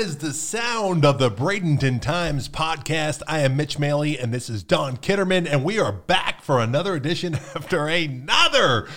is 0.00 0.16
the 0.16 0.32
sound 0.32 1.04
of 1.04 1.18
the 1.18 1.30
Bradenton 1.30 2.00
Times 2.00 2.48
podcast. 2.48 3.20
I 3.28 3.40
am 3.40 3.54
Mitch 3.54 3.76
Maley, 3.76 4.18
and 4.18 4.32
this 4.32 4.48
is 4.48 4.62
Dawn 4.62 4.96
Kitterman, 4.96 5.46
and 5.46 5.62
we 5.62 5.78
are 5.78 5.92
back 5.92 6.40
for 6.40 6.58
another 6.58 6.94
edition 6.94 7.34
after 7.54 7.86
another 7.86 8.88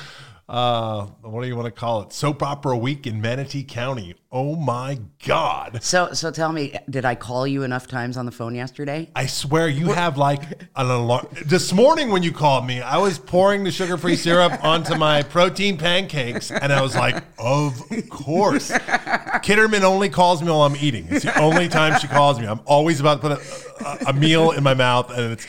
uh, 0.49 1.05
what 1.21 1.41
do 1.41 1.47
you 1.47 1.55
want 1.55 1.65
to 1.65 1.71
call 1.71 2.01
it? 2.01 2.11
Soap 2.11 2.43
opera 2.43 2.77
week 2.77 3.07
in 3.07 3.21
Manatee 3.21 3.63
County. 3.63 4.13
Oh 4.29 4.55
my 4.55 4.99
God. 5.25 5.81
So, 5.81 6.11
so 6.11 6.31
tell 6.31 6.51
me, 6.51 6.75
did 6.89 7.05
I 7.05 7.15
call 7.15 7.47
you 7.47 7.63
enough 7.63 7.87
times 7.87 8.17
on 8.17 8.25
the 8.25 8.31
phone 8.31 8.53
yesterday? 8.53 9.09
I 9.15 9.25
swear 9.25 9.69
you 9.69 9.93
have 9.93 10.17
like 10.17 10.41
an 10.75 10.87
alarm. 10.87 11.27
This 11.45 11.71
morning 11.71 12.09
when 12.09 12.23
you 12.23 12.33
called 12.33 12.67
me, 12.67 12.81
I 12.81 12.97
was 12.97 13.17
pouring 13.17 13.63
the 13.63 13.71
sugar 13.71 13.95
free 13.95 14.15
syrup 14.17 14.61
onto 14.63 14.95
my 14.95 15.23
protein 15.23 15.77
pancakes, 15.77 16.51
and 16.51 16.73
I 16.73 16.81
was 16.81 16.95
like, 16.95 17.23
of 17.39 17.81
course. 18.09 18.69
Kitterman 18.69 19.83
only 19.83 20.09
calls 20.09 20.41
me 20.41 20.49
while 20.49 20.63
I'm 20.63 20.75
eating. 20.75 21.07
It's 21.09 21.23
the 21.23 21.39
only 21.39 21.69
time 21.69 21.99
she 21.99 22.07
calls 22.07 22.39
me. 22.39 22.47
I'm 22.47 22.61
always 22.65 22.99
about 22.99 23.21
to 23.21 23.29
put 23.29 23.31
a, 23.31 23.85
a, 23.85 24.09
a 24.09 24.13
meal 24.13 24.51
in 24.51 24.63
my 24.63 24.73
mouth, 24.73 25.09
and 25.09 25.33
it's 25.33 25.47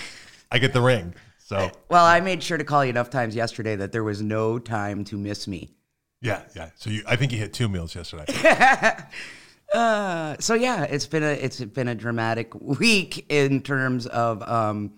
I 0.53 0.59
get 0.59 0.73
the 0.73 0.81
ring. 0.81 1.15
So 1.45 1.71
well, 1.91 2.07
I 2.07 2.21
made 2.21 2.43
sure 2.43 2.57
to 2.57 2.65
call 2.65 2.83
you 2.85 2.89
enough 2.89 3.11
times 3.11 3.37
yesterday 3.37 3.77
that 3.77 3.93
there 3.93 4.03
was 4.03 4.23
no 4.23 4.59
time 4.59 5.05
to 5.05 5.19
miss 5.19 5.47
me. 5.47 5.75
Yeah, 6.23 6.41
yeah. 6.57 6.71
So 6.77 6.89
you, 6.89 7.03
I 7.07 7.17
think 7.17 7.33
you 7.33 7.39
hit 7.39 7.53
two 7.53 7.69
meals 7.69 7.95
yesterday. 7.95 8.25
uh, 9.75 10.37
so 10.41 10.55
yeah, 10.55 10.85
it's 10.85 11.07
been 11.07 11.23
a 11.23 11.33
it's 11.33 11.61
been 11.61 11.89
a 11.89 11.95
dramatic 11.95 12.55
week 12.61 13.27
in 13.29 13.61
terms 13.61 14.07
of 14.07 14.43
um, 14.49 14.95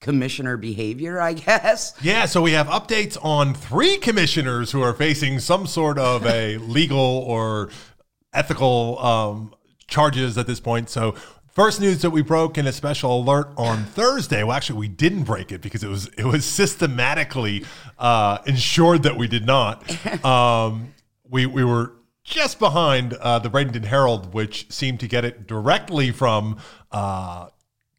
commissioner 0.00 0.56
behavior, 0.56 1.20
I 1.20 1.34
guess. 1.34 1.92
Yeah. 2.00 2.24
So 2.24 2.40
we 2.40 2.52
have 2.52 2.68
updates 2.68 3.22
on 3.22 3.52
three 3.52 3.98
commissioners 3.98 4.72
who 4.72 4.80
are 4.80 4.94
facing 4.94 5.40
some 5.40 5.66
sort 5.66 5.98
of 5.98 6.24
a 6.24 6.56
legal 6.56 6.98
or 6.98 7.68
ethical 8.32 8.98
um, 8.98 9.54
charges 9.88 10.38
at 10.38 10.46
this 10.46 10.58
point. 10.58 10.88
So 10.88 11.16
First 11.52 11.82
news 11.82 12.00
that 12.00 12.08
we 12.08 12.22
broke 12.22 12.56
in 12.56 12.66
a 12.66 12.72
special 12.72 13.20
alert 13.20 13.52
on 13.58 13.84
Thursday. 13.84 14.42
Well, 14.42 14.56
actually, 14.56 14.78
we 14.78 14.88
didn't 14.88 15.24
break 15.24 15.52
it 15.52 15.60
because 15.60 15.84
it 15.84 15.88
was 15.88 16.06
it 16.16 16.24
was 16.24 16.46
systematically 16.46 17.66
uh, 17.98 18.38
ensured 18.46 19.02
that 19.02 19.18
we 19.18 19.28
did 19.28 19.46
not. 19.46 19.84
Um, 20.24 20.94
we 21.28 21.46
we 21.46 21.64
were 21.64 21.92
just 22.24 22.58
behind 22.58 23.14
uh, 23.14 23.38
the 23.38 23.50
Bradenton 23.50 23.84
Herald, 23.84 24.32
which 24.32 24.70
seemed 24.70 25.00
to 25.00 25.08
get 25.08 25.24
it 25.24 25.46
directly 25.46 26.10
from 26.10 26.58
uh, 26.90 27.48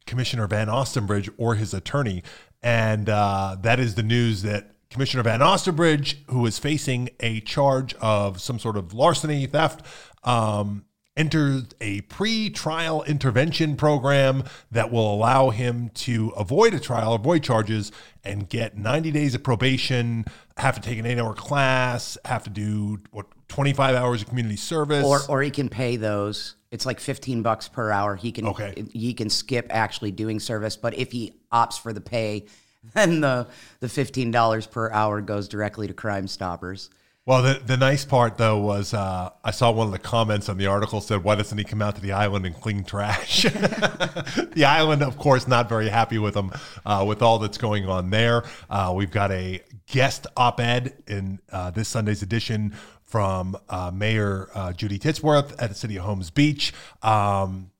Commissioner 0.06 0.46
Van 0.46 0.68
Ostenbridge 0.68 1.28
or 1.36 1.54
his 1.54 1.74
attorney, 1.74 2.22
and 2.62 3.08
uh, 3.08 3.56
that 3.60 3.78
is 3.78 3.94
the 3.94 4.02
news 4.02 4.42
that 4.42 4.72
Commissioner 4.90 5.22
Van 5.22 5.40
Ostenbridge, 5.40 6.16
who 6.28 6.44
is 6.46 6.58
facing 6.58 7.10
a 7.20 7.40
charge 7.40 7.94
of 7.94 8.40
some 8.40 8.58
sort 8.58 8.76
of 8.76 8.94
larceny, 8.94 9.46
theft. 9.46 9.84
Um, 10.24 10.86
entered 11.16 11.74
a 11.80 12.00
pre 12.02 12.50
trial 12.50 13.02
intervention 13.04 13.76
program 13.76 14.44
that 14.70 14.90
will 14.90 15.12
allow 15.12 15.50
him 15.50 15.90
to 15.90 16.30
avoid 16.36 16.74
a 16.74 16.80
trial, 16.80 17.14
avoid 17.14 17.42
charges, 17.42 17.92
and 18.24 18.48
get 18.48 18.76
90 18.76 19.10
days 19.10 19.34
of 19.34 19.42
probation, 19.42 20.24
have 20.56 20.74
to 20.74 20.80
take 20.80 20.98
an 20.98 21.06
eight 21.06 21.18
hour 21.18 21.34
class, 21.34 22.18
have 22.24 22.42
to 22.44 22.50
do 22.50 23.00
what 23.10 23.26
25 23.48 23.94
hours 23.94 24.22
of 24.22 24.28
community 24.28 24.56
service. 24.56 25.04
Or, 25.04 25.20
or 25.28 25.42
he 25.42 25.50
can 25.50 25.68
pay 25.68 25.96
those. 25.96 26.56
It's 26.70 26.86
like 26.86 26.98
15 26.98 27.42
bucks 27.42 27.68
per 27.68 27.90
hour. 27.90 28.16
He 28.16 28.32
can 28.32 28.46
okay. 28.48 28.84
he 28.92 29.14
can 29.14 29.30
skip 29.30 29.66
actually 29.70 30.10
doing 30.10 30.40
service, 30.40 30.76
but 30.76 30.94
if 30.94 31.12
he 31.12 31.34
opts 31.52 31.80
for 31.80 31.92
the 31.92 32.00
pay, 32.00 32.46
then 32.94 33.20
the 33.20 33.46
the 33.80 33.86
$15 33.86 34.70
per 34.70 34.90
hour 34.90 35.20
goes 35.20 35.48
directly 35.48 35.86
to 35.86 35.94
Crime 35.94 36.26
Stoppers. 36.26 36.90
Well, 37.26 37.42
the, 37.42 37.54
the 37.54 37.78
nice 37.78 38.04
part 38.04 38.36
though 38.36 38.58
was 38.58 38.92
uh, 38.92 39.30
I 39.42 39.50
saw 39.50 39.70
one 39.70 39.86
of 39.86 39.92
the 39.94 39.98
comments 39.98 40.50
on 40.50 40.58
the 40.58 40.66
article 40.66 41.00
said, 41.00 41.24
"Why 41.24 41.36
doesn't 41.36 41.56
he 41.56 41.64
come 41.64 41.80
out 41.80 41.94
to 41.94 42.02
the 42.02 42.12
island 42.12 42.44
and 42.44 42.54
clean 42.54 42.84
trash?" 42.84 43.42
the 43.44 44.64
island, 44.66 45.02
of 45.02 45.16
course, 45.16 45.48
not 45.48 45.66
very 45.66 45.88
happy 45.88 46.18
with 46.18 46.36
him 46.36 46.52
uh, 46.84 47.02
with 47.08 47.22
all 47.22 47.38
that's 47.38 47.56
going 47.56 47.88
on 47.88 48.10
there. 48.10 48.44
Uh, 48.68 48.92
we've 48.94 49.10
got 49.10 49.30
a 49.30 49.62
guest 49.86 50.26
op-ed 50.36 51.02
in 51.06 51.40
uh, 51.50 51.70
this 51.70 51.88
Sunday's 51.88 52.20
edition 52.20 52.74
from 53.04 53.56
uh, 53.70 53.90
Mayor 53.90 54.50
uh, 54.54 54.74
Judy 54.74 54.98
Titsworth 54.98 55.54
at 55.58 55.70
the 55.70 55.74
City 55.74 55.96
of 55.96 56.04
Holmes 56.04 56.28
Beach. 56.28 56.74
Um, 57.02 57.70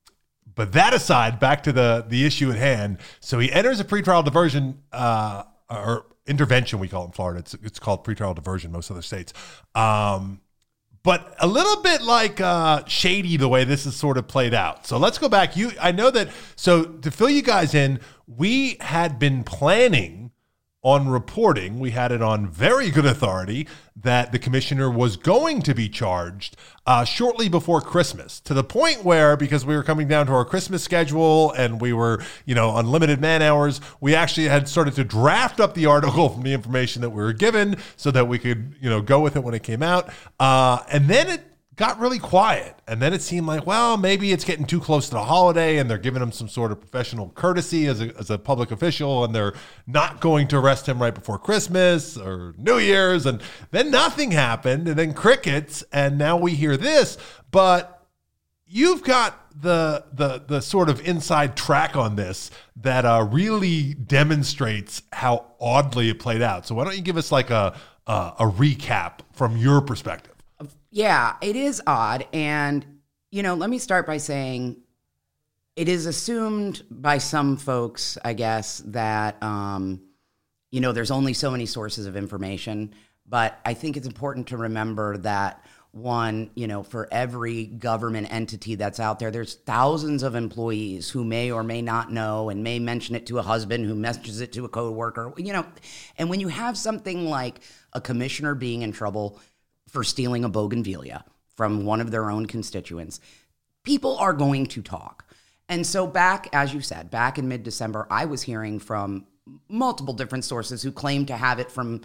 but 0.55 0.73
that 0.73 0.95
aside, 0.95 1.39
back 1.39 1.65
to 1.65 1.73
the 1.73 2.07
the 2.09 2.25
issue 2.25 2.51
at 2.51 2.57
hand. 2.57 2.97
So 3.21 3.39
he 3.41 3.53
enters 3.53 3.79
a 3.79 3.85
pretrial 3.85 4.25
diversion 4.25 4.85
or 4.91 6.07
intervention 6.27 6.79
we 6.79 6.89
call 6.89 7.05
it 7.05 7.07
in 7.07 7.13
Florida. 7.13 7.41
It's 7.41 7.55
it's 7.55 7.79
called 7.79 8.05
pretrial 8.05 8.35
diversion 8.35 8.73
most 8.73 8.91
other 8.91 9.03
states. 9.03 9.33
Um, 9.75 10.41
but 11.03 11.35
a 11.39 11.47
little 11.47 11.83
bit 11.83 12.03
like 12.03 12.41
uh, 12.41 12.83
shady 12.87 13.37
the 13.37 13.49
way 13.49 13.65
this 13.65 13.85
is 13.85 13.95
sort 13.95 14.17
of 14.17 14.27
played 14.27 14.55
out. 14.55 14.87
So 14.87 14.97
let's 14.97 15.19
go 15.19 15.29
back. 15.29 15.55
You, 15.55 15.73
I 15.81 15.93
know 15.93 16.11
that. 16.11 16.31
So 16.57 16.85
to 16.85 17.11
fill 17.11 17.29
you 17.29 17.43
guys 17.43 17.75
in, 17.75 18.01
we 18.27 18.79
had 18.81 19.19
been 19.19 19.45
planning 19.45 20.24
on 20.85 21.09
reporting, 21.09 21.81
we 21.81 21.91
had 21.91 22.13
it 22.13 22.21
on 22.21 22.47
very 22.47 22.91
good 22.91 23.07
authority 23.07 23.67
that 23.97 24.33
the 24.33 24.39
commissioner 24.39 24.91
was 24.91 25.17
going 25.17 25.63
to 25.63 25.75
be 25.75 25.89
charged 25.89 26.57
uh, 26.87 27.05
shortly 27.05 27.49
before 27.49 27.81
Christmas, 27.81 28.39
to 28.41 28.53
the 28.53 28.63
point 28.63 29.03
where, 29.03 29.35
because 29.35 29.65
we 29.65 29.75
were 29.75 29.83
coming 29.83 30.07
down 30.07 30.27
to 30.27 30.33
our 30.33 30.45
Christmas 30.45 30.85
schedule 30.85 31.53
and 31.53 31.81
we 31.81 31.95
were, 31.95 32.23
you 32.45 32.55
know, 32.55 32.77
unlimited 32.77 33.19
man 33.19 33.41
hours, 33.41 33.81
we 34.01 34.15
actually 34.15 34.47
had 34.47 34.69
started 34.69 34.95
to 34.95 35.05
draft 35.05 35.59
up 35.59 35.73
the 35.73 35.87
article 35.87 36.29
from 36.29 36.43
the 36.43 36.53
information 36.53 37.01
that 37.01 37.11
we 37.11 37.23
were 37.23 37.33
given 37.33 37.77
so 37.97 38.11
that 38.11 38.29
we 38.29 38.39
could, 38.39 38.75
you 38.79 38.91
know, 38.91 39.01
go 39.01 39.21
with 39.21 39.37
it 39.37 39.41
when 39.43 39.55
it 39.55 39.63
came 39.63 39.83
out. 39.83 40.11
Uh, 40.39 40.83
and 40.93 41.09
then 41.09 41.29
it 41.29 41.54
got 41.77 41.99
really 41.99 42.19
quiet. 42.19 42.77
And 42.87 43.01
then 43.01 43.13
it 43.13 43.23
seemed 43.23 43.47
like, 43.47 43.67
well, 43.67 43.97
maybe 43.97 44.33
it's 44.33 44.45
getting 44.45 44.65
too 44.65 44.81
close 44.81 45.07
to 45.07 45.15
the 45.15 45.25
holiday 45.25 45.79
and 45.79 45.91
they're 45.91 45.99
giving 45.99 46.23
him 46.23 46.33
some 46.33 46.49
sort 46.49 46.71
of 46.71 46.81
professional 46.81 47.31
courtesy 47.31 47.87
as 47.87 48.01
a, 48.01 48.17
as 48.17 48.31
a 48.31 48.39
public 48.39 48.71
official 48.71 49.25
and 49.25 49.35
they're 49.35 49.55
not 49.87 50.21
going 50.21 50.47
to 50.49 50.59
arrest 50.59 50.89
him 50.89 51.01
right 51.01 51.15
before 51.15 51.39
Christmas 51.39 52.17
or 52.17 52.55
New 52.59 52.79
Year's. 52.79 53.27
And 53.27 53.43
then 53.71 53.91
nothing 53.91 54.31
happened 54.31 54.87
and 54.89 54.99
then 54.99 55.15
crickets. 55.15 55.83
And 55.93 56.19
now 56.19 56.37
we 56.37 56.55
hear 56.55 56.77
this. 56.77 57.19
But 57.51 58.07
you've 58.67 59.03
got 59.03 59.41
the 59.61 60.05
the 60.13 60.43
the 60.47 60.61
sort 60.61 60.89
of 60.89 61.01
inside 61.07 61.57
track 61.57 61.97
on 61.97 62.17
this 62.17 62.51
that 62.77 63.05
uh, 63.05 63.27
really 63.31 63.95
demonstrates 63.95 65.03
how 65.13 65.53
oddly 65.61 66.09
it 66.09 66.19
played 66.19 66.43
out. 66.43 66.67
So 66.67 66.75
why 66.75 66.85
don't 66.85 66.97
you 66.97 67.03
give 67.03 67.17
us 67.17 67.31
like 67.31 67.51
a 67.51 67.79
a, 68.07 68.13
a 68.41 68.45
recap 68.51 69.21
from 69.33 69.57
your 69.57 69.81
perspective? 69.81 70.34
Yeah, 70.95 71.35
it 71.41 71.57
is 71.57 71.83
odd. 71.89 72.25
And, 72.33 73.01
you 73.33 73.43
know, 73.43 73.55
let 73.55 73.69
me 73.69 73.79
start 73.79 74.07
by 74.07 74.19
saying 74.19 74.77
it 75.75 75.89
is 75.89 76.07
assumed 76.07 76.85
by 76.89 77.19
some 77.19 77.57
folks, 77.57 78.17
I 78.25 78.33
guess, 78.33 78.79
that, 78.87 79.43
um, 79.43 80.03
you 80.71 80.81
know, 80.81 80.93
there's 80.93 81.11
only 81.11 81.35
so 81.35 81.51
many 81.51 81.67
sources 81.67 82.07
of 82.07 82.17
information. 82.17 82.95
But 83.27 83.59
I 83.65 83.75
think 83.75 83.97
it's 83.97 84.07
important 84.07 84.47
to 84.49 84.57
remember 84.57 85.17
that 85.19 85.65
one, 85.91 86.51
you 86.55 86.69
know, 86.69 86.85
for 86.85 87.09
every 87.11 87.67
government 87.67 88.33
entity 88.33 88.77
that's 88.77 89.01
out 89.01 89.19
there, 89.19 89.33
there's 89.33 89.55
thousands 89.55 90.23
of 90.23 90.37
employees 90.37 91.11
who 91.11 91.25
may 91.25 91.51
or 91.51 91.65
may 91.65 91.83
not 91.83 92.13
know 92.13 92.51
and 92.51 92.63
may 92.63 92.79
mention 92.79 93.17
it 93.17 93.27
to 93.27 93.39
a 93.39 93.43
husband 93.43 93.85
who 93.85 93.97
messages 93.97 94.41
it 94.41 94.53
to 94.53 94.65
a 94.65 94.69
coworker, 94.69 95.33
you 95.39 95.53
know. 95.53 95.67
And 96.19 96.31
when 96.31 96.39
you 96.39 96.49
have 96.49 96.79
something 96.79 97.29
like 97.29 97.59
a 97.95 98.01
commissioner 98.01 98.55
being 98.55 98.83
in 98.83 98.93
trouble, 98.93 99.41
for 99.95 100.05
stealing 100.05 100.45
a 100.45 100.49
bougainvillea 100.49 101.25
from 101.57 101.87
one 101.87 102.01
of 102.01 102.11
their 102.11 102.31
own 102.31 102.47
constituents, 102.47 103.21
people 103.85 104.19
are 104.19 104.33
going 104.35 104.67
to 104.67 104.83
talk. 104.83 105.25
And 105.69 105.87
so, 105.87 106.07
back, 106.07 106.49
as 106.53 106.75
you 106.75 106.83
said, 106.83 107.11
back 107.11 107.39
in 107.39 107.49
mid 107.49 107.63
December, 107.63 108.07
I 108.11 108.27
was 108.27 108.43
hearing 108.43 108.79
from 108.79 109.27
multiple 109.69 110.13
different 110.13 110.45
sources 110.45 110.83
who 110.83 110.93
claimed 110.93 111.29
to 111.29 111.37
have 111.37 111.59
it 111.59 111.71
from 111.71 112.03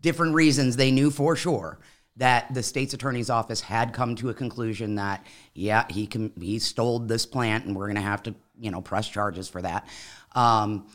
different 0.00 0.34
reasons. 0.34 0.76
They 0.76 0.90
knew 0.90 1.10
for 1.10 1.36
sure 1.36 1.78
that 2.16 2.52
the 2.52 2.62
state's 2.62 2.92
attorney's 2.92 3.30
office 3.30 3.62
had 3.62 3.94
come 3.94 4.14
to 4.16 4.28
a 4.28 4.34
conclusion 4.34 4.96
that 4.96 5.24
yeah 5.54 5.86
he 5.88 6.06
can 6.06 6.30
he 6.38 6.58
stole 6.58 6.98
this 6.98 7.24
plant 7.24 7.64
and 7.64 7.74
we're 7.74 7.86
going 7.86 7.96
to 7.96 8.02
have 8.02 8.22
to 8.22 8.34
you 8.58 8.70
know 8.70 8.82
press 8.82 9.08
charges 9.08 9.48
for 9.48 9.62
that. 9.62 9.86
Um, 10.34 10.86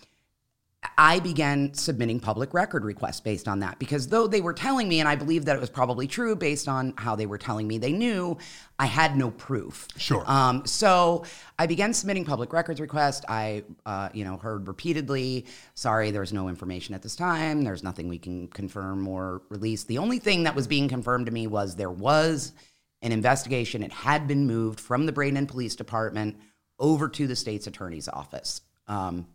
I 1.00 1.20
began 1.20 1.74
submitting 1.74 2.20
public 2.20 2.54
record 2.54 2.84
requests 2.84 3.20
based 3.20 3.48
on 3.48 3.60
that 3.60 3.80
because 3.80 4.08
though 4.08 4.28
they 4.28 4.42
were 4.42 4.54
telling 4.54 4.88
me, 4.88 5.00
and 5.00 5.10
I 5.10 5.16
believe 5.16 5.46
that 5.46 5.56
it 5.56 5.60
was 5.60 5.70
probably 5.70 6.08
true 6.08 6.36
based 6.36 6.68
on 6.68 6.94
how 6.98 7.16
they 7.16 7.26
were 7.26 7.38
telling 7.38 7.68
me 7.68 7.78
they 7.78 7.92
knew, 7.92 8.38
I 8.78 8.86
had 8.86 9.18
no 9.18 9.32
proof. 9.32 9.88
Sure. 9.98 10.24
Um, 10.30 10.66
so 10.66 11.26
I 11.58 11.66
began 11.66 11.94
submitting 11.94 12.26
public 12.26 12.54
records 12.54 12.80
requests. 12.80 13.26
I, 13.28 13.64
uh, 13.86 14.10
you 14.14 14.24
know, 14.24 14.38
heard 14.38 14.68
repeatedly, 14.68 15.46
sorry, 15.74 16.12
there's 16.12 16.34
no 16.34 16.48
information 16.48 16.94
at 16.94 17.02
this 17.02 17.16
time. 17.16 17.64
There's 17.64 17.84
nothing 17.84 18.08
we 18.08 18.20
can 18.20 18.48
confirm 18.48 19.08
or 19.08 19.42
release. 19.50 19.84
The 19.84 19.98
only 19.98 20.20
thing 20.20 20.44
that 20.44 20.56
was 20.56 20.68
being 20.68 20.90
confirmed 20.90 21.26
to 21.26 21.32
me 21.32 21.48
was 21.48 21.76
there 21.76 21.92
was 21.92 22.54
an 23.02 23.12
investigation. 23.12 23.84
It 23.84 23.92
had 23.92 24.28
been 24.28 24.46
moved 24.46 24.80
from 24.80 25.06
the 25.06 25.14
Bradenton 25.14 25.48
Police 25.48 25.76
Department 25.76 26.38
over 26.80 27.10
to 27.10 27.28
the 27.28 27.36
state's 27.36 27.68
attorney's 27.68 28.08
office. 28.08 28.62
Um, 28.88 29.28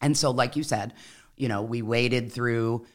and 0.00 0.16
so, 0.16 0.30
like 0.30 0.56
you 0.56 0.62
said, 0.62 0.94
you 1.36 1.48
know, 1.48 1.62
we 1.62 1.82
waited 1.82 2.32
through 2.32 2.86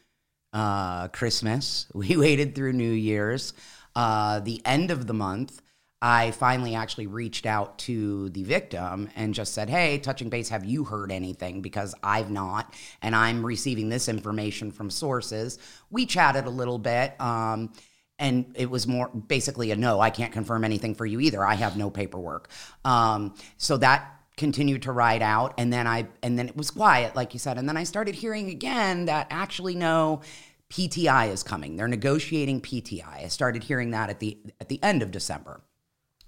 uh, 0.52 1.08
Christmas, 1.08 1.86
we 1.94 2.16
waited 2.16 2.54
through 2.54 2.72
New 2.72 2.92
Year's, 2.92 3.52
uh, 3.94 4.40
the 4.40 4.60
end 4.64 4.90
of 4.90 5.06
the 5.06 5.14
month. 5.14 5.60
I 6.02 6.32
finally 6.32 6.74
actually 6.74 7.06
reached 7.06 7.46
out 7.46 7.78
to 7.80 8.28
the 8.28 8.42
victim 8.42 9.08
and 9.16 9.32
just 9.32 9.54
said, 9.54 9.70
Hey, 9.70 9.96
touching 9.96 10.28
base, 10.28 10.50
have 10.50 10.62
you 10.62 10.84
heard 10.84 11.10
anything? 11.10 11.62
Because 11.62 11.94
I've 12.02 12.30
not, 12.30 12.74
and 13.00 13.16
I'm 13.16 13.44
receiving 13.44 13.88
this 13.88 14.06
information 14.06 14.70
from 14.70 14.90
sources. 14.90 15.58
We 15.90 16.04
chatted 16.04 16.44
a 16.44 16.50
little 16.50 16.78
bit. 16.78 17.18
Um, 17.18 17.72
and 18.18 18.52
it 18.54 18.70
was 18.70 18.86
more 18.86 19.08
basically 19.08 19.70
a 19.70 19.76
no, 19.76 19.98
I 19.98 20.10
can't 20.10 20.32
confirm 20.32 20.62
anything 20.62 20.94
for 20.94 21.06
you 21.06 21.20
either. 21.20 21.44
I 21.44 21.54
have 21.54 21.76
no 21.76 21.90
paperwork. 21.90 22.48
Um, 22.84 23.34
so 23.56 23.78
that 23.78 24.23
continued 24.36 24.82
to 24.82 24.92
ride 24.92 25.22
out 25.22 25.54
and 25.58 25.72
then 25.72 25.86
I 25.86 26.08
and 26.22 26.38
then 26.38 26.48
it 26.48 26.56
was 26.56 26.70
quiet 26.70 27.14
like 27.14 27.34
you 27.34 27.38
said 27.38 27.56
and 27.56 27.68
then 27.68 27.76
I 27.76 27.84
started 27.84 28.16
hearing 28.16 28.50
again 28.50 29.04
that 29.04 29.28
actually 29.30 29.76
no 29.76 30.22
PTI 30.70 31.32
is 31.32 31.44
coming. 31.44 31.76
They're 31.76 31.86
negotiating 31.86 32.60
PTI. 32.60 33.24
I 33.24 33.28
started 33.28 33.62
hearing 33.62 33.92
that 33.92 34.10
at 34.10 34.18
the 34.18 34.38
at 34.60 34.68
the 34.68 34.82
end 34.82 35.02
of 35.02 35.12
December. 35.12 35.60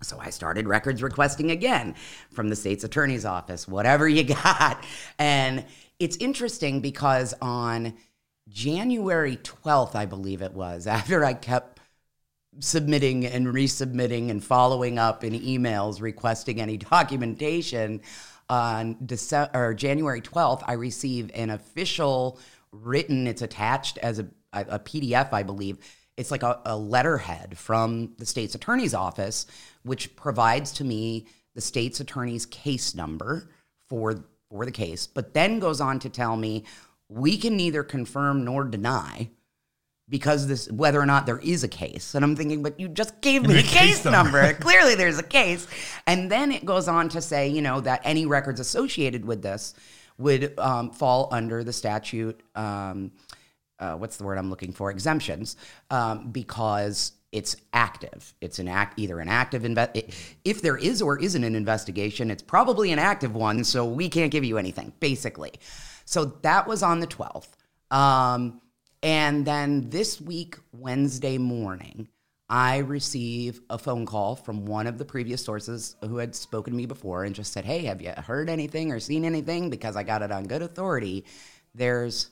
So 0.03 0.19
I 0.21 0.31
started 0.31 0.69
records 0.69 1.03
requesting 1.03 1.51
again 1.51 1.95
from 2.31 2.49
the 2.49 2.57
state's 2.57 2.85
attorney's 2.85 3.25
office, 3.25 3.67
whatever 3.67 4.07
you 4.07 4.23
got. 4.45 4.85
And 5.19 5.65
it's 5.99 6.17
interesting 6.19 6.81
because 6.81 7.35
on 7.41 7.95
January 8.49 9.39
12th, 9.39 9.95
I 9.95 10.07
believe 10.07 10.43
it 10.43 10.53
was, 10.53 10.87
after 10.87 11.25
I 11.25 11.35
kept 11.35 11.76
submitting 12.59 13.27
and 13.27 13.47
resubmitting 13.47 14.31
and 14.31 14.43
following 14.43 14.99
up 14.99 15.25
in 15.25 15.33
emails 15.35 16.01
requesting 16.01 16.61
any 16.61 16.77
documentation, 16.93 18.01
uh, 18.49 18.53
on 18.53 18.97
December 19.05 19.51
or 19.55 19.75
January 19.75 20.21
12th, 20.21 20.63
I 20.67 20.75
receive 20.75 21.31
an 21.35 21.51
official 21.51 22.39
written, 22.71 23.27
it's 23.27 23.43
attached 23.43 23.99
as 23.99 24.19
a, 24.19 24.27
a 24.53 24.79
PDF, 24.79 25.33
I 25.33 25.43
believe. 25.43 25.79
It's 26.17 26.31
like 26.31 26.43
a, 26.43 26.61
a 26.65 26.77
letterhead 26.77 27.59
from 27.59 28.15
the 28.19 28.27
state's 28.27 28.55
attorney's 28.55 28.95
office, 28.95 29.47
which 29.83 30.15
provides 30.17 30.73
to 30.73 30.85
me 30.85 31.27
the 31.55 31.61
state's 31.61 32.01
attorney's 32.01 32.47
case 32.47 32.95
number 32.95 33.51
for 33.89 34.25
for 34.49 34.65
the 34.65 34.71
case, 34.73 35.09
but 35.09 35.35
then 35.35 35.59
goes 35.59 35.81
on 35.81 35.99
to 35.99 36.09
tell 36.09 36.37
me 36.37 36.65
we 37.09 37.37
can 37.37 37.57
neither 37.57 37.83
confirm 37.83 38.45
nor 38.45 38.63
deny 38.63 39.29
because 40.09 40.47
this 40.47 40.71
whether 40.71 41.01
or 41.01 41.07
not 41.07 41.27
there 41.27 41.39
is 41.39 41.65
a 41.65 41.69
case. 41.69 42.15
And 42.15 42.25
I'm 42.25 42.37
thinking, 42.37 42.63
but 42.63 42.79
you 42.79 42.89
just 42.89 43.21
gave 43.21 43.43
me 43.43 43.55
the 43.55 43.63
case, 43.63 43.99
case 43.99 44.05
number. 44.05 44.43
number. 44.43 44.55
Clearly 44.61 44.95
there's 44.95 45.19
a 45.19 45.23
case. 45.25 45.67
And 46.07 46.31
then 46.31 46.53
it 46.53 46.65
goes 46.65 46.89
on 46.89 47.09
to 47.11 47.21
say, 47.21 47.49
you 47.49 47.63
know, 47.63 47.81
that 47.81 48.01
any 48.05 48.27
records 48.27 48.61
associated 48.61 49.25
with 49.25 49.43
this 49.43 49.75
would 50.19 50.59
um, 50.59 50.91
fall 50.91 51.29
under 51.33 51.65
the 51.65 51.73
statute. 51.73 52.41
Um, 52.55 53.13
uh, 53.79 53.95
what's 53.97 54.17
the 54.17 54.25
word 54.25 54.39
I'm 54.39 54.49
looking 54.49 54.73
for? 54.73 54.91
Exemptions, 54.91 55.57
um, 55.91 56.31
because 56.31 57.13
it's 57.33 57.57
active. 57.75 58.33
It's 58.41 58.59
an 58.59 58.69
act, 58.69 58.99
either 58.99 59.21
an 59.21 59.29
active 59.29 59.63
inve- 59.63 60.15
If 60.45 60.63
there 60.63 60.79
is 60.79 61.03
or 61.03 61.19
isn't 61.21 61.45
an 61.45 61.55
investigation, 61.55 62.31
it's 62.31 62.43
probably 62.43 62.93
an 62.93 62.99
active 62.99 63.35
one. 63.35 63.65
So 63.65 63.85
we 63.85 64.09
can't 64.09 64.31
give 64.31 64.45
you 64.45 64.57
anything, 64.57 64.95
basically. 65.01 65.53
So 66.07 66.25
that 66.43 66.67
was 66.67 66.83
on 66.83 67.01
the 67.01 67.07
12th. 67.07 67.49
And 69.07 69.45
then 69.45 69.89
this 69.89 70.21
week, 70.21 70.59
Wednesday 70.73 71.39
morning, 71.39 72.09
I 72.49 72.79
receive 72.79 73.61
a 73.71 73.79
phone 73.79 74.05
call 74.05 74.35
from 74.35 74.67
one 74.67 74.89
of 74.89 74.99
the 74.99 75.05
previous 75.05 75.45
sources 75.45 75.95
who 76.01 76.17
had 76.17 76.35
spoken 76.35 76.73
to 76.73 76.77
me 76.77 76.87
before 76.87 77.23
and 77.23 77.33
just 77.33 77.53
said, 77.53 77.65
Hey, 77.65 77.85
have 77.85 78.03
you 78.03 78.11
heard 78.11 78.51
anything 78.51 78.91
or 78.91 78.99
seen 78.99 79.25
anything? 79.25 79.71
Because 79.71 79.95
I 79.95 80.03
got 80.03 80.23
it 80.23 80.33
on 80.33 80.49
good 80.49 80.61
authority. 80.61 81.25
There's 81.73 82.31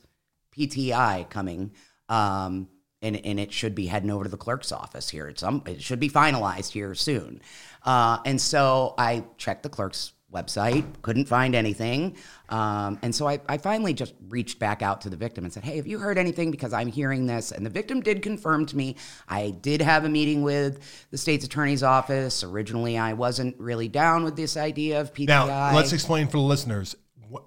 PTI 0.58 1.30
coming. 1.30 1.70
Um, 2.08 2.66
and, 3.00 3.24
and 3.24 3.38
it 3.38 3.52
should 3.52 3.76
be 3.76 3.86
heading 3.86 4.10
over 4.10 4.24
to 4.24 4.30
the 4.30 4.36
clerk's 4.36 4.72
office 4.72 5.08
here. 5.08 5.28
It's 5.28 5.44
um, 5.44 5.62
it 5.66 5.80
should 5.80 6.00
be 6.00 6.10
finalized 6.10 6.72
here 6.72 6.96
soon. 6.96 7.40
Uh, 7.84 8.18
and 8.26 8.40
so 8.40 8.94
I 8.98 9.22
checked 9.38 9.62
the 9.62 9.68
clerk's 9.68 10.13
website, 10.34 10.84
couldn't 11.02 11.26
find 11.26 11.54
anything. 11.54 12.16
Um, 12.48 12.98
and 13.02 13.14
so 13.14 13.26
I, 13.26 13.40
I, 13.48 13.56
finally 13.56 13.94
just 13.94 14.12
reached 14.28 14.58
back 14.58 14.82
out 14.82 15.00
to 15.02 15.10
the 15.10 15.16
victim 15.16 15.44
and 15.44 15.52
said, 15.52 15.64
Hey, 15.64 15.76
have 15.76 15.86
you 15.86 15.98
heard 15.98 16.18
anything? 16.18 16.50
Because 16.50 16.74
I'm 16.74 16.88
hearing 16.88 17.26
this. 17.26 17.52
And 17.52 17.64
the 17.64 17.70
victim 17.70 18.02
did 18.02 18.20
confirm 18.20 18.66
to 18.66 18.76
me 18.76 18.96
I 19.26 19.50
did 19.50 19.80
have 19.80 20.04
a 20.04 20.08
meeting 20.10 20.42
with 20.42 21.06
the 21.10 21.16
state's 21.16 21.46
attorney's 21.46 21.82
office. 21.82 22.44
Originally, 22.44 22.98
I 22.98 23.14
wasn't 23.14 23.58
really 23.58 23.88
down 23.88 24.24
with 24.24 24.36
this 24.36 24.58
idea 24.58 25.00
of 25.00 25.14
PTI. 25.14 25.26
Now, 25.26 25.74
let's 25.74 25.92
explain 25.92 26.26
for 26.26 26.36
the 26.36 26.40
listeners 26.40 26.96
what 27.28 27.44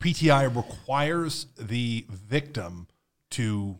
PTI 0.00 0.54
requires 0.54 1.46
the 1.56 2.06
victim 2.10 2.88
to 3.30 3.78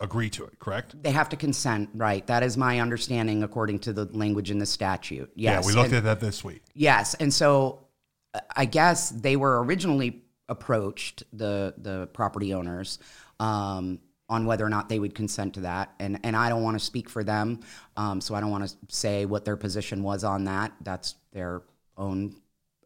agree 0.00 0.30
to 0.30 0.44
it, 0.44 0.58
correct? 0.58 1.02
They 1.02 1.10
have 1.10 1.28
to 1.30 1.36
consent, 1.36 1.90
right? 1.94 2.26
That 2.26 2.42
is 2.42 2.56
my 2.56 2.80
understanding 2.80 3.42
according 3.42 3.80
to 3.80 3.92
the 3.92 4.04
language 4.06 4.50
in 4.50 4.58
the 4.58 4.66
statute. 4.66 5.30
Yes. 5.34 5.64
Yeah, 5.64 5.66
we 5.66 5.74
looked 5.74 5.88
and, 5.88 5.98
at 5.98 6.04
that 6.04 6.20
this 6.20 6.44
week. 6.44 6.62
Yes. 6.74 7.14
And 7.14 7.32
so 7.32 7.85
I 8.54 8.64
guess 8.64 9.10
they 9.10 9.36
were 9.36 9.62
originally 9.62 10.22
approached 10.48 11.22
the 11.32 11.74
the 11.78 12.08
property 12.12 12.54
owners 12.54 12.98
um, 13.40 13.98
on 14.28 14.46
whether 14.46 14.64
or 14.64 14.68
not 14.68 14.88
they 14.88 14.98
would 14.98 15.14
consent 15.14 15.54
to 15.54 15.60
that, 15.60 15.94
and 15.98 16.18
and 16.24 16.36
I 16.36 16.48
don't 16.48 16.62
want 16.62 16.78
to 16.78 16.84
speak 16.84 17.08
for 17.08 17.24
them, 17.24 17.60
um, 17.96 18.20
so 18.20 18.34
I 18.34 18.40
don't 18.40 18.50
want 18.50 18.68
to 18.68 18.76
say 18.88 19.26
what 19.26 19.44
their 19.44 19.56
position 19.56 20.02
was 20.02 20.24
on 20.24 20.44
that. 20.44 20.72
That's 20.80 21.14
their 21.32 21.62
own. 21.96 22.36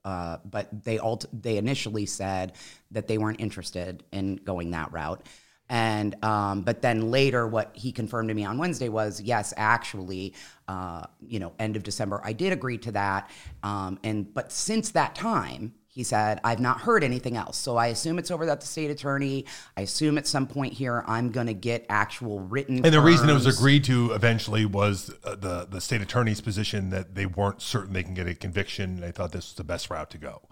Uh, 0.03 0.39
but 0.47 0.85
they 0.85 0.99
alt- 0.99 1.27
they 1.31 1.59
initially 1.59 2.07
said 2.07 2.55
that 2.91 3.07
they 3.07 3.19
weren't 3.19 3.39
interested 3.41 4.03
in 4.13 4.37
going 4.37 4.71
that 4.71 4.91
route. 4.93 5.27
And 5.71 6.23
um, 6.25 6.63
but 6.63 6.83
then 6.83 7.13
later, 7.13 7.47
what 7.47 7.71
he 7.75 7.93
confirmed 7.93 8.29
to 8.29 8.35
me 8.35 8.45
on 8.45 8.59
Wednesday 8.59 8.89
was, 8.89 9.21
yes, 9.21 9.55
actually, 9.57 10.35
uh, 10.67 11.05
you 11.25 11.39
know, 11.39 11.53
end 11.61 11.77
of 11.77 11.85
December, 11.85 12.21
I 12.25 12.33
did 12.33 12.53
agree 12.53 12.77
to 12.79 12.93
that. 12.93 13.31
Um, 13.63 14.01
and 14.03 14.35
but 14.35 14.51
since 14.51 14.91
that 14.91 15.15
time, 15.15 15.75
he 15.87 16.03
said, 16.03 16.41
I've 16.43 16.59
not 16.59 16.81
heard 16.81 17.05
anything 17.05 17.37
else. 17.37 17.57
So 17.57 17.77
I 17.77 17.87
assume 17.87 18.19
it's 18.19 18.33
over 18.33 18.51
at 18.51 18.61
the 18.61 18.67
state 18.67 18.91
attorney. 18.91 19.45
I 19.77 19.83
assume 19.83 20.19
at 20.19 20.27
some 20.27 20.49
point 20.49 20.73
here, 20.73 21.05
I'm 21.07 21.31
going 21.31 21.47
to 21.47 21.55
get 21.55 21.87
actual 21.89 22.41
written. 22.41 22.85
And 22.85 22.93
the 22.93 23.01
reason 23.01 23.31
it 23.31 23.35
was 23.35 23.47
agreed 23.47 23.85
to 23.85 24.11
eventually 24.13 24.65
was 24.65 25.15
uh, 25.23 25.37
the 25.37 25.69
the 25.71 25.81
state 25.81 26.03
attorney's 26.03 26.41
position 26.41 26.91
that 26.91 27.15
they 27.15 27.27
weren't 27.27 27.63
certain 27.63 27.93
they 27.93 28.03
can 28.03 28.15
get 28.15 28.27
a 28.27 28.35
conviction. 28.35 29.01
They 29.01 29.13
thought 29.13 29.31
this 29.31 29.51
was 29.51 29.55
the 29.55 29.65
best 29.65 29.89
route 29.89 30.11
to 30.11 30.19
go 30.19 30.43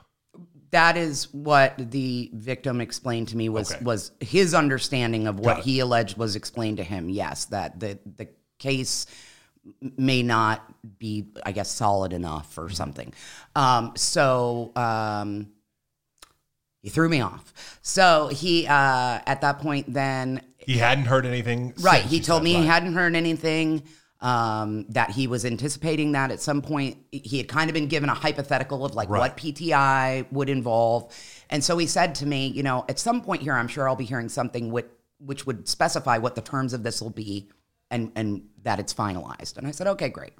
that 0.70 0.96
is 0.96 1.32
what 1.32 1.90
the 1.90 2.30
victim 2.34 2.80
explained 2.80 3.28
to 3.28 3.36
me 3.36 3.48
was 3.48 3.72
okay. 3.72 3.84
was 3.84 4.12
his 4.20 4.54
understanding 4.54 5.26
of 5.26 5.40
what 5.40 5.60
he 5.60 5.80
alleged 5.80 6.18
was 6.18 6.36
explained 6.36 6.76
to 6.78 6.84
him. 6.84 7.08
Yes, 7.08 7.46
that 7.46 7.80
the 7.80 7.98
the 8.16 8.28
case 8.58 9.06
may 9.96 10.22
not 10.22 10.64
be, 10.98 11.26
I 11.44 11.52
guess, 11.52 11.70
solid 11.70 12.12
enough 12.12 12.56
or 12.58 12.70
something. 12.70 13.12
Um, 13.54 13.92
so 13.96 14.72
um, 14.76 15.48
he 16.82 16.88
threw 16.88 17.08
me 17.08 17.20
off. 17.20 17.78
So 17.82 18.28
he 18.28 18.66
uh, 18.66 19.20
at 19.26 19.40
that 19.40 19.60
point 19.60 19.92
then 19.92 20.42
he 20.58 20.76
hadn't 20.76 21.06
heard 21.06 21.24
anything. 21.24 21.72
Right. 21.80 22.02
He 22.02 22.20
told 22.20 22.42
me 22.42 22.52
he 22.54 22.66
hadn't 22.66 22.92
heard 22.92 23.16
anything 23.16 23.84
um, 24.20 24.84
that 24.88 25.10
he 25.10 25.26
was 25.26 25.44
anticipating 25.44 26.12
that 26.12 26.30
at 26.30 26.40
some 26.40 26.60
point 26.60 26.98
he 27.12 27.38
had 27.38 27.48
kind 27.48 27.70
of 27.70 27.74
been 27.74 27.86
given 27.86 28.08
a 28.08 28.14
hypothetical 28.14 28.84
of 28.84 28.94
like 28.94 29.08
right. 29.08 29.20
what 29.20 29.36
PTI 29.36 30.30
would 30.32 30.48
involve. 30.48 31.14
And 31.50 31.62
so 31.62 31.78
he 31.78 31.86
said 31.86 32.16
to 32.16 32.26
me, 32.26 32.48
you 32.48 32.62
know, 32.62 32.84
at 32.88 32.98
some 32.98 33.22
point 33.22 33.42
here, 33.42 33.54
I'm 33.54 33.68
sure 33.68 33.88
I'll 33.88 33.96
be 33.96 34.04
hearing 34.04 34.28
something 34.28 34.72
which, 34.72 34.86
which 35.18 35.46
would 35.46 35.68
specify 35.68 36.18
what 36.18 36.34
the 36.34 36.40
terms 36.40 36.72
of 36.72 36.82
this 36.82 37.00
will 37.00 37.10
be 37.10 37.48
and, 37.90 38.10
and 38.16 38.48
that 38.64 38.80
it's 38.80 38.92
finalized. 38.92 39.56
And 39.56 39.66
I 39.66 39.70
said, 39.70 39.86
okay, 39.86 40.08
great. 40.08 40.32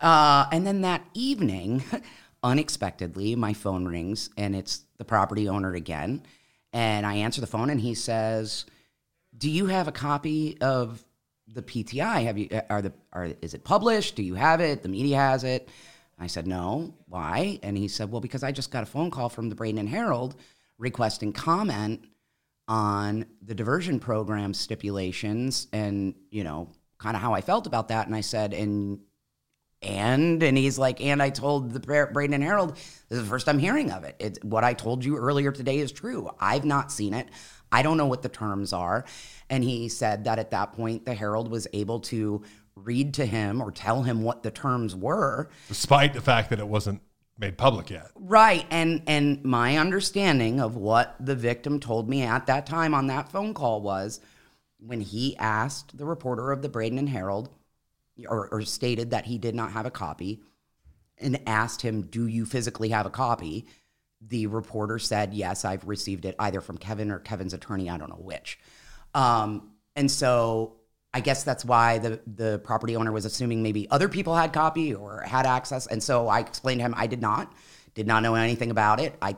Uh, 0.00 0.46
and 0.52 0.66
then 0.66 0.82
that 0.82 1.02
evening, 1.14 1.82
unexpectedly, 2.42 3.36
my 3.36 3.54
phone 3.54 3.86
rings 3.86 4.28
and 4.36 4.54
it's 4.54 4.84
the 4.98 5.04
property 5.04 5.48
owner 5.48 5.74
again. 5.74 6.22
And 6.74 7.06
I 7.06 7.14
answer 7.14 7.40
the 7.40 7.46
phone 7.46 7.70
and 7.70 7.80
he 7.80 7.94
says, 7.94 8.66
do 9.36 9.50
you 9.50 9.66
have 9.66 9.88
a 9.88 9.92
copy 9.92 10.58
of 10.60 11.02
the 11.48 11.62
PTI? 11.62 12.24
Have 12.24 12.38
you 12.38 12.48
are 12.70 12.82
the 12.82 12.92
are 13.12 13.26
is 13.42 13.54
it 13.54 13.64
published? 13.64 14.16
Do 14.16 14.22
you 14.22 14.34
have 14.34 14.60
it? 14.60 14.82
The 14.82 14.88
media 14.88 15.16
has 15.16 15.44
it. 15.44 15.68
I 16.18 16.26
said 16.26 16.46
no. 16.46 16.94
Why? 17.08 17.58
And 17.62 17.76
he 17.76 17.88
said, 17.88 18.10
well, 18.10 18.20
because 18.20 18.42
I 18.44 18.52
just 18.52 18.70
got 18.70 18.82
a 18.84 18.86
phone 18.86 19.10
call 19.10 19.28
from 19.28 19.48
the 19.48 19.56
Bradenton 19.56 19.88
Herald 19.88 20.36
requesting 20.78 21.32
comment 21.32 22.04
on 22.66 23.26
the 23.42 23.54
diversion 23.54 24.00
program 24.00 24.54
stipulations 24.54 25.66
and 25.72 26.14
you 26.30 26.44
know 26.44 26.70
kind 26.98 27.16
of 27.16 27.22
how 27.22 27.34
I 27.34 27.40
felt 27.40 27.66
about 27.66 27.88
that. 27.88 28.06
And 28.06 28.14
I 28.14 28.20
said, 28.20 28.54
and 28.54 29.00
and 29.82 30.42
and 30.42 30.56
he's 30.56 30.78
like, 30.78 31.00
and 31.00 31.22
I 31.22 31.30
told 31.30 31.72
the 31.72 31.80
Bradenton 31.80 32.42
Herald, 32.42 32.76
this 32.76 33.18
is 33.18 33.22
the 33.22 33.28
first 33.28 33.48
I'm 33.48 33.58
hearing 33.58 33.90
of 33.90 34.04
it. 34.04 34.16
It's 34.18 34.38
what 34.42 34.64
I 34.64 34.72
told 34.72 35.04
you 35.04 35.16
earlier 35.16 35.52
today 35.52 35.78
is 35.78 35.92
true. 35.92 36.30
I've 36.40 36.64
not 36.64 36.90
seen 36.90 37.12
it. 37.12 37.28
I 37.70 37.82
don't 37.82 37.96
know 37.96 38.06
what 38.06 38.22
the 38.22 38.28
terms 38.28 38.72
are. 38.72 39.04
And 39.50 39.62
he 39.62 39.88
said 39.88 40.24
that 40.24 40.38
at 40.38 40.50
that 40.50 40.72
point, 40.72 41.04
the 41.04 41.14
Herald 41.14 41.50
was 41.50 41.66
able 41.72 42.00
to 42.00 42.42
read 42.76 43.14
to 43.14 43.26
him 43.26 43.60
or 43.60 43.70
tell 43.70 44.02
him 44.02 44.22
what 44.22 44.42
the 44.42 44.50
terms 44.50 44.96
were. 44.96 45.48
Despite 45.68 46.12
the 46.14 46.20
fact 46.20 46.50
that 46.50 46.58
it 46.58 46.66
wasn't 46.66 47.00
made 47.38 47.56
public 47.58 47.90
yet. 47.90 48.10
Right. 48.14 48.66
And 48.70 49.02
and 49.06 49.44
my 49.44 49.76
understanding 49.76 50.60
of 50.60 50.76
what 50.76 51.14
the 51.20 51.34
victim 51.34 51.80
told 51.80 52.08
me 52.08 52.22
at 52.22 52.46
that 52.46 52.66
time 52.66 52.94
on 52.94 53.08
that 53.08 53.30
phone 53.30 53.54
call 53.54 53.80
was 53.82 54.20
when 54.78 55.00
he 55.00 55.36
asked 55.38 55.96
the 55.96 56.04
reporter 56.04 56.52
of 56.52 56.62
the 56.62 56.68
Bradenton 56.68 57.08
Herald 57.08 57.48
or, 58.28 58.48
or 58.48 58.62
stated 58.62 59.10
that 59.10 59.26
he 59.26 59.38
did 59.38 59.54
not 59.54 59.72
have 59.72 59.86
a 59.86 59.90
copy, 59.90 60.40
and 61.18 61.40
asked 61.46 61.82
him, 61.82 62.02
Do 62.02 62.26
you 62.26 62.44
physically 62.44 62.88
have 62.90 63.06
a 63.06 63.10
copy? 63.10 63.66
The 64.20 64.46
reporter 64.46 64.98
said, 64.98 65.34
Yes, 65.34 65.64
I've 65.64 65.86
received 65.86 66.24
it 66.24 66.34
either 66.38 66.60
from 66.60 66.78
Kevin 66.78 67.10
or 67.10 67.18
Kevin's 67.18 67.54
attorney. 67.54 67.88
I 67.88 67.98
don't 67.98 68.10
know 68.10 68.16
which. 68.16 68.58
Um, 69.14 69.70
and 69.96 70.10
so 70.10 70.76
I 71.12 71.20
guess 71.20 71.44
that's 71.44 71.64
why 71.64 71.98
the, 71.98 72.20
the 72.26 72.60
property 72.64 72.96
owner 72.96 73.12
was 73.12 73.24
assuming 73.24 73.62
maybe 73.62 73.88
other 73.90 74.08
people 74.08 74.34
had 74.34 74.52
copy 74.52 74.94
or 74.94 75.22
had 75.22 75.46
access. 75.46 75.86
And 75.86 76.02
so 76.02 76.28
I 76.28 76.40
explained 76.40 76.80
to 76.80 76.84
him 76.84 76.94
I 76.96 77.06
did 77.06 77.22
not, 77.22 77.52
did 77.94 78.06
not 78.06 78.22
know 78.22 78.34
anything 78.34 78.70
about 78.70 79.00
it. 79.00 79.14
I 79.22 79.36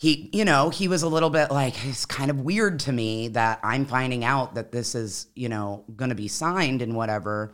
he, 0.00 0.30
you 0.32 0.46
know, 0.46 0.70
he 0.70 0.88
was 0.88 1.02
a 1.02 1.08
little 1.08 1.28
bit 1.28 1.50
like, 1.50 1.74
it's 1.84 2.06
kind 2.06 2.30
of 2.30 2.40
weird 2.40 2.80
to 2.80 2.92
me 2.92 3.28
that 3.28 3.60
I'm 3.62 3.84
finding 3.84 4.24
out 4.24 4.54
that 4.54 4.72
this 4.72 4.94
is, 4.94 5.26
you 5.34 5.50
know, 5.50 5.84
going 5.94 6.08
to 6.08 6.14
be 6.14 6.26
signed 6.26 6.80
and 6.80 6.96
whatever 6.96 7.52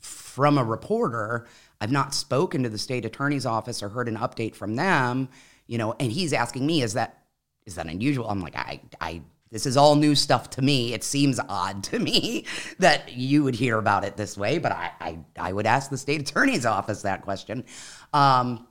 from 0.00 0.58
a 0.58 0.64
reporter. 0.64 1.46
I've 1.80 1.92
not 1.92 2.14
spoken 2.14 2.64
to 2.64 2.68
the 2.68 2.78
state 2.78 3.04
attorney's 3.04 3.46
office 3.46 3.80
or 3.80 3.90
heard 3.90 4.08
an 4.08 4.16
update 4.16 4.56
from 4.56 4.74
them, 4.74 5.28
you 5.68 5.78
know, 5.78 5.94
and 6.00 6.10
he's 6.10 6.32
asking 6.32 6.66
me, 6.66 6.82
is 6.82 6.94
that, 6.94 7.22
is 7.64 7.76
that 7.76 7.86
unusual? 7.86 8.28
I'm 8.28 8.40
like, 8.40 8.56
I, 8.56 8.80
I, 9.00 9.22
this 9.50 9.66
is 9.66 9.76
all 9.76 9.94
new 9.94 10.14
stuff 10.14 10.50
to 10.50 10.62
me. 10.62 10.92
It 10.92 11.04
seems 11.04 11.40
odd 11.48 11.82
to 11.84 11.98
me 11.98 12.44
that 12.78 13.12
you 13.12 13.44
would 13.44 13.54
hear 13.54 13.78
about 13.78 14.04
it 14.04 14.16
this 14.16 14.36
way, 14.36 14.58
but 14.58 14.72
I, 14.72 14.90
I, 15.00 15.18
I 15.38 15.52
would 15.52 15.66
ask 15.66 15.90
the 15.90 15.98
state 15.98 16.20
attorney's 16.20 16.66
office 16.66 17.02
that 17.02 17.22
question. 17.22 17.64
Um, 18.12 18.66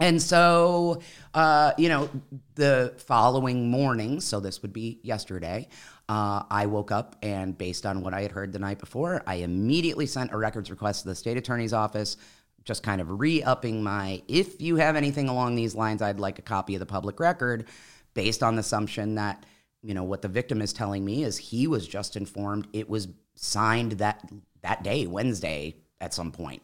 and 0.00 0.20
so, 0.20 1.00
uh, 1.34 1.72
you 1.78 1.88
know, 1.88 2.10
the 2.56 2.94
following 2.98 3.70
morning, 3.70 4.20
so 4.20 4.40
this 4.40 4.60
would 4.62 4.72
be 4.72 4.98
yesterday, 5.02 5.68
uh, 6.08 6.42
I 6.50 6.66
woke 6.66 6.90
up 6.90 7.16
and 7.22 7.56
based 7.56 7.86
on 7.86 8.02
what 8.02 8.12
I 8.12 8.22
had 8.22 8.32
heard 8.32 8.52
the 8.52 8.58
night 8.58 8.78
before, 8.80 9.22
I 9.26 9.36
immediately 9.36 10.06
sent 10.06 10.32
a 10.32 10.36
records 10.36 10.68
request 10.68 11.02
to 11.02 11.08
the 11.08 11.14
state 11.14 11.36
attorney's 11.36 11.72
office, 11.72 12.16
just 12.64 12.82
kind 12.82 13.00
of 13.00 13.20
re 13.20 13.42
upping 13.42 13.84
my, 13.84 14.22
if 14.26 14.60
you 14.60 14.76
have 14.76 14.96
anything 14.96 15.28
along 15.28 15.54
these 15.54 15.76
lines, 15.76 16.02
I'd 16.02 16.18
like 16.18 16.38
a 16.38 16.42
copy 16.42 16.74
of 16.74 16.80
the 16.80 16.86
public 16.86 17.20
record 17.20 17.66
based 18.14 18.42
on 18.42 18.56
the 18.56 18.60
assumption 18.60 19.14
that, 19.14 19.46
you 19.84 19.92
know, 19.92 20.02
what 20.02 20.22
the 20.22 20.28
victim 20.28 20.62
is 20.62 20.72
telling 20.72 21.04
me 21.04 21.24
is 21.24 21.36
he 21.36 21.66
was 21.66 21.86
just 21.86 22.16
informed 22.16 22.66
it 22.72 22.88
was 22.88 23.08
signed 23.34 23.92
that 23.92 24.26
that 24.62 24.82
day, 24.82 25.06
Wednesday, 25.06 25.76
at 26.00 26.14
some 26.14 26.32
point. 26.32 26.62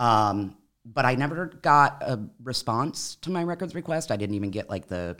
Um, 0.00 0.56
but 0.84 1.04
I 1.04 1.14
never 1.14 1.46
got 1.46 2.02
a 2.02 2.18
response 2.42 3.16
to 3.22 3.30
my 3.30 3.44
records 3.44 3.74
request. 3.74 4.10
I 4.10 4.16
didn't 4.16 4.34
even 4.34 4.50
get 4.50 4.68
like 4.68 4.88
the 4.88 5.16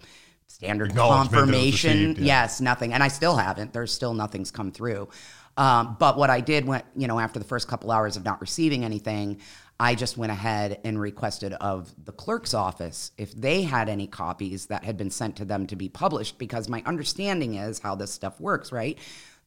standard 0.48 0.94
confirmation. 0.94 1.90
Received, 1.90 2.18
yeah. 2.18 2.42
Yes, 2.42 2.60
nothing. 2.60 2.92
And 2.92 3.02
I 3.02 3.08
still 3.08 3.36
haven't. 3.36 3.72
There's 3.72 3.92
still 3.92 4.12
nothing's 4.12 4.50
come 4.50 4.72
through. 4.72 5.08
Um, 5.56 5.96
but 5.98 6.18
what 6.18 6.30
I 6.30 6.40
did 6.40 6.66
went, 6.66 6.84
you 6.96 7.06
know, 7.06 7.18
after 7.18 7.38
the 7.38 7.44
first 7.44 7.66
couple 7.68 7.90
hours 7.90 8.16
of 8.16 8.24
not 8.24 8.40
receiving 8.40 8.84
anything, 8.84 9.40
I 9.78 9.94
just 9.94 10.16
went 10.16 10.32
ahead 10.32 10.80
and 10.84 10.98
requested 10.98 11.52
of 11.54 11.92
the 12.02 12.12
clerk's 12.12 12.54
office 12.54 13.12
if 13.18 13.34
they 13.34 13.62
had 13.62 13.88
any 13.88 14.06
copies 14.06 14.66
that 14.66 14.84
had 14.84 14.96
been 14.96 15.10
sent 15.10 15.36
to 15.36 15.44
them 15.44 15.66
to 15.66 15.76
be 15.76 15.88
published, 15.88 16.38
because 16.38 16.68
my 16.68 16.82
understanding 16.86 17.56
is 17.56 17.78
how 17.78 17.94
this 17.94 18.10
stuff 18.10 18.40
works, 18.40 18.72
right? 18.72 18.98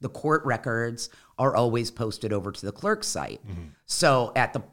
The 0.01 0.09
court 0.09 0.45
records 0.45 1.09
are 1.37 1.55
always 1.55 1.89
posted 1.89 2.31
over 2.31 2.51
to 2.51 2.65
the 2.65 2.71
clerk's 2.71 3.07
site. 3.07 3.41
Mm-hmm. 3.45 3.69
So 3.85 4.31
at 4.35 4.53
the 4.53 4.63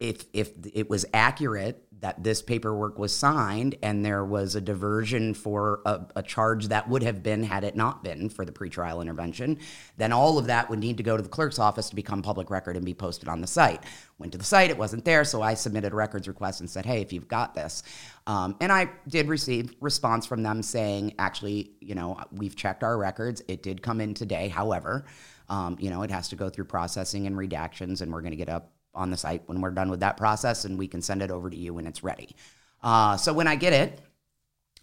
if 0.00 0.24
if 0.32 0.50
it 0.72 0.90
was 0.90 1.06
accurate 1.12 1.82
that 2.04 2.22
this 2.22 2.42
paperwork 2.42 2.98
was 2.98 3.16
signed 3.16 3.76
and 3.82 4.04
there 4.04 4.26
was 4.26 4.54
a 4.54 4.60
diversion 4.60 5.32
for 5.32 5.80
a, 5.86 6.04
a, 6.16 6.22
charge 6.22 6.68
that 6.68 6.86
would 6.86 7.02
have 7.02 7.22
been 7.22 7.42
had 7.42 7.64
it 7.64 7.74
not 7.74 8.04
been 8.04 8.28
for 8.28 8.44
the 8.44 8.52
pretrial 8.52 9.00
intervention, 9.00 9.58
then 9.96 10.12
all 10.12 10.36
of 10.36 10.46
that 10.46 10.68
would 10.68 10.78
need 10.78 10.98
to 10.98 11.02
go 11.02 11.16
to 11.16 11.22
the 11.22 11.30
clerk's 11.30 11.58
office 11.58 11.88
to 11.88 11.96
become 11.96 12.20
public 12.20 12.50
record 12.50 12.76
and 12.76 12.84
be 12.84 12.92
posted 12.92 13.26
on 13.26 13.40
the 13.40 13.46
site. 13.46 13.82
Went 14.18 14.32
to 14.32 14.36
the 14.36 14.44
site, 14.44 14.68
it 14.68 14.76
wasn't 14.76 15.02
there, 15.06 15.24
so 15.24 15.40
I 15.40 15.54
submitted 15.54 15.94
a 15.94 15.96
records 15.96 16.28
request 16.28 16.60
and 16.60 16.68
said, 16.68 16.84
"Hey, 16.84 17.00
if 17.00 17.10
you've 17.10 17.26
got 17.26 17.54
this," 17.54 17.82
um, 18.26 18.54
and 18.60 18.70
I 18.70 18.90
did 19.08 19.26
receive 19.28 19.74
response 19.80 20.26
from 20.26 20.42
them 20.42 20.62
saying, 20.62 21.14
"Actually, 21.18 21.70
you 21.80 21.94
know, 21.94 22.20
we've 22.32 22.54
checked 22.54 22.84
our 22.84 22.98
records. 22.98 23.40
It 23.48 23.62
did 23.62 23.80
come 23.80 24.02
in 24.02 24.12
today. 24.12 24.48
However." 24.48 25.06
Um, 25.46 25.76
you 25.78 25.90
know, 25.90 26.02
it 26.02 26.10
has 26.10 26.30
to 26.30 26.36
go 26.36 26.48
through 26.48 26.64
processing 26.64 27.26
and 27.26 27.36
redactions, 27.36 28.00
and 28.00 28.10
we're 28.10 28.22
going 28.22 28.30
to 28.30 28.36
get 28.36 28.48
up 28.48 28.73
on 28.94 29.10
the 29.10 29.16
site 29.16 29.42
when 29.46 29.60
we're 29.60 29.70
done 29.70 29.90
with 29.90 30.00
that 30.00 30.16
process, 30.16 30.64
and 30.64 30.78
we 30.78 30.88
can 30.88 31.02
send 31.02 31.22
it 31.22 31.30
over 31.30 31.50
to 31.50 31.56
you 31.56 31.74
when 31.74 31.86
it's 31.86 32.02
ready. 32.02 32.36
Uh, 32.82 33.16
so 33.16 33.32
when 33.32 33.46
I 33.46 33.56
get 33.56 33.72
it, 33.72 34.00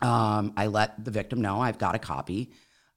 um, 0.01 0.53
I 0.57 0.67
let 0.67 1.03
the 1.03 1.11
victim 1.11 1.41
know 1.41 1.61
I've 1.61 1.77
got 1.77 1.95
a 1.95 1.99
copy. 1.99 2.51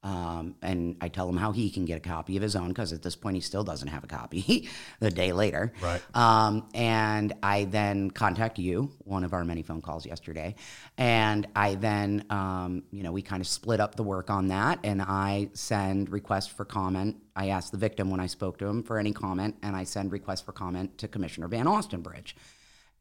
Um, 0.05 0.53
and 0.61 0.97
I 1.01 1.07
tell 1.07 1.27
him 1.27 1.35
how 1.35 1.51
he 1.51 1.71
can 1.71 1.83
get 1.83 1.97
a 1.97 1.99
copy 1.99 2.37
of 2.37 2.43
his 2.43 2.55
own 2.55 2.67
because 2.67 2.93
at 2.93 3.01
this 3.01 3.15
point 3.15 3.33
he 3.33 3.41
still 3.41 3.63
doesn't 3.63 3.87
have 3.87 4.03
a 4.03 4.07
copy 4.07 4.69
the 4.99 5.09
day 5.09 5.33
later. 5.33 5.73
Right. 5.81 5.99
Um, 6.13 6.69
and 6.75 7.33
I 7.41 7.63
then 7.63 8.11
contact 8.11 8.59
you, 8.59 8.91
one 8.99 9.23
of 9.23 9.33
our 9.33 9.43
many 9.43 9.63
phone 9.63 9.81
calls 9.81 10.05
yesterday. 10.05 10.53
And 10.99 11.47
I 11.55 11.73
then, 11.73 12.23
um, 12.29 12.83
you 12.91 13.01
know, 13.01 13.11
we 13.11 13.23
kind 13.23 13.41
of 13.41 13.47
split 13.47 13.79
up 13.79 13.95
the 13.95 14.03
work 14.03 14.29
on 14.29 14.49
that 14.49 14.77
and 14.83 15.01
I 15.01 15.49
send 15.53 16.11
requests 16.11 16.49
for 16.49 16.65
comment. 16.65 17.17
I 17.35 17.49
asked 17.49 17.71
the 17.71 17.79
victim 17.79 18.11
when 18.11 18.19
I 18.19 18.27
spoke 18.27 18.59
to 18.59 18.67
him 18.67 18.83
for 18.83 18.99
any 18.99 19.11
comment 19.11 19.55
and 19.63 19.75
I 19.75 19.85
send 19.85 20.11
requests 20.11 20.41
for 20.41 20.51
comment 20.51 20.99
to 20.99 21.07
Commissioner 21.07 21.47
Van 21.47 21.65
Ostenbridge. 21.65 22.33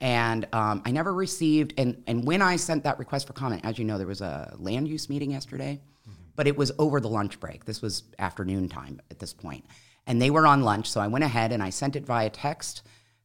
And 0.01 0.49
um, 0.55 0.81
I 0.87 0.91
never 0.91 1.13
received, 1.13 1.75
and, 1.77 2.03
and 2.07 2.27
when 2.27 2.41
I 2.41 2.57
sent 2.57 2.85
that 2.85 2.99
request 2.99 3.27
for 3.27 3.35
comment, 3.35 3.61
as 3.65 3.79
you 3.79 3.85
know, 3.85 3.99
there 3.99 4.07
was 4.07 4.23
a 4.23 4.55
land 4.59 4.89
use 4.89 5.11
meeting 5.11 5.31
yesterday 5.31 5.81
but 6.37 6.47
it 6.47 6.57
was 6.57 6.73
over 6.79 7.01
the 7.01 7.09
lunch 7.09 7.41
break. 7.41 7.65
This 7.65 7.83
was 7.83 8.05
afternoon 8.19 8.69
time 8.69 9.01
at 9.11 9.19
this 9.19 9.33
point. 9.33 9.65
And 10.07 10.21
they 10.21 10.31
were 10.31 10.47
on 10.47 10.63
lunch, 10.63 10.91
so 10.91 11.01
I 11.01 11.07
went 11.07 11.25
ahead 11.25 11.53
and 11.53 11.63
I 11.63 11.71
sent 11.71 11.97
it 11.97 12.05
via 12.05 12.31
text 12.31 12.83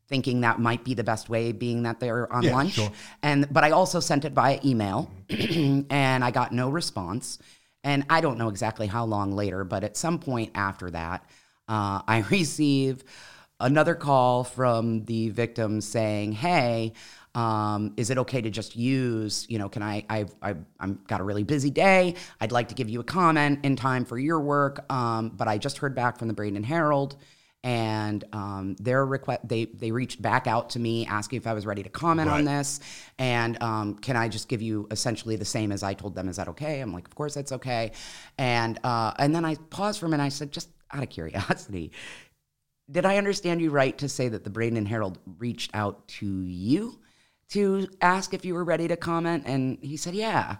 thinking 0.09 0.41
that 0.41 0.59
might 0.59 0.83
be 0.83 0.95
the 0.95 1.03
best 1.03 1.29
way 1.29 1.51
being 1.51 1.83
that 1.83 1.99
they're 1.99 2.31
on 2.33 2.43
yeah, 2.43 2.53
lunch. 2.53 2.73
Sure. 2.73 2.91
And 3.21 3.47
but 3.51 3.63
I 3.63 3.71
also 3.71 3.99
sent 3.99 4.25
it 4.25 4.33
via 4.33 4.59
email 4.65 5.11
and 5.29 6.23
I 6.23 6.31
got 6.31 6.51
no 6.51 6.69
response. 6.69 7.37
And 7.83 8.05
I 8.09 8.19
don't 8.19 8.37
know 8.37 8.49
exactly 8.49 8.87
how 8.87 9.05
long 9.05 9.31
later, 9.33 9.63
but 9.63 9.85
at 9.85 9.95
some 9.95 10.19
point 10.19 10.51
after 10.55 10.89
that, 10.91 11.23
uh, 11.69 12.01
I 12.05 12.25
receive 12.31 13.03
another 13.59 13.95
call 13.95 14.43
from 14.43 15.05
the 15.05 15.29
victim 15.29 15.79
saying, 15.79 16.33
"Hey, 16.33 16.93
um, 17.35 17.93
is 17.97 18.09
it 18.09 18.17
okay 18.17 18.41
to 18.41 18.49
just 18.49 18.75
use, 18.75 19.45
you 19.49 19.59
know, 19.59 19.69
can 19.69 19.83
I, 19.83 20.05
I've, 20.09 20.33
I've, 20.41 20.65
I'm 20.79 20.99
got 21.07 21.21
a 21.21 21.23
really 21.23 21.43
busy 21.43 21.69
day. 21.69 22.15
I'd 22.41 22.51
like 22.51 22.69
to 22.69 22.75
give 22.75 22.89
you 22.89 22.99
a 22.99 23.03
comment 23.03 23.59
in 23.63 23.75
time 23.75 24.05
for 24.05 24.17
your 24.17 24.39
work. 24.39 24.91
Um, 24.91 25.29
but 25.29 25.47
I 25.47 25.57
just 25.57 25.77
heard 25.77 25.95
back 25.95 26.17
from 26.17 26.27
the 26.27 26.33
Bradenton 26.33 26.65
Herald 26.65 27.15
and 27.63 28.23
um, 28.31 28.75
their 28.79 29.05
request, 29.05 29.47
they, 29.47 29.65
they 29.65 29.91
reached 29.91 30.21
back 30.21 30.47
out 30.47 30.71
to 30.71 30.79
me 30.79 31.05
asking 31.05 31.37
if 31.37 31.47
I 31.47 31.53
was 31.53 31.65
ready 31.65 31.83
to 31.83 31.89
comment 31.89 32.29
right. 32.29 32.39
on 32.39 32.45
this. 32.45 32.79
And 33.17 33.61
um, 33.61 33.95
can 33.95 34.15
I 34.15 34.29
just 34.29 34.47
give 34.47 34.61
you 34.61 34.87
essentially 34.91 35.35
the 35.35 35.45
same 35.45 35.71
as 35.71 35.83
I 35.83 35.93
told 35.93 36.15
them? 36.15 36.29
Is 36.29 36.37
that 36.37 36.47
okay? 36.49 36.79
I'm 36.79 36.93
like, 36.93 37.07
of 37.07 37.15
course 37.15 37.35
that's 37.35 37.51
okay. 37.51 37.91
And, 38.37 38.79
uh, 38.83 39.13
and 39.19 39.35
then 39.35 39.43
I 39.43 39.55
paused 39.55 39.99
for 39.99 40.05
a 40.05 40.09
minute. 40.09 40.23
I 40.23 40.29
said, 40.29 40.51
just 40.51 40.69
out 40.91 41.03
of 41.03 41.09
curiosity, 41.09 41.91
did 42.91 43.05
I 43.05 43.17
understand 43.17 43.61
you 43.61 43.71
right 43.71 43.97
to 43.97 44.07
say 44.07 44.29
that 44.29 44.45
the 44.45 44.49
Bradenton 44.49 44.87
Herald 44.87 45.19
reached 45.37 45.71
out 45.75 46.07
to 46.07 46.25
you 46.25 46.97
to 47.49 47.87
ask 48.01 48.33
if 48.33 48.45
you 48.45 48.53
were 48.53 48.63
ready 48.63 48.87
to 48.87 48.95
comment? 48.95 49.43
And 49.45 49.77
he 49.81 49.97
said, 49.97 50.15
Yeah. 50.15 50.57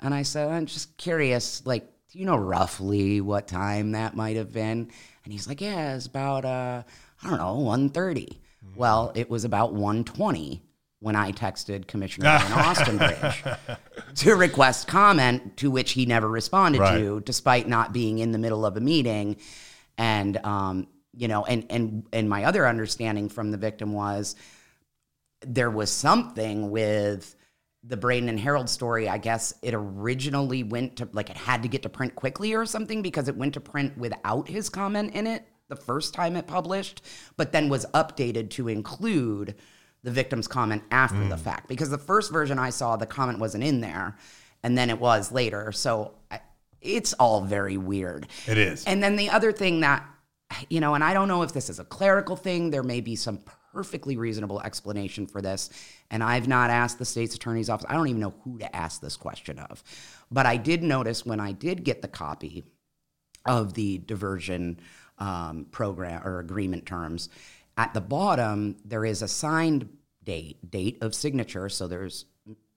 And 0.00 0.12
I 0.12 0.22
said, 0.22 0.48
I'm 0.48 0.66
just 0.66 0.96
curious, 0.96 1.64
like, 1.64 1.88
do 2.10 2.18
you 2.18 2.26
know 2.26 2.36
roughly 2.36 3.20
what 3.20 3.46
time 3.46 3.92
that 3.92 4.16
might 4.16 4.36
have 4.36 4.52
been? 4.52 4.90
And 5.24 5.32
he's 5.32 5.46
like, 5.46 5.60
Yeah, 5.60 5.94
it's 5.94 6.06
about 6.06 6.44
uh, 6.44 6.82
I 7.22 7.28
don't 7.28 7.38
know, 7.38 7.56
1.30. 7.56 7.92
Mm-hmm. 7.92 8.76
Well, 8.76 9.12
it 9.14 9.30
was 9.30 9.44
about 9.44 9.74
1.20 9.74 10.60
when 11.02 11.16
I 11.16 11.32
texted 11.32 11.88
Commissioner 11.88 12.38
Van 12.38 12.40
Ostenbridge 12.64 13.58
to 14.16 14.34
request 14.36 14.86
comment, 14.86 15.56
to 15.56 15.70
which 15.70 15.92
he 15.92 16.06
never 16.06 16.28
responded 16.28 16.80
right. 16.80 16.98
to, 16.98 17.20
despite 17.20 17.68
not 17.68 17.92
being 17.92 18.20
in 18.20 18.30
the 18.30 18.38
middle 18.38 18.64
of 18.64 18.76
a 18.76 18.80
meeting. 18.80 19.36
And 19.98 20.36
um, 20.38 20.86
you 21.14 21.28
know, 21.28 21.44
and 21.44 21.66
and 21.70 22.06
and 22.12 22.28
my 22.28 22.44
other 22.44 22.66
understanding 22.66 23.28
from 23.28 23.50
the 23.50 23.56
victim 23.56 23.92
was 23.92 24.36
there 25.44 25.70
was 25.70 25.90
something 25.90 26.70
with 26.70 27.34
the 27.84 27.96
Bradenton 27.96 28.38
Herald 28.38 28.68
story. 28.68 29.08
I 29.08 29.18
guess 29.18 29.54
it 29.62 29.74
originally 29.74 30.62
went 30.62 30.96
to 30.96 31.08
like 31.12 31.30
it 31.30 31.36
had 31.36 31.62
to 31.62 31.68
get 31.68 31.82
to 31.82 31.88
print 31.88 32.14
quickly 32.14 32.54
or 32.54 32.64
something 32.64 33.02
because 33.02 33.28
it 33.28 33.36
went 33.36 33.54
to 33.54 33.60
print 33.60 33.96
without 33.98 34.48
his 34.48 34.68
comment 34.68 35.14
in 35.14 35.26
it 35.26 35.46
the 35.68 35.76
first 35.76 36.12
time 36.12 36.36
it 36.36 36.46
published, 36.46 37.02
but 37.36 37.52
then 37.52 37.68
was 37.68 37.86
updated 37.94 38.50
to 38.50 38.68
include 38.68 39.54
the 40.02 40.10
victim's 40.10 40.46
comment 40.46 40.82
after 40.90 41.16
mm. 41.16 41.28
the 41.28 41.36
fact 41.36 41.68
because 41.68 41.90
the 41.90 41.98
first 41.98 42.32
version 42.32 42.58
I 42.58 42.70
saw 42.70 42.96
the 42.96 43.06
comment 43.06 43.38
wasn't 43.38 43.64
in 43.64 43.80
there 43.80 44.16
and 44.62 44.76
then 44.76 44.90
it 44.90 45.00
was 45.00 45.32
later. 45.32 45.72
So 45.72 46.14
I, 46.30 46.40
it's 46.80 47.12
all 47.14 47.42
very 47.42 47.76
weird. 47.76 48.26
It 48.46 48.58
is. 48.58 48.84
And 48.84 49.02
then 49.02 49.16
the 49.16 49.30
other 49.30 49.52
thing 49.52 49.80
that 49.80 50.06
you 50.68 50.80
know, 50.80 50.94
and 50.94 51.02
I 51.02 51.14
don't 51.14 51.28
know 51.28 51.42
if 51.42 51.52
this 51.52 51.70
is 51.70 51.78
a 51.78 51.84
clerical 51.84 52.36
thing, 52.36 52.70
there 52.70 52.82
may 52.82 53.00
be 53.00 53.16
some 53.16 53.38
perfectly 53.72 54.16
reasonable 54.16 54.60
explanation 54.60 55.26
for 55.26 55.40
this. 55.40 55.70
And 56.10 56.22
I've 56.22 56.48
not 56.48 56.70
asked 56.70 56.98
the 56.98 57.04
state's 57.04 57.34
attorney's 57.34 57.70
office. 57.70 57.86
I 57.88 57.94
don't 57.94 58.08
even 58.08 58.20
know 58.20 58.34
who 58.44 58.58
to 58.58 58.76
ask 58.76 59.00
this 59.00 59.16
question 59.16 59.58
of. 59.58 59.82
But 60.30 60.46
I 60.46 60.56
did 60.56 60.82
notice 60.82 61.24
when 61.24 61.40
I 61.40 61.52
did 61.52 61.84
get 61.84 62.02
the 62.02 62.08
copy 62.08 62.64
of 63.46 63.74
the 63.74 63.98
diversion 63.98 64.80
um, 65.18 65.66
program 65.70 66.26
or 66.26 66.38
agreement 66.38 66.86
terms, 66.86 67.28
at 67.76 67.94
the 67.94 68.00
bottom, 68.00 68.76
there 68.84 69.04
is 69.04 69.22
a 69.22 69.28
signed 69.28 69.88
date, 70.24 70.70
date 70.70 70.98
of 71.00 71.14
signature. 71.14 71.68
So 71.68 71.88
there's 71.88 72.26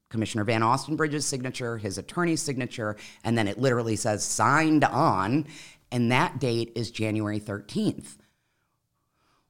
Commissioner 0.09 0.43
Van 0.43 0.61
Ostenbridge's 0.61 1.25
signature, 1.25 1.77
his 1.77 1.97
attorney's 1.97 2.41
signature, 2.41 2.95
and 3.23 3.37
then 3.37 3.47
it 3.47 3.57
literally 3.57 3.95
says 3.95 4.23
signed 4.23 4.83
on, 4.83 5.45
and 5.91 6.11
that 6.11 6.39
date 6.39 6.71
is 6.75 6.91
January 6.91 7.39
13th. 7.39 8.17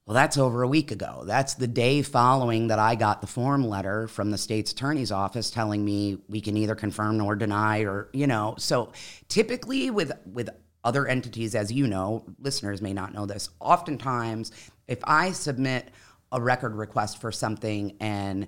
Well, 0.06 0.14
that's 0.14 0.38
over 0.38 0.62
a 0.62 0.68
week 0.68 0.92
ago. 0.92 1.24
That's 1.26 1.56
the 1.56 1.66
day 1.66 2.04
following 2.04 2.68
that 2.68 2.78
I 2.78 2.94
got 2.94 3.22
the 3.22 3.28
form 3.28 3.68
letter 3.68 4.08
from 4.08 4.30
the 4.30 4.38
state's 4.38 4.72
attorney's 4.72 5.12
office 5.12 5.50
telling 5.50 5.84
me 5.84 6.20
we 6.28 6.42
can 6.42 6.58
either 6.58 6.76
confirm 6.76 7.18
nor 7.18 7.36
deny 7.36 7.80
or, 7.80 8.10
you 8.14 8.28
know. 8.28 8.54
So 8.60 8.92
typically 9.30 9.90
with 9.90 10.12
with 10.32 10.50
other 10.84 11.08
entities 11.08 11.56
as 11.56 11.72
you 11.72 11.88
know, 11.88 12.24
listeners 12.38 12.84
may 12.84 12.94
not 12.94 13.16
know 13.16 13.26
this. 13.26 13.50
Oftentimes, 13.60 14.52
if 14.88 15.00
I 15.06 15.32
submit 15.32 15.90
a 16.32 16.40
record 16.40 16.76
request 16.76 17.20
for 17.20 17.32
something 17.32 17.98
and 18.00 18.48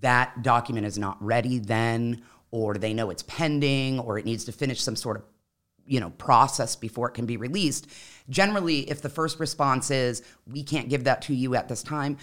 that 0.00 0.42
document 0.42 0.86
is 0.86 0.98
not 0.98 1.16
ready 1.22 1.58
then 1.58 2.22
or 2.50 2.74
they 2.74 2.92
know 2.92 3.08
it's 3.08 3.22
pending 3.22 3.98
or 4.00 4.18
it 4.18 4.26
needs 4.26 4.44
to 4.44 4.52
finish 4.52 4.82
some 4.82 4.96
sort 4.96 5.16
of 5.16 5.24
you 5.86 6.00
know 6.00 6.10
process 6.10 6.76
before 6.76 7.08
it 7.08 7.12
can 7.12 7.26
be 7.26 7.36
released. 7.36 7.88
Generally 8.28 8.90
if 8.90 9.02
the 9.02 9.08
first 9.08 9.38
response 9.38 9.90
is 9.90 10.22
we 10.46 10.62
can't 10.62 10.88
give 10.88 11.04
that 11.04 11.22
to 11.22 11.34
you 11.34 11.54
at 11.54 11.68
this 11.68 11.82
time 11.82 12.18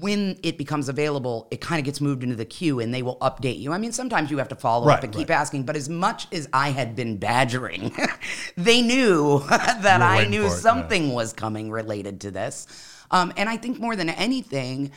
when 0.00 0.38
it 0.42 0.58
becomes 0.58 0.90
available 0.90 1.48
it 1.50 1.62
kind 1.62 1.78
of 1.78 1.84
gets 1.86 1.98
moved 1.98 2.22
into 2.22 2.36
the 2.36 2.44
queue 2.44 2.78
and 2.80 2.92
they 2.92 3.02
will 3.02 3.16
update 3.18 3.58
you. 3.58 3.72
I 3.72 3.78
mean 3.78 3.92
sometimes 3.92 4.30
you 4.30 4.36
have 4.38 4.48
to 4.48 4.54
follow 4.56 4.86
Right, 4.86 4.98
up 4.98 5.04
and 5.04 5.14
keep 5.14 5.30
asking 5.30 5.62
but 5.62 5.76
as 5.76 5.88
much 5.88 6.26
as 6.30 6.46
i 6.52 6.70
had 6.70 6.94
been 6.94 7.16
badgering 7.16 7.90
they 8.56 8.82
knew 8.82 9.38
that 9.48 10.02
i 10.02 10.26
knew 10.26 10.42
it, 10.42 10.48
yeah. 10.48 10.54
something 10.56 11.12
was 11.12 11.32
coming 11.32 11.70
related 11.70 12.20
to 12.22 12.30
this. 12.30 12.66
Um, 13.10 13.32
and 13.38 13.48
i 13.48 13.56
think 13.56 13.78
more 13.78 13.96
than 13.96 14.10
anything 14.10 14.90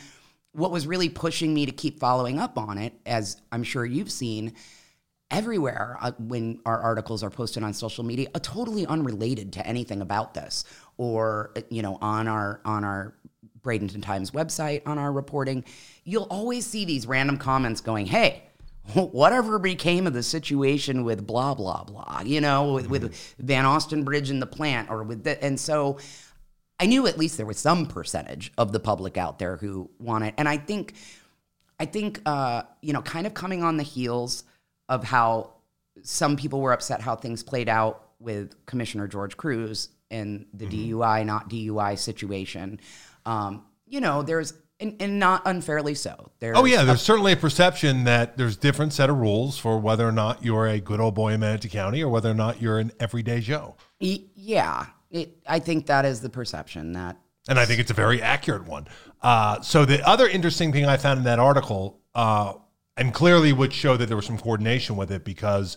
what 0.52 0.70
was 0.70 0.86
really 0.86 1.08
pushing 1.08 1.54
me 1.54 1.66
to 1.66 1.72
keep 1.72 1.98
following 1.98 2.38
up 2.38 2.58
on 2.58 2.76
it 2.76 2.92
as 3.06 3.40
i'm 3.52 3.62
sure 3.62 3.84
you've 3.84 4.12
seen 4.12 4.52
everywhere 5.30 5.96
uh, 6.00 6.12
when 6.18 6.60
our 6.64 6.80
articles 6.80 7.22
are 7.22 7.30
posted 7.30 7.62
on 7.62 7.72
social 7.72 8.04
media 8.04 8.28
uh, 8.34 8.38
totally 8.42 8.86
unrelated 8.86 9.52
to 9.52 9.66
anything 9.66 10.00
about 10.00 10.34
this 10.34 10.64
or 10.96 11.52
uh, 11.56 11.60
you 11.68 11.82
know 11.82 11.98
on 12.00 12.28
our 12.28 12.60
on 12.64 12.84
our 12.84 13.14
bradenton 13.60 14.02
times 14.02 14.30
website 14.30 14.82
on 14.86 14.98
our 14.98 15.12
reporting. 15.12 15.64
You'll 16.04 16.28
always 16.30 16.64
see 16.64 16.84
these 16.84 17.06
random 17.06 17.38
comments 17.38 17.80
going 17.80 18.06
hey 18.06 18.44
whatever 18.94 19.58
became 19.58 20.06
of 20.06 20.12
the 20.12 20.22
situation 20.22 21.04
with 21.04 21.26
blah 21.26 21.54
blah 21.54 21.82
blah 21.82 22.22
you 22.24 22.40
know 22.40 22.74
with, 22.74 22.88
with 22.88 23.34
Van 23.38 23.64
Ostenbridge 23.64 24.30
and 24.30 24.40
the 24.40 24.46
plant 24.46 24.90
or 24.90 25.02
with 25.02 25.24
the, 25.24 25.42
and 25.42 25.58
so 25.58 25.98
I 26.78 26.86
knew 26.86 27.06
at 27.06 27.18
least 27.18 27.36
there 27.36 27.46
was 27.46 27.58
some 27.58 27.86
percentage 27.86 28.52
of 28.58 28.72
the 28.72 28.80
public 28.80 29.16
out 29.16 29.38
there 29.38 29.56
who 29.56 29.90
want 29.98 30.24
it, 30.24 30.34
and 30.36 30.48
I 30.48 30.58
think, 30.58 30.94
I 31.80 31.86
think, 31.86 32.20
uh, 32.26 32.64
you 32.82 32.92
know, 32.92 33.02
kind 33.02 33.26
of 33.26 33.34
coming 33.34 33.62
on 33.62 33.78
the 33.78 33.82
heels 33.82 34.44
of 34.88 35.04
how 35.04 35.52
some 36.02 36.36
people 36.36 36.60
were 36.60 36.72
upset 36.72 37.00
how 37.00 37.16
things 37.16 37.42
played 37.42 37.68
out 37.68 38.08
with 38.20 38.54
Commissioner 38.66 39.06
George 39.08 39.36
Kruse 39.36 39.88
and 40.10 40.46
the 40.54 40.66
Mm-hmm. 40.66 41.00
DUI 41.00 41.26
not 41.26 41.50
DUI 41.50 41.98
situation. 41.98 42.80
Um, 43.24 43.64
you 43.86 44.00
know, 44.00 44.22
there's 44.22 44.54
and, 44.78 44.94
and 45.00 45.18
not 45.18 45.42
unfairly 45.46 45.94
so. 45.94 46.30
There's 46.38 46.56
Oh 46.56 46.64
yeah, 46.66 46.82
a 46.82 46.84
there's 46.84 47.00
certainly 47.02 47.32
a 47.32 47.36
perception 47.36 48.04
that 48.04 48.36
there's 48.36 48.56
different 48.56 48.92
set 48.92 49.08
of 49.08 49.16
rules 49.16 49.58
for 49.58 49.78
whether 49.78 50.06
or 50.06 50.12
not 50.12 50.44
you're 50.44 50.66
a 50.66 50.80
good 50.80 51.00
old 51.00 51.14
boy 51.14 51.32
in 51.32 51.40
Manatee 51.40 51.70
County 51.70 52.02
or 52.02 52.08
whether 52.10 52.30
or 52.30 52.34
not 52.34 52.60
you're 52.60 52.78
an 52.78 52.92
everyday 53.00 53.40
Joe. 53.40 53.76
Yeah, 54.00 54.86
it, 55.10 55.38
I 55.48 55.58
think 55.60 55.86
that 55.86 56.04
is 56.04 56.20
the 56.20 56.28
perception 56.28 56.92
that 56.92 57.16
And 57.48 57.58
I 57.58 57.64
think 57.64 57.80
it's 57.80 57.90
a 57.90 57.94
very 57.94 58.20
accurate 58.20 58.66
one. 58.66 58.86
Uh, 59.22 59.60
so 59.62 59.84
the 59.86 60.06
other 60.06 60.28
interesting 60.28 60.72
thing 60.72 60.84
I 60.84 60.98
found 60.98 61.18
in 61.18 61.24
that 61.24 61.38
article, 61.38 61.98
uh, 62.14 62.52
and 62.96 63.12
clearly 63.12 63.52
would 63.52 63.72
show 63.72 63.96
that 63.96 64.06
there 64.06 64.16
was 64.16 64.26
some 64.26 64.38
coordination 64.38 64.96
with 64.96 65.10
it 65.10 65.24
because 65.24 65.76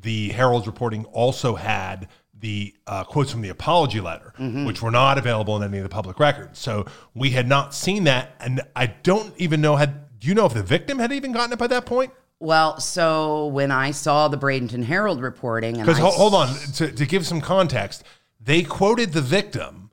the 0.00 0.28
Herald's 0.30 0.66
reporting 0.66 1.04
also 1.06 1.54
had 1.54 2.08
the 2.38 2.74
uh, 2.86 3.04
quotes 3.04 3.30
from 3.30 3.40
the 3.42 3.50
apology 3.50 4.00
letter, 4.00 4.32
which 4.66 4.82
were 4.82 4.90
not 4.90 5.16
available 5.16 5.56
in 5.56 5.62
any 5.62 5.78
of 5.78 5.84
the 5.84 5.88
public 5.88 6.18
records. 6.18 6.58
So 6.58 6.86
we 7.14 7.30
had 7.30 7.46
not 7.46 7.72
seen 7.72 8.04
that, 8.04 8.34
and 8.40 8.60
I 8.74 8.86
don't 8.86 9.32
even 9.38 9.60
know 9.60 9.76
had. 9.76 10.18
Do 10.18 10.28
you 10.28 10.34
know 10.34 10.46
if 10.46 10.54
the 10.54 10.62
victim 10.62 10.98
had 10.98 11.12
even 11.12 11.32
gotten 11.32 11.52
it 11.52 11.58
by 11.58 11.66
that 11.68 11.84
point? 11.84 12.12
Well, 12.38 12.80
so 12.80 13.46
when 13.46 13.70
I 13.70 13.92
saw 13.92 14.26
the 14.26 14.36
Bradenton 14.36 14.82
Herald 14.82 15.20
reporting, 15.20 15.78
Because 15.78 15.98
I 16.00 16.02
hold 16.10 16.34
on, 16.34 16.54
to, 16.74 16.90
to 16.90 17.06
give 17.06 17.24
some 17.24 17.40
context, 17.40 18.02
they 18.40 18.62
quoted 18.64 19.12
the 19.12 19.20
victim 19.20 19.90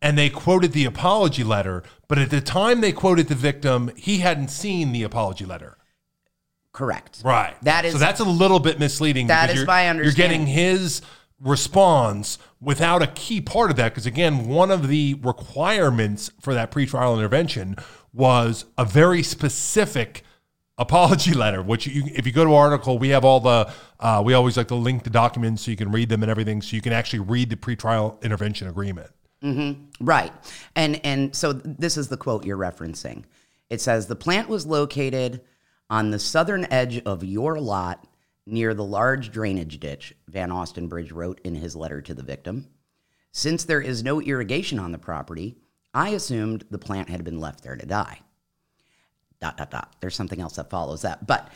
and 0.00 0.16
they 0.16 0.30
quoted 0.30 0.72
the 0.72 0.84
apology 0.84 1.42
letter, 1.42 1.82
but 2.06 2.18
at 2.18 2.30
the 2.30 2.40
time 2.40 2.80
they 2.80 2.92
quoted 2.92 3.26
the 3.26 3.34
victim, 3.34 3.90
he 3.96 4.18
hadn't 4.18 4.48
seen 4.48 4.92
the 4.92 5.02
apology 5.02 5.44
letter. 5.44 5.76
Correct, 6.78 7.22
Right. 7.24 7.56
That 7.62 7.84
is 7.84 7.94
so 7.94 7.98
that's 7.98 8.20
a 8.20 8.24
little 8.24 8.60
bit 8.60 8.78
misleading. 8.78 9.26
That 9.26 9.50
is 9.50 9.54
because 9.54 9.56
is 9.56 9.58
you're, 9.60 9.66
my 9.66 9.86
getting 10.12 10.46
his 10.46 11.02
response 11.40 12.38
without 12.60 13.02
a 13.02 13.08
key 13.08 13.40
part 13.40 13.70
of 13.70 13.76
that. 13.76 13.90
Because 13.90 14.06
again, 14.06 14.46
one 14.46 14.70
of 14.70 14.86
the 14.86 15.14
requirements 15.14 16.30
for 16.40 16.54
that 16.54 16.70
pretrial 16.70 17.16
intervention 17.16 17.74
was 18.12 18.64
a 18.76 18.84
very 18.84 19.24
specific 19.24 20.22
apology 20.78 21.34
letter. 21.44 21.62
Which 21.62 21.88
you, 21.88 22.04
if 22.14 22.26
you 22.26 22.32
go 22.32 22.44
to 22.44 22.54
our 22.54 22.70
article, 22.70 22.96
we 22.96 23.08
have 23.08 23.24
all 23.24 23.40
the. 23.40 23.72
Uh, 23.98 24.22
we 24.24 24.34
always 24.34 24.56
like 24.56 24.68
to 24.68 24.76
link 24.76 25.02
the 25.02 25.10
documents 25.10 25.64
so 25.64 25.72
you 25.72 25.76
can 25.76 25.90
read 25.90 26.08
them 26.08 26.22
and 26.22 26.30
everything, 26.30 26.62
so 26.62 26.76
you 26.76 26.82
can 26.82 26.92
actually 26.92 27.18
read 27.18 27.50
the 27.50 27.56
pretrial 27.56 28.22
intervention 28.22 28.68
agreement. 28.68 29.10
right. 29.98 30.32
And 30.76 31.04
and 31.04 31.34
so 31.34 31.52
this 31.52 31.96
is 31.96 32.06
the 32.06 32.16
quote 32.16 32.44
you're 32.44 32.56
referencing. 32.56 33.24
It 33.68 33.80
says 33.80 34.06
the 34.06 34.16
plant 34.16 34.48
was 34.48 34.64
located 34.64 35.40
on 35.90 36.10
the 36.10 36.18
southern 36.18 36.66
edge 36.70 37.00
of 37.04 37.24
your 37.24 37.58
lot 37.58 38.06
near 38.46 38.74
the 38.74 38.84
large 38.84 39.30
drainage 39.30 39.78
ditch. 39.80 40.14
Van 40.28 40.50
Ostenbridge 40.50 41.12
wrote 41.12 41.40
in 41.44 41.54
his 41.54 41.76
letter 41.76 42.00
to 42.02 42.14
the 42.14 42.22
victim. 42.22 42.66
Since 43.32 43.64
there 43.64 43.80
is 43.80 44.02
no 44.02 44.20
irrigation 44.20 44.78
on 44.78 44.92
the 44.92 44.98
property, 44.98 45.56
I 45.94 46.10
assumed 46.10 46.64
the 46.70 46.78
plant 46.78 47.08
had 47.08 47.24
been 47.24 47.40
left 47.40 47.62
there 47.62 47.76
to 47.76 47.86
die. 47.86 48.20
Dot 49.40 49.56
dot 49.56 49.70
dot. 49.70 49.96
There's 50.00 50.16
something 50.16 50.40
else 50.40 50.56
that 50.56 50.70
follows 50.70 51.02
that, 51.02 51.26
but 51.26 51.48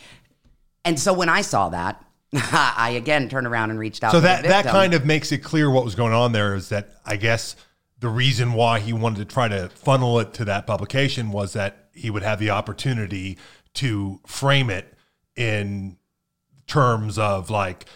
and 0.85 0.99
so 0.99 1.13
when 1.13 1.29
I 1.29 1.41
saw 1.41 1.69
that, 1.71 2.05
I 2.35 2.95
again 2.97 3.29
turned 3.29 3.47
around 3.47 3.71
and 3.71 3.79
reached 3.79 4.05
out. 4.05 4.13
So 4.13 4.19
to 4.19 4.23
that 4.23 4.43
the 4.43 4.49
that 4.49 4.67
kind 4.67 4.95
of 4.95 5.05
makes 5.05 5.33
it 5.33 5.39
clear 5.39 5.69
what 5.69 5.85
was 5.85 5.95
going 5.95 6.13
on 6.13 6.33
there 6.33 6.55
is 6.55 6.69
that 6.69 6.91
I 7.05 7.17
guess 7.17 7.57
the 7.99 8.09
reason 8.09 8.53
why 8.53 8.81
he 8.81 8.93
wanted 8.93 9.19
to 9.19 9.25
try 9.25 9.49
to 9.49 9.69
funnel 9.71 10.21
it 10.21 10.35
to 10.35 10.45
that 10.45 10.67
publication 10.67 11.31
was 11.33 11.55
that 11.55 11.89
he 11.93 12.11
would 12.11 12.23
have 12.23 12.39
the 12.39 12.51
opportunity 12.51 13.39
to 13.75 14.21
frame 14.27 14.71
it 14.71 14.93
in 15.37 15.97
terms 16.67 17.19
of 17.19 17.51
like 17.51 17.87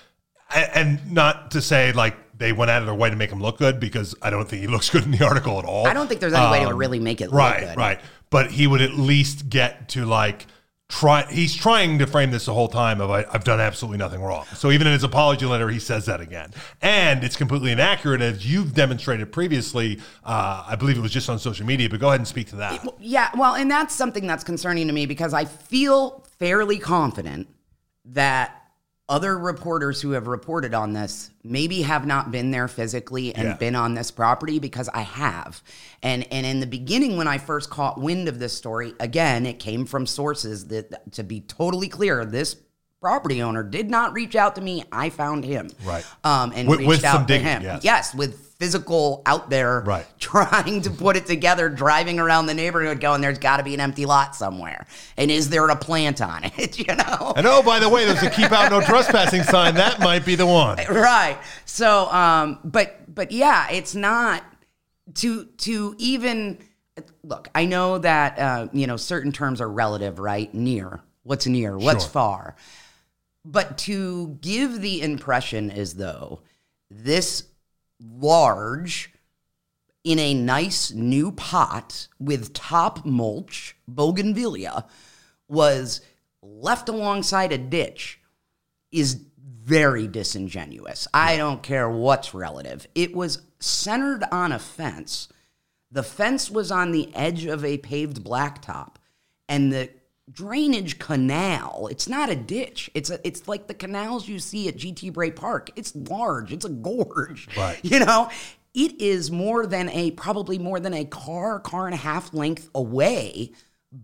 and 0.55 1.13
not 1.13 1.51
to 1.53 1.61
say 1.61 1.93
like 1.93 2.17
they 2.39 2.53
went 2.53 2.71
out 2.71 2.83
of 2.83 2.87
their 2.87 2.95
way 2.95 3.11
to 3.11 3.17
make 3.17 3.31
him 3.31 3.41
look 3.41 3.59
good 3.59 3.81
because 3.81 4.15
I 4.23 4.31
don't 4.31 4.47
think 4.49 4.61
he 4.61 4.67
looks 4.75 4.91
good 4.91 5.05
in 5.05 5.11
the 5.11 5.25
article 5.25 5.59
at 5.59 5.65
all. 5.65 5.87
I 5.87 5.95
don't 5.95 6.07
think 6.07 6.21
there's 6.21 6.33
any 6.35 6.51
way 6.51 6.61
to 6.65 6.71
Um, 6.71 6.77
really 6.77 7.01
make 7.01 7.21
it 7.21 7.27
look 7.27 7.35
right, 7.35 7.77
right. 7.77 8.01
But 8.31 8.51
he 8.51 8.67
would 8.67 8.83
at 8.83 8.93
least 8.95 9.49
get 9.49 9.89
to 9.91 10.05
like 10.05 10.47
try. 10.89 11.25
He's 11.31 11.55
trying 11.55 11.99
to 11.99 12.07
frame 12.07 12.31
this 12.31 12.47
the 12.47 12.55
whole 12.55 12.69
time 12.69 13.01
of 13.01 13.11
I, 13.11 13.25
I've 13.33 13.45
done 13.45 13.61
absolutely 13.61 13.99
nothing 13.99 14.21
wrong. 14.21 14.45
So 14.55 14.71
even 14.71 14.87
in 14.87 14.93
his 14.93 15.05
apology 15.05 15.47
letter, 15.47 15.69
he 15.69 15.79
says 15.79 16.07
that 16.07 16.21
again, 16.21 16.53
and 16.83 17.25
it's 17.25 17.37
completely 17.37 17.73
inaccurate 17.73 18.21
as 18.21 18.51
you've 18.51 18.75
demonstrated 18.75 19.33
previously. 19.33 20.01
Uh, 20.25 20.65
I 20.67 20.77
believe 20.77 20.97
it 20.97 21.03
was 21.03 21.13
just 21.13 21.29
on 21.29 21.39
social 21.39 21.67
media, 21.67 21.89
but 21.89 22.01
go 22.01 22.09
ahead 22.09 22.21
and 22.21 22.29
speak 22.29 22.49
to 22.49 22.57
that. 22.57 22.87
Yeah, 23.01 23.31
well, 23.37 23.55
and 23.55 23.71
that's 23.71 23.95
something 23.95 24.27
that's 24.27 24.45
concerning 24.45 24.87
to 24.87 24.93
me 24.93 25.07
because 25.07 25.35
I 25.35 25.45
feel 25.45 26.25
fairly 26.39 26.79
confident 26.79 27.49
that 28.07 28.66
other 29.09 29.39
reporters 29.39 30.01
who 30.03 30.11
have 30.13 30.27
reported 30.27 30.75
on 30.75 30.93
this 30.93 31.31
maybe 31.45 31.83
have 31.83 32.07
not 32.07 32.33
been 32.33 32.51
there 32.51 32.67
physically 32.67 33.33
and 33.35 33.49
Yeah. 33.49 33.57
been 33.57 33.77
on 33.77 33.95
this 33.95 34.11
property 34.11 34.59
because 34.59 34.89
I 34.89 35.03
have. 35.03 35.63
And 36.03 36.27
and 36.33 36.45
in 36.45 36.59
the 36.61 36.67
beginning 36.67 37.17
when 37.17 37.29
I 37.29 37.39
first 37.39 37.71
caught 37.71 38.01
wind 38.01 38.27
of 38.29 38.39
this 38.41 38.53
story, 38.57 38.95
again, 38.99 39.47
it 39.47 39.59
came 39.61 39.87
from 39.87 40.07
sources 40.07 40.67
that 40.69 41.13
to 41.13 41.23
be 41.23 41.41
totally 41.41 41.89
clear, 41.89 42.25
this 42.25 42.57
property 43.01 43.41
owner 43.43 43.63
did 43.63 43.89
not 43.91 44.13
reach 44.13 44.35
out 44.35 44.57
to 44.57 44.61
me. 44.61 44.83
I 44.91 45.11
found 45.11 45.45
him. 45.45 45.71
Right. 45.85 46.05
Um 46.25 46.53
and 46.57 46.67
With- 46.67 46.81
reached 46.81 46.89
with 46.89 47.05
out 47.05 47.13
some 47.19 47.27
to 47.27 47.33
digging, 47.33 47.47
him. 47.47 47.63
yes. 47.63 47.85
yes, 47.85 48.15
with 48.15 48.46
physical 48.59 49.23
out 49.27 49.51
there 49.51 49.81
Right. 49.81 50.07
trying 50.19 50.83
to 50.83 50.91
put 50.91 51.17
it 51.17 51.27
together, 51.27 51.69
driving 51.69 52.19
around 52.19 52.47
the 52.47 52.55
neighborhood, 52.55 53.01
going, 53.01 53.21
"There's 53.21 53.39
got 53.39 53.59
to 53.59 53.63
be 53.63 53.75
an 53.75 53.81
empty 53.81 54.07
lot 54.07 54.35
somewhere, 54.35 54.87
and 55.17 55.31
is 55.31 55.49
there 55.51 55.67
a 55.69 55.77
plant 55.77 56.21
on 56.21 56.45
it?" 56.57 56.79
You 56.79 56.95
know, 56.95 57.33
And 57.37 57.47
oh, 57.47 57.63
by 57.63 57.79
the 57.79 57.89
way, 57.89 58.05
there's 58.05 58.23
a 58.23 58.31
keep 58.31 58.53
out 58.53 58.71
no 58.71 58.81
trespassing 58.81 59.43
sign. 59.43 59.75
That 59.75 60.01
might 60.01 60.25
be 60.25 60.35
the 60.35 60.47
one. 60.47 60.79
right? 60.91 61.39
So, 61.65 62.11
um, 62.13 62.59
but 62.65 63.15
but 63.15 63.31
yeah, 63.33 63.69
it's 63.71 63.95
not 63.95 64.43
to 65.17 65.45
to 65.59 65.95
even 65.99 66.59
look. 67.23 67.49
I 67.55 67.67
know 67.67 67.99
that 67.99 68.39
uh, 68.39 68.69
you 68.73 68.87
know 68.87 68.97
certain 68.97 69.33
terms 69.33 69.61
are 69.61 69.69
relative, 69.69 70.19
right? 70.19 70.53
Near, 70.55 71.01
what's 71.23 71.47
near, 71.47 71.77
what's 71.77 72.05
Sure. 72.05 72.11
far, 72.13 72.57
but 73.45 73.77
to 73.79 74.39
give 74.41 74.81
the 74.81 75.03
impression 75.03 75.71
as 75.71 75.95
though 75.95 76.41
this 76.91 77.45
large 78.01 79.13
in 80.05 80.19
a 80.19 80.35
nice 80.35 80.93
new 80.93 81.33
pot 81.33 82.07
with 82.19 82.53
top 82.53 83.05
mulch, 83.05 83.77
bougainvillea, 83.89 84.87
was 85.49 86.01
left 86.43 86.89
alongside 86.89 87.53
a 87.53 87.59
ditch 87.59 88.21
is 88.93 89.21
very 89.43 90.07
disingenuous. 90.07 91.09
I 91.13 91.37
don't 91.37 91.63
care 91.63 91.91
what's 91.91 92.35
relative. 92.35 92.87
It 92.95 93.17
was 93.17 93.43
centered 93.59 94.23
on 94.31 94.53
a 94.53 94.61
fence. 94.61 95.29
The 95.91 96.05
fence 96.05 96.51
was 96.51 96.71
on 96.71 96.93
the 96.93 97.13
edge 97.15 97.45
of 97.47 97.65
a 97.65 97.79
paved 97.79 98.23
blacktop, 98.23 98.97
and 99.49 99.73
the 99.73 99.91
drainage 100.31 100.99
canal. 100.99 101.89
It's 101.91 102.09
not 102.09 102.31
a 102.31 102.37
ditch. 102.37 102.91
It's 102.95 103.11
a, 103.11 103.25
it's 103.27 103.47
like 103.47 103.67
the 103.67 103.75
canals 103.75 104.29
you 104.29 104.39
see 104.39 104.69
at 104.69 104.77
GT 104.77 105.13
Bray 105.13 105.31
Park. 105.31 105.71
It's 105.77 105.95
large. 105.95 106.53
It's 106.53 106.65
a 106.65 106.71
gorge. 106.71 107.49
Right. 107.57 107.79
You 107.83 108.01
know, 108.01 108.31
it 108.75 109.01
is 109.01 109.31
more 109.31 109.67
than 109.67 109.89
a 109.89 110.11
probably 110.11 110.59
more 110.59 110.79
than 110.79 110.93
a 110.93 111.05
car, 111.05 111.59
car 111.61 111.87
and 111.87 111.95
a 111.95 111.99
half 111.99 112.35
length 112.35 112.69
away 112.75 113.53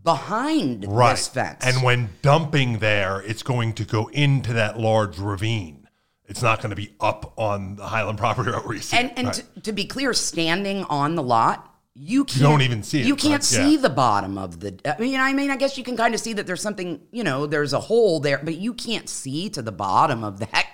behind 0.02 0.86
right. 0.88 1.10
this 1.10 1.28
fence. 1.28 1.64
And 1.64 1.82
when 1.82 2.08
dumping 2.22 2.78
there, 2.78 3.20
it's 3.20 3.42
going 3.42 3.74
to 3.74 3.84
go 3.84 4.08
into 4.08 4.54
that 4.54 4.78
large 4.78 5.18
ravine. 5.18 5.86
It's 6.24 6.40
not 6.40 6.62
going 6.62 6.70
to 6.70 6.76
be 6.76 6.94
up 6.98 7.34
on 7.36 7.76
the 7.76 7.84
Highland 7.84 8.16
property 8.18 8.50
where 8.64 8.74
you 8.74 8.80
see 8.80 8.96
and 8.96 9.12
and 9.18 9.26
Right. 9.26 9.44
to, 9.54 9.60
to 9.62 9.72
be 9.72 9.84
clear, 9.84 10.14
standing 10.14 10.84
on 10.84 11.14
the 11.14 11.22
lot. 11.22 11.71
You 11.94 12.24
can't 12.24 12.40
don't 12.40 12.62
even 12.62 12.82
see 12.82 13.00
it, 13.00 13.06
You 13.06 13.16
can't 13.16 13.32
right? 13.34 13.44
see 13.44 13.74
Yeah. 13.74 13.80
the 13.82 13.90
bottom 13.90 14.38
of 14.38 14.60
the. 14.60 14.78
I 14.86 14.98
mean, 15.00 15.20
I 15.20 15.32
mean, 15.34 15.50
I 15.50 15.56
guess 15.56 15.76
you 15.76 15.84
can 15.84 15.96
kind 15.96 16.14
of 16.14 16.20
see 16.20 16.32
that 16.32 16.46
there's 16.46 16.62
something. 16.62 17.00
You 17.10 17.22
know, 17.22 17.44
there's 17.46 17.74
a 17.74 17.80
hole 17.80 18.18
there, 18.20 18.40
but 18.42 18.56
you 18.56 18.72
can't 18.72 19.08
see 19.08 19.50
to 19.50 19.60
the 19.60 19.72
bottom 19.72 20.24
of 20.24 20.38
that 20.40 20.66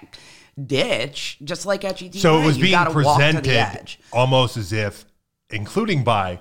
ditch. 0.64 1.38
Just 1.42 1.66
like 1.66 1.84
at 1.84 1.96
GT. 1.96 2.16
so 2.20 2.40
it 2.40 2.46
was 2.46 2.56
you 2.56 2.62
being 2.64 2.72
gotta 2.72 2.90
walk 3.02 3.18
to 3.20 3.32
the 3.32 3.40
presented 3.42 3.96
almost 4.12 4.56
as 4.56 4.72
if, 4.72 5.04
including 5.50 6.04
by 6.04 6.38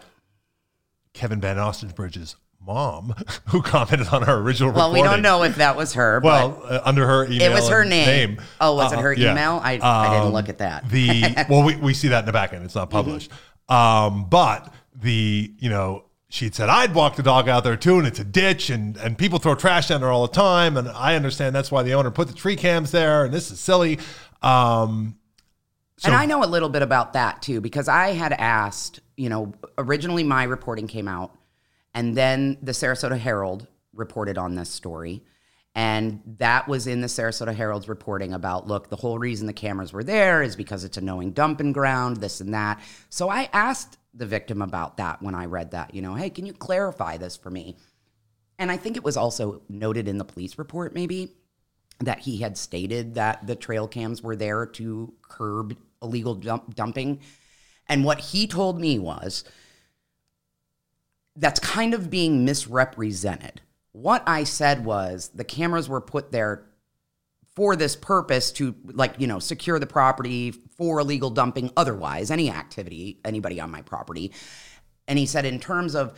Kevin 1.13 1.41
Van 1.41 1.57
Ostenbridge's 1.57 2.35
mom, 2.61 3.15
who 3.47 3.63
commented 3.63 4.07
on 4.09 4.23
our 4.25 4.37
original 4.37 4.73
Well, 4.73 4.91
we 4.93 5.01
don't 5.01 5.21
know 5.23 5.41
if 5.41 5.55
that 5.55 5.75
was 5.75 5.93
her. 5.93 6.19
but 6.19 6.27
Well, 6.59 6.63
uh, 6.65 6.81
under 6.85 7.07
her 7.07 7.25
email, 7.25 7.51
it 7.51 7.53
was 7.55 7.67
her 7.69 7.81
and 7.81 7.89
name. 7.89 8.41
Oh, 8.61 8.75
was 8.75 8.91
it 8.93 8.99
Uh, 8.99 9.01
her 9.01 9.13
yeah. 9.13 9.31
email? 9.31 9.59
I, 9.63 9.79
I 9.81 10.09
didn't 10.13 10.27
Um, 10.27 10.33
look 10.33 10.49
at 10.49 10.59
that. 10.59 10.87
the 10.89 11.45
well, 11.49 11.63
we, 11.63 11.75
we 11.77 11.93
see 11.95 12.09
that 12.09 12.19
in 12.19 12.25
the 12.25 12.31
back 12.33 12.53
end. 12.53 12.63
It's 12.63 12.75
not 12.75 12.89
published. 12.91 13.31
Um, 13.69 14.27
but 14.29 14.73
the 14.95 15.51
you 15.59 15.69
know 15.69 16.05
she'd 16.29 16.55
said 16.55 16.69
I'd 16.69 16.93
walk 16.93 17.15
the 17.15 17.23
dog 17.23 17.49
out 17.49 17.63
there 17.63 17.77
too, 17.77 17.97
and 17.97 18.07
it's 18.07 18.19
a 18.19 18.25
ditch, 18.25 18.69
and 18.69 18.97
and 18.97 19.17
people 19.17 19.39
throw 19.39 19.55
trash 19.55 19.87
down 19.87 20.01
there 20.01 20.11
all 20.11 20.27
the 20.27 20.33
time, 20.33 20.77
and 20.77 20.87
I 20.89 21.15
understand 21.15 21.55
that's 21.55 21.71
why 21.71 21.83
the 21.83 21.93
owner 21.93 22.11
put 22.11 22.27
the 22.27 22.33
tree 22.33 22.55
cams 22.55 22.91
there, 22.91 23.25
and 23.25 23.33
this 23.33 23.51
is 23.51 23.59
silly. 23.59 23.99
Um, 24.41 25.17
so 25.97 26.09
and 26.09 26.15
I 26.15 26.25
know 26.25 26.43
a 26.43 26.45
little 26.45 26.69
bit 26.69 26.83
about 26.83 27.13
that 27.13 27.41
too 27.41 27.59
because 27.59 27.87
I 27.87 28.09
had 28.09 28.31
asked, 28.33 28.99
you 29.15 29.29
know, 29.29 29.53
originally 29.77 30.23
my 30.23 30.43
reporting 30.43 30.87
came 30.87 31.07
out 31.07 31.35
and 31.93 32.15
then 32.15 32.57
the 32.61 32.71
Sarasota 32.71 33.17
Herald 33.17 33.65
reported 33.93 34.37
on 34.37 34.53
this 34.53 34.69
story. 34.69 35.23
And 35.77 36.23
that 36.39 36.67
was 36.67 36.87
in 36.87 37.01
the 37.01 37.07
Sarasota 37.07 37.53
Herald's 37.53 37.87
reporting 37.87 38.33
about 38.33 38.65
look, 38.65 38.89
the 38.89 38.95
whole 38.95 39.19
reason 39.19 39.45
the 39.45 39.53
cameras 39.53 39.93
were 39.93 40.03
there 40.03 40.41
is 40.41 40.55
because 40.55 40.83
it's 40.83 40.97
a 40.97 41.01
knowing 41.01 41.33
dumping 41.33 41.71
ground, 41.71 42.17
this 42.17 42.41
and 42.41 42.51
that. 42.55 42.81
So 43.09 43.29
I 43.29 43.47
asked 43.53 43.99
the 44.11 44.25
victim 44.25 44.63
about 44.63 44.97
that 44.97 45.21
when 45.21 45.35
I 45.35 45.45
read 45.45 45.69
that, 45.71 45.93
you 45.93 46.01
know, 46.01 46.15
hey, 46.15 46.31
can 46.31 46.47
you 46.47 46.53
clarify 46.53 47.17
this 47.17 47.37
for 47.37 47.51
me? 47.51 47.77
And 48.57 48.71
I 48.71 48.77
think 48.77 48.97
it 48.97 49.03
was 49.03 49.17
also 49.17 49.61
noted 49.69 50.07
in 50.07 50.17
the 50.17 50.25
police 50.25 50.57
report, 50.57 50.95
maybe, 50.95 51.35
that 51.99 52.21
he 52.21 52.37
had 52.37 52.57
stated 52.57 53.13
that 53.13 53.45
the 53.45 53.55
trail 53.55 53.87
cams 53.87 54.23
were 54.23 54.35
there 54.35 54.65
to 54.65 55.13
curb 55.21 55.77
illegal 56.01 56.33
dump- 56.33 56.73
dumping. 56.73 57.19
And 57.87 58.03
what 58.03 58.19
he 58.19 58.47
told 58.47 58.81
me 58.81 58.97
was 58.97 59.43
that's 61.35 61.59
kind 61.59 61.93
of 61.93 62.09
being 62.09 62.45
misrepresented. 62.45 63.61
What 63.97 64.21
I 64.27 64.43
said 64.43 64.85
was 64.85 65.29
the 65.29 65.43
cameras 65.43 65.89
were 65.89 66.01
put 66.01 66.31
there 66.31 66.67
for 67.55 67.75
this 67.75 67.95
purpose 67.95 68.51
to 68.51 68.75
like 68.83 69.15
you 69.17 69.25
know 69.25 69.39
secure 69.39 69.79
the 69.79 69.87
property 69.87 70.51
for 70.51 70.99
illegal 70.99 71.31
dumping 71.31 71.71
otherwise 71.75 72.29
any 72.29 72.51
activity 72.51 73.19
anybody 73.25 73.59
on 73.59 73.71
my 73.71 73.81
property. 73.81 74.31
And 75.07 75.17
he 75.17 75.25
said 75.25 75.45
in 75.45 75.59
terms 75.59 75.95
of 75.95 76.13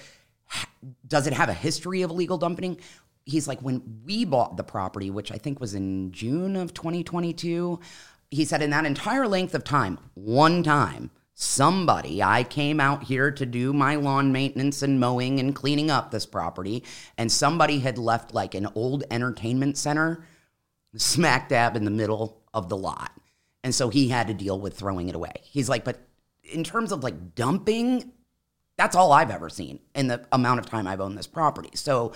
does 1.08 1.26
it 1.26 1.32
have 1.32 1.48
a 1.48 1.54
history 1.54 2.02
of 2.02 2.12
illegal 2.12 2.38
dumping? 2.38 2.82
He's 3.24 3.48
like 3.48 3.62
when 3.62 4.02
we 4.04 4.26
bought 4.26 4.58
the 4.58 4.64
property 4.64 5.10
which 5.10 5.32
i 5.32 5.38
think 5.38 5.62
was 5.62 5.76
in 5.76 6.12
june 6.12 6.56
of 6.56 6.74
2022 6.74 7.80
he 8.32 8.44
said 8.44 8.62
in 8.62 8.72
that 8.72 8.86
entire 8.86 9.28
length 9.28 9.54
of 9.54 9.64
time 9.64 10.00
one 10.16 10.64
time 10.64 11.12
somebody 11.42 12.22
i 12.22 12.44
came 12.44 12.82
out 12.82 13.04
here 13.04 13.32
to 13.32 13.46
do 13.46 13.72
my 13.72 13.96
lawn 13.96 14.32
maintenance 14.32 14.82
and 14.82 15.00
mowing 15.00 15.40
and 15.40 15.56
cleaning 15.56 15.90
up 15.90 16.12
this 16.12 16.26
property 16.26 16.84
and 17.18 17.32
somebody 17.32 17.80
had 17.80 17.98
left 17.98 18.34
like 18.34 18.54
an 18.56 18.68
old 18.76 19.04
entertainment 19.10 19.78
center 19.78 20.26
smack 20.96 21.50
dab 21.50 21.76
in 21.76 21.86
the 21.86 21.92
middle 21.92 22.42
of 22.54 22.70
the 22.70 22.78
lot. 22.78 23.12
And 23.64 23.76
so 23.76 23.90
he 23.90 24.10
had 24.10 24.28
to 24.28 24.34
deal 24.34 24.60
with 24.60 24.78
throwing 24.78 25.10
it 25.10 25.16
away. 25.16 25.34
He's 25.44 25.70
like, 25.70 25.84
but 25.84 26.00
in 26.44 26.64
terms 26.64 26.92
of 26.92 27.04
like 27.04 27.36
dumping, 27.36 28.12
that's 28.78 28.96
all 28.96 29.12
I've 29.12 29.32
ever 29.32 29.50
seen 29.50 29.80
in 29.94 30.08
the 30.08 30.26
amount 30.32 30.60
of 30.60 30.66
time 30.66 30.88
I've 30.88 31.02
owned 31.02 31.18
this 31.18 31.28
property. 31.28 31.72
So 31.74 32.14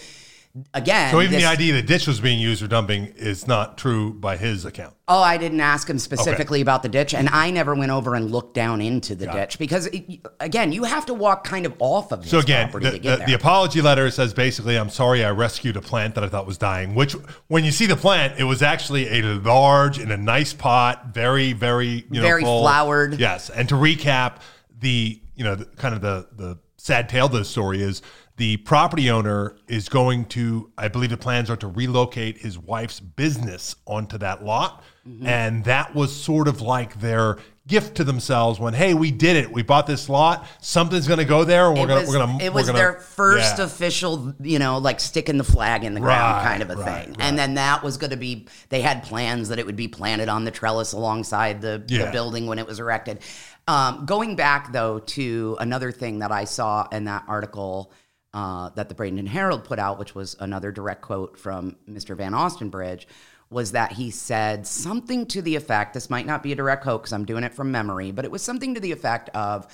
again, 0.74 1.12
so 1.12 1.20
even 1.22 1.32
this- 1.34 1.42
the 1.42 1.48
idea 1.50 1.74
that 1.74 1.88
ditch 1.88 2.08
was 2.08 2.20
being 2.20 2.40
used 2.40 2.62
for 2.62 2.68
dumping 2.68 3.08
is 3.16 3.48
not 3.48 3.78
true 3.78 4.14
by 4.14 4.38
his 4.38 4.66
account. 4.66 4.94
Oh, 5.08 5.22
I 5.22 5.38
didn't 5.38 5.60
ask 5.62 5.90
him 5.90 6.00
specifically 6.00 6.62
about 6.62 6.84
the 6.84 6.90
ditch, 6.90 7.14
and 7.14 7.28
I 7.30 7.52
never 7.52 7.76
went 7.76 7.92
over 7.92 8.16
and 8.16 8.32
looked 8.32 8.54
down 8.54 8.80
into 8.82 9.16
the 9.16 9.28
ditch 9.28 9.60
because, 9.60 9.88
it, 9.88 10.22
again, 10.40 10.72
you 10.72 10.84
have 10.84 11.06
to 11.08 11.14
walk 11.14 11.44
kind 11.44 11.66
of 11.66 11.74
off 11.80 12.12
of 12.12 12.28
So 12.28 12.40
again, 12.40 12.68
property 12.70 12.86
the, 12.86 12.92
to 12.92 13.00
get 13.00 13.12
the, 13.12 13.18
there. 13.18 13.28
the 13.28 13.34
apology 13.34 13.82
letter 13.82 14.10
says 14.12 14.34
basically, 14.34 14.78
"I'm 14.78 14.90
sorry, 14.90 15.26
I 15.26 15.32
rescued 15.32 15.76
a 15.76 15.82
plant 15.82 16.16
that 16.16 16.24
I 16.24 16.30
thought 16.30 16.46
was 16.48 16.58
dying." 16.58 16.96
Which, 16.96 17.14
when 17.48 17.66
you 17.66 17.72
see 17.72 17.86
the 17.86 17.98
plant, 17.98 18.36
it 18.38 18.44
was 18.46 18.62
actually 18.62 19.20
a 19.20 19.22
large 19.24 20.00
in 20.00 20.12
a 20.12 20.18
nice 20.18 20.54
pot, 20.54 21.08
very, 21.14 21.54
very, 21.54 22.06
you 22.10 22.22
know, 22.22 22.22
Very 22.22 22.44
full. 22.44 22.62
flowered. 22.62 23.20
Yes, 23.20 23.50
and 23.50 23.68
to 23.70 23.76
recap, 23.76 24.36
the 24.80 25.20
you 25.36 25.44
know, 25.44 25.56
the, 25.56 25.66
kind 25.66 25.96
of 25.96 26.02
the 26.02 26.28
the 26.36 26.58
sad 26.78 27.10
tale 27.10 27.28
to 27.30 27.38
the 27.40 27.46
story 27.46 27.82
is 27.82 28.02
the 28.38 28.58
property 28.58 29.10
owner 29.12 29.56
is 29.68 29.90
going 29.90 30.26
to, 30.26 30.72
I 30.78 30.88
believe, 30.88 31.12
the 31.12 31.18
plans 31.18 31.50
are 31.50 31.58
to 31.58 31.68
relocate 31.68 32.38
his 32.40 32.58
wife's 32.58 33.00
business 33.00 33.76
onto 33.86 34.18
that 34.20 34.44
lot, 34.44 34.84
Mm-hmm. 35.06 35.28
and 35.28 35.66
that 35.66 35.94
was 35.94 36.16
sort 36.16 36.48
of 36.48 36.62
like 36.62 37.02
their 37.02 37.38
gift 37.68 37.96
to 37.98 38.06
themselves 38.06 38.58
when, 38.58 38.74
hey, 38.74 38.94
we 38.94 39.12
did 39.12 39.36
it, 39.36 39.52
we 39.52 39.62
bought 39.62 39.86
this 39.86 40.08
lot, 40.08 40.48
something's 40.62 41.08
going 41.10 41.20
to 41.20 41.26
go 41.26 41.44
there, 41.44 41.68
and 41.68 41.78
we're 41.78 41.84
it 41.84 41.88
gonna, 41.90 42.08
we're 42.08 42.14
gonna, 42.26 42.38
it 42.42 42.50
we're 42.54 42.60
was 42.62 42.68
gonna- 42.68 42.80
their 42.80 42.94
first 42.94 43.58
yeah. 43.58 43.66
official, 43.66 44.34
you 44.40 44.60
know, 44.60 44.78
like 44.78 45.02
sticking 45.02 45.38
the 45.38 45.44
flag 45.44 45.84
in 45.84 45.94
the 45.94 46.00
ground 46.00 46.38
Right, 46.38 46.48
kind 46.48 46.64
of 46.64 46.70
a 46.70 46.76
right, 46.78 46.86
thing. 47.04 47.10
right. 47.16 47.18
And 47.20 47.38
then 47.38 47.56
that 47.56 47.84
was 47.84 47.98
going 47.98 48.12
to 48.12 48.16
be, 48.18 48.48
they 48.70 48.80
had 48.80 49.04
plans 49.04 49.50
that 49.50 49.60
it 49.60 49.66
would 49.66 49.76
be 49.76 49.90
planted 49.90 50.30
on 50.30 50.46
the 50.46 50.52
trellis 50.52 50.94
alongside 50.94 51.60
the, 51.60 51.84
the 51.86 52.08
building 52.14 52.48
when 52.48 52.58
it 52.58 52.66
was 52.66 52.80
erected. 52.80 53.20
Um, 53.68 54.06
going 54.06 54.38
back, 54.38 54.72
though, 54.72 55.00
to 55.00 55.58
another 55.60 55.92
thing 55.92 56.20
that 56.20 56.32
I 56.32 56.46
saw 56.46 56.88
in 56.94 57.04
that 57.06 57.26
article 57.28 57.92
uh, 58.34 58.70
that 58.70 58.90
the 58.90 58.96
Bradenton 58.96 59.28
Herald 59.28 59.64
put 59.64 59.80
out, 59.80 60.00
which 60.00 60.16
was 60.16 60.36
another 60.40 60.72
direct 60.72 61.02
quote 61.02 61.38
from 61.38 61.76
Mr. 61.88 62.16
Van 62.16 62.34
Ostenbridge, 62.34 63.06
was 63.50 63.74
that 63.74 63.92
he 63.92 64.10
said 64.10 64.66
something 64.66 65.28
to 65.28 65.42
the 65.42 65.56
effect 65.56 65.94
this 65.94 66.10
might 66.10 66.26
not 66.26 66.42
be 66.42 66.52
a 66.52 66.56
direct 66.56 66.84
quote 66.84 67.02
because 67.02 67.14
I'm 67.14 67.26
doing 67.26 67.44
it 67.44 67.54
from 67.54 67.72
memory, 67.72 68.12
but 68.12 68.26
it 68.26 68.32
was 68.32 68.42
something 68.42 68.74
to 68.74 68.80
the 68.80 68.92
effect 68.92 69.30
of, 69.30 69.68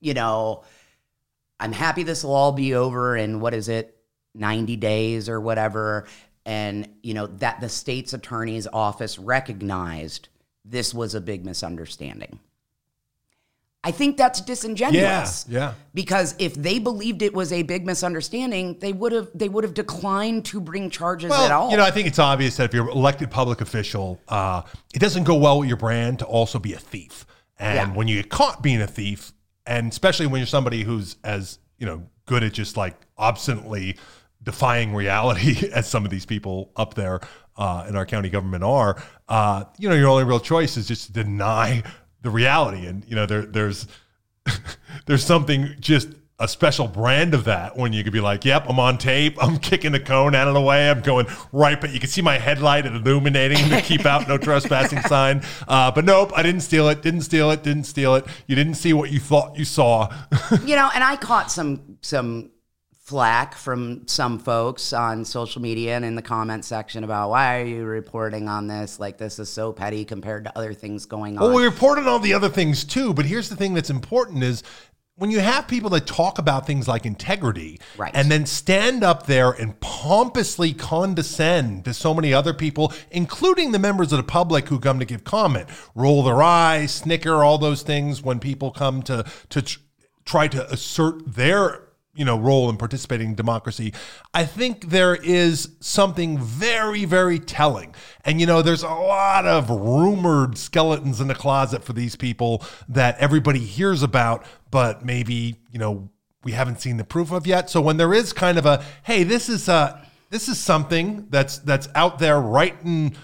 you 0.00 0.14
know, 0.14 0.62
I'm 1.58 1.72
happy 1.72 2.04
this 2.04 2.22
will 2.22 2.34
all 2.34 2.52
be 2.52 2.74
over 2.74 3.16
in 3.16 3.40
what 3.40 3.54
is 3.54 3.68
it, 3.68 3.96
90 4.34 4.76
days 4.76 5.28
or 5.28 5.40
whatever. 5.40 6.06
And, 6.46 6.88
you 7.02 7.14
know, 7.14 7.26
that 7.26 7.60
the 7.60 7.68
state's 7.68 8.12
attorney's 8.12 8.68
office 8.68 9.18
recognized 9.18 10.28
this 10.64 10.94
was 10.94 11.14
a 11.14 11.20
big 11.20 11.44
misunderstanding. 11.44 12.38
I 13.84 13.92
think 13.92 14.16
that's 14.16 14.40
disingenuous. 14.40 15.46
Yeah, 15.48 15.58
yeah. 15.58 15.74
Because 15.94 16.34
if 16.38 16.54
they 16.54 16.78
believed 16.78 17.22
it 17.22 17.32
was 17.32 17.52
a 17.52 17.62
big 17.62 17.86
misunderstanding, 17.86 18.76
they 18.80 18.92
would 18.92 19.12
have 19.12 19.28
they 19.34 19.48
would 19.48 19.62
have 19.64 19.74
declined 19.74 20.44
to 20.46 20.60
bring 20.60 20.90
charges 20.90 21.32
at 21.32 21.52
all. 21.52 21.70
You 21.70 21.76
know, 21.76 21.84
I 21.84 21.90
think 21.92 22.08
it's 22.08 22.18
obvious 22.18 22.56
that 22.56 22.64
if 22.64 22.74
you're 22.74 22.90
an 22.90 22.96
elected 22.96 23.30
public 23.30 23.60
official, 23.60 24.20
uh, 24.28 24.62
it 24.94 24.98
doesn't 24.98 25.24
go 25.24 25.36
well 25.36 25.60
with 25.60 25.68
your 25.68 25.76
brand 25.76 26.18
to 26.18 26.24
also 26.24 26.58
be 26.58 26.72
a 26.74 26.78
thief. 26.78 27.24
And 27.58 27.74
Yeah. 27.76 27.96
when 27.96 28.08
you 28.08 28.16
get 28.16 28.30
caught 28.30 28.62
being 28.62 28.80
a 28.82 28.86
thief, 28.86 29.32
and 29.64 29.92
especially 29.92 30.26
when 30.26 30.40
you're 30.40 30.46
somebody 30.46 30.82
who's 30.82 31.16
as 31.22 31.58
you 31.78 31.86
know 31.86 32.02
good 32.26 32.42
at 32.42 32.52
just 32.52 32.76
like 32.76 32.96
obstinately 33.16 33.96
defying 34.42 34.92
reality 34.94 35.68
as 35.72 35.88
some 35.88 36.04
of 36.04 36.10
these 36.10 36.26
people 36.26 36.72
up 36.76 36.94
there 36.94 37.20
uh, 37.56 37.86
in 37.88 37.96
our 37.96 38.06
county 38.06 38.28
government 38.28 38.62
are, 38.64 39.00
uh, 39.28 39.64
you 39.78 39.88
know, 39.88 39.94
your 39.94 40.08
only 40.08 40.24
real 40.24 40.40
choice 40.40 40.76
is 40.76 40.86
just 40.86 41.06
to 41.06 41.12
deny 41.12 41.82
the 42.22 42.30
reality. 42.30 42.86
And 42.86 43.04
you 43.06 43.14
know, 43.14 43.26
there, 43.26 43.42
there's 43.42 43.86
there's 45.06 45.24
something 45.24 45.74
just 45.80 46.08
a 46.40 46.46
special 46.46 46.86
brand 46.86 47.34
of 47.34 47.44
that 47.44 47.76
when 47.76 47.92
you 47.92 48.04
could 48.04 48.12
be 48.12 48.20
like, 48.20 48.44
"Yep, 48.44 48.66
I'm 48.68 48.78
on 48.78 48.96
tape. 48.98 49.42
I'm 49.42 49.58
kicking 49.70 49.92
the 49.92 50.00
cone 50.00 50.34
out 50.34 50.46
of 50.46 50.54
the 50.54 50.60
way. 50.60 50.88
I'm 50.88 51.00
going 51.00 51.26
right, 51.52 51.80
but 51.80 51.90
you 51.90 51.98
can 51.98 52.08
see 52.08 52.22
my 52.22 52.38
headlight 52.38 52.86
illuminating 52.86 53.68
the 53.68 53.80
keep 53.82 54.06
out 54.06 54.28
no 54.28 54.38
trespassing 54.38 55.00
sign." 55.08 55.42
Uh, 55.66 55.90
but 55.90 56.04
nope, 56.04 56.32
I 56.36 56.42
didn't 56.42 56.60
steal 56.60 56.88
it. 56.88 57.02
Didn't 57.02 57.22
steal 57.22 57.50
it. 57.50 57.62
Didn't 57.62 57.84
steal 57.84 58.14
it. 58.14 58.24
You 58.46 58.54
didn't 58.54 58.74
see 58.74 58.92
what 58.92 59.10
you 59.10 59.18
thought 59.18 59.58
you 59.58 59.64
saw. 59.64 60.12
you 60.64 60.76
know, 60.76 60.90
and 60.94 61.02
I 61.02 61.16
caught 61.16 61.50
some 61.50 61.98
some 62.02 62.50
flack 63.08 63.54
from 63.54 64.06
some 64.06 64.38
folks 64.38 64.92
on 64.92 65.24
social 65.24 65.62
media 65.62 65.96
and 65.96 66.04
in 66.04 66.14
the 66.14 66.20
comment 66.20 66.62
section 66.62 67.04
about 67.04 67.30
why 67.30 67.58
are 67.58 67.64
you 67.64 67.86
reporting 67.86 68.50
on 68.50 68.66
this? 68.66 69.00
Like 69.00 69.16
this 69.16 69.38
is 69.38 69.48
so 69.48 69.72
petty 69.72 70.04
compared 70.04 70.44
to 70.44 70.54
other 70.58 70.74
things 70.74 71.06
going 71.06 71.38
on. 71.38 71.44
Well, 71.44 71.54
we 71.56 71.64
reported 71.64 72.02
on 72.02 72.08
all 72.08 72.18
the 72.18 72.34
other 72.34 72.50
things 72.50 72.84
too, 72.84 73.14
but 73.14 73.24
here's 73.24 73.48
the 73.48 73.56
thing 73.56 73.72
that's 73.72 73.88
important 73.88 74.42
is 74.44 74.62
when 75.16 75.30
you 75.30 75.40
have 75.40 75.66
people 75.66 75.88
that 75.88 76.06
talk 76.06 76.38
about 76.38 76.66
things 76.66 76.86
like 76.86 77.06
integrity 77.06 77.80
Right. 77.96 78.10
and 78.14 78.30
then 78.30 78.44
stand 78.44 79.02
up 79.02 79.24
there 79.24 79.52
and 79.52 79.80
pompously 79.80 80.74
condescend 80.74 81.86
to 81.86 81.94
so 81.94 82.12
many 82.12 82.34
other 82.34 82.52
people, 82.52 82.92
including 83.10 83.72
the 83.72 83.78
members 83.78 84.12
of 84.12 84.18
the 84.18 84.22
public 84.22 84.68
who 84.68 84.78
come 84.78 84.98
to 84.98 85.06
give 85.06 85.24
comment, 85.24 85.70
roll 85.94 86.22
their 86.22 86.42
eyes, 86.42 86.92
snicker, 86.92 87.42
all 87.42 87.56
those 87.56 87.80
things 87.80 88.20
when 88.22 88.38
people 88.38 88.70
come 88.70 89.00
to 89.04 89.24
to 89.48 89.62
tr- 89.62 89.78
try 90.26 90.46
to 90.46 90.70
assert 90.70 91.34
their 91.34 91.87
you 92.18 92.24
know 92.24 92.38
role 92.38 92.68
in 92.68 92.76
participating 92.76 93.28
in 93.28 93.34
democracy 93.34 93.92
i 94.34 94.44
think 94.44 94.90
there 94.90 95.14
is 95.14 95.70
something 95.80 96.38
very 96.38 97.04
very 97.04 97.38
telling. 97.38 97.94
And 98.24 98.40
you 98.40 98.46
know 98.46 98.62
there's 98.62 98.82
a 98.82 98.88
lot 98.88 99.46
of 99.46 99.70
rumored 99.70 100.58
skeletons 100.58 101.20
in 101.20 101.28
the 101.28 101.34
closet 101.34 101.82
for 101.84 101.92
these 101.92 102.16
people 102.16 102.62
that 102.88 103.18
everybody 103.18 103.60
hears 103.60 104.02
about 104.02 104.44
but 104.70 105.04
maybe 105.04 105.56
you 105.70 105.78
know 105.78 106.10
we 106.44 106.52
haven't 106.52 106.80
seen 106.80 106.96
the 106.96 107.04
proof 107.04 107.32
of 107.32 107.46
yet. 107.46 107.68
So 107.68 107.80
when 107.80 107.96
there 107.96 108.14
is 108.14 108.32
kind 108.32 108.58
of 108.58 108.66
a 108.66 108.84
hey 109.04 109.22
this 109.24 109.48
is 109.48 109.68
uh 109.68 110.04
this 110.30 110.48
is 110.48 110.58
something 110.58 111.26
that's 111.30 111.58
that's 111.58 111.88
out 111.94 112.18
there 112.18 112.40
right 112.40 112.76
in 112.84 113.16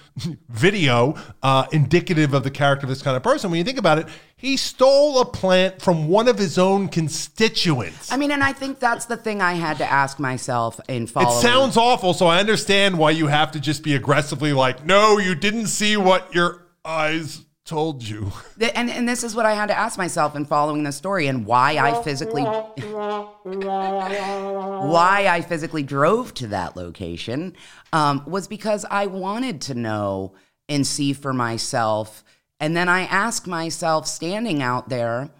video 0.49 1.17
uh, 1.43 1.67
indicative 1.73 2.35
of 2.35 2.45
the 2.45 2.51
character 2.51 2.87
of 2.87 2.88
this 2.88 3.03
kind 3.03 3.17
of 3.17 3.23
person 3.23 3.51
when 3.51 3.59
you 3.59 3.64
think 3.64 3.79
about 3.79 3.99
it 3.99 4.07
he 4.37 4.57
stole 4.57 5.21
a 5.21 5.25
plant 5.25 5.81
from 5.81 6.09
one 6.09 6.29
of 6.29 6.38
his 6.38 6.59
own 6.59 6.88
constituents 6.88 8.05
I 8.14 8.17
mean, 8.17 8.31
and 8.31 8.45
I 8.45 8.53
think 8.53 8.79
that's 8.79 9.07
the 9.07 9.17
thing 9.17 9.40
I 9.43 9.55
had 9.55 9.79
to 9.79 9.90
ask 9.90 10.21
myself 10.21 10.79
in 10.88 11.07
following. 11.09 11.37
it 11.37 11.40
sounds 11.40 11.77
awful, 11.77 12.14
so 12.14 12.27
I 12.27 12.38
understand 12.38 12.97
why 12.99 13.11
you 13.11 13.27
have 13.27 13.51
to 13.53 13.61
just 13.61 13.83
be 13.83 13.95
aggressively 13.95 14.53
like, 14.53 14.85
no, 14.85 15.19
you 15.19 15.35
didn't 15.35 15.67
see 15.67 15.97
what 15.97 16.33
your 16.35 16.67
eyes 16.85 17.45
told 17.64 18.07
you. 18.07 18.33
And 18.74 18.90
and 18.90 19.09
this 19.09 19.24
is 19.24 19.35
what 19.35 19.46
I 19.46 19.55
had 19.55 19.66
to 19.66 19.79
ask 19.79 19.98
myself 19.98 20.37
in 20.37 20.44
following 20.44 20.85
the 20.85 20.92
story 20.92 21.27
and 21.27 21.44
why 21.44 21.77
I 21.77 22.03
physically 22.03 22.42
why 24.92 25.27
I 25.29 25.40
physically 25.40 25.83
drove 25.83 26.35
to 26.35 26.46
that 26.48 26.77
location 26.77 27.57
um, 27.92 28.22
was 28.27 28.46
because 28.48 28.85
I 28.90 29.07
wanted 29.07 29.61
to 29.62 29.74
know 29.74 30.35
and 30.68 30.87
see 30.87 31.12
for 31.12 31.33
myself. 31.33 32.24
And 32.61 32.77
then 32.77 32.88
I 32.88 33.03
asked 33.03 33.46
myself, 33.46 34.07
standing 34.07 34.62
out 34.62 34.88
there, 34.88 35.31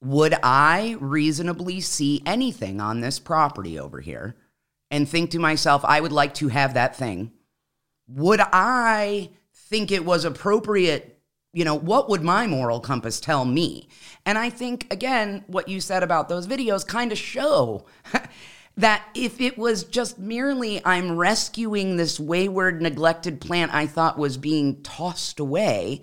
would 0.00 0.34
I 0.42 0.96
reasonably 1.00 1.80
see 1.80 2.22
anything 2.26 2.80
on 2.80 3.00
this 3.00 3.18
property 3.18 3.78
over 3.78 4.00
here 4.00 4.34
and 4.90 5.08
think 5.08 5.30
to 5.30 5.38
myself, 5.38 5.84
I 5.84 6.00
would 6.00 6.12
like 6.12 6.34
to 6.34 6.48
have 6.48 6.74
that 6.74 6.96
thing? 6.96 7.32
Would 8.08 8.40
I 8.40 9.30
think 9.54 9.90
it 9.90 10.04
was 10.04 10.24
appropriate? 10.24 11.11
You 11.52 11.64
know, 11.64 11.74
what 11.74 12.08
would 12.08 12.22
my 12.22 12.46
moral 12.46 12.80
compass 12.80 13.20
tell 13.20 13.44
me? 13.44 13.88
And 14.24 14.38
I 14.38 14.48
think, 14.48 14.86
again, 14.90 15.44
what 15.46 15.68
you 15.68 15.80
said 15.80 16.02
about 16.02 16.28
those 16.28 16.46
videos 16.46 16.86
kind 16.86 17.12
of 17.12 17.18
show 17.18 17.84
that 18.76 19.04
if 19.14 19.40
it 19.40 19.58
was 19.58 19.84
just 19.84 20.18
merely 20.18 20.80
I'm 20.84 21.16
rescuing 21.16 21.96
this 21.96 22.18
wayward, 22.18 22.80
neglected 22.80 23.40
plant 23.40 23.74
I 23.74 23.86
thought 23.86 24.18
was 24.18 24.38
being 24.38 24.82
tossed 24.82 25.40
away, 25.40 26.00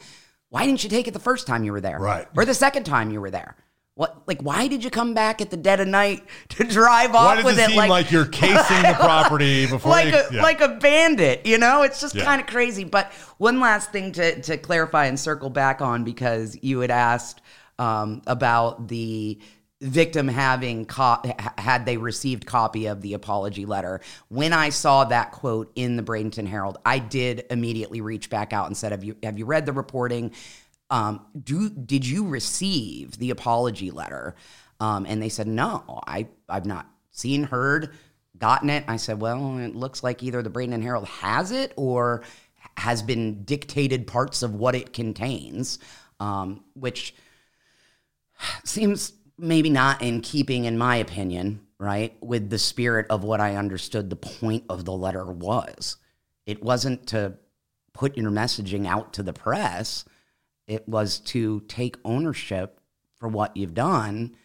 why 0.50 0.66
didn't 0.66 0.84
you 0.84 0.90
take 0.90 1.08
it 1.08 1.14
the 1.14 1.20
first 1.20 1.48
time 1.48 1.64
you 1.64 1.72
were 1.72 1.82
there? 1.82 2.00
Right. 2.00 2.28
Or 2.36 2.46
the 2.46 2.54
second 2.54 2.84
time 2.84 3.10
you 3.10 3.22
were 3.22 3.32
there? 3.32 3.56
What, 4.00 4.22
like, 4.28 4.40
why 4.42 4.70
did 4.70 4.82
you 4.82 4.90
come 4.90 5.14
back 5.14 5.42
at 5.42 5.50
the 5.50 5.58
dead 5.58 5.82
of 5.82 5.88
night 5.90 6.24
to 6.52 6.64
drive 6.64 7.12
Why 7.12 7.38
off 7.40 7.44
with 7.44 7.60
it 7.60 7.64
it 7.64 7.68
seem 7.68 7.76
like, 7.78 7.90
like, 7.90 8.12
you're 8.12 8.26
casing 8.44 8.82
the 8.84 8.96
property 8.98 9.68
before 9.68 9.92
like 9.92 10.14
you, 10.14 10.20
a 10.20 10.34
yeah. 10.36 10.42
like 10.42 10.62
a 10.62 10.70
bandit, 10.70 11.46
you 11.46 11.58
know? 11.58 11.82
It's 11.82 12.00
just 12.00 12.16
Yeah. 12.16 12.24
kind 12.24 12.40
of 12.40 12.48
crazy. 12.48 12.86
But 12.86 13.12
one 13.40 13.60
last 13.60 13.92
thing 13.92 14.14
to 14.14 14.42
to 14.44 14.58
clarify 14.58 15.08
and 15.08 15.20
circle 15.20 15.50
back 15.50 15.82
on 15.82 16.06
because 16.06 16.58
you 16.62 16.80
had 16.80 16.92
asked 16.92 17.42
um, 17.78 18.22
about 18.26 18.88
the 18.88 19.38
victim 19.82 20.30
having 20.30 20.86
co- 20.86 21.22
had 21.58 21.86
they 21.86 21.98
received 21.98 22.46
copy 22.46 22.86
of 22.86 23.02
the 23.02 23.14
apology 23.16 23.66
letter. 23.66 24.00
When 24.30 24.54
I 24.54 24.70
saw 24.70 25.04
that 25.06 25.34
quote 25.34 25.74
in 25.76 25.98
the 25.98 26.04
Bradenton 26.04 26.48
Herald, 26.48 26.78
I 26.86 27.00
did 27.00 27.46
immediately 27.50 28.00
reach 28.00 28.30
back 28.30 28.54
out 28.54 28.68
and 28.68 28.78
said, 28.78 28.94
"Have 28.94 29.04
you 29.04 29.18
have 29.24 29.38
you 29.38 29.44
read 29.46 29.66
the 29.66 29.74
reporting? 29.74 30.32
Um, 30.90 31.26
do 31.42 31.70
did 31.70 32.06
you 32.06 32.28
receive 32.28 33.18
the 33.18 33.32
apology 33.32 33.92
letter?" 33.92 34.36
Um, 34.80 35.06
and 35.06 35.22
they 35.22 35.30
said, 35.30 35.48
"No, 35.48 36.02
I 36.08 36.28
I've 36.48 36.66
not 36.66 36.88
seen, 37.12 37.44
heard, 37.44 37.94
gotten 38.38 38.70
it." 38.70 38.84
I 38.88 38.98
said, 38.98 39.22
"Well, 39.22 39.58
it 39.60 39.76
looks 39.76 40.04
like 40.04 40.24
either 40.24 40.42
the 40.42 40.50
Bradenton 40.50 40.82
Herald 40.82 41.08
has 41.08 41.52
it 41.52 41.74
or 41.76 42.24
has 42.78 43.02
been 43.02 43.44
dictated 43.44 44.08
parts 44.08 44.42
of 44.44 44.56
what 44.56 44.76
it 44.76 44.94
contains." 44.94 45.80
Um, 46.20 46.64
which 46.74 47.14
seems 48.66 49.14
maybe 49.38 49.70
not 49.70 50.02
in 50.02 50.22
keeping, 50.22 50.66
in 50.66 50.78
my 50.78 50.98
opinion, 50.98 51.62
right, 51.80 52.16
with 52.22 52.50
the 52.50 52.60
spirit 52.60 53.06
of 53.10 53.24
what 53.24 53.40
I 53.40 53.56
understood 53.56 54.10
the 54.10 54.16
point 54.16 54.66
of 54.70 54.86
the 54.86 54.94
letter 54.94 55.26
was. 55.26 55.98
It 56.46 56.62
wasn't 56.62 57.08
to 57.08 57.36
put 57.94 58.18
your 58.18 58.32
messaging 58.32 58.88
out 58.88 59.14
to 59.14 59.24
the 59.24 59.34
press, 59.34 60.06
it 60.70 60.88
was 60.88 61.20
to 61.20 61.62
take 61.68 61.98
ownership 62.06 62.80
for 63.18 63.28
what 63.28 63.58
you've 63.58 63.74
done 63.74 64.36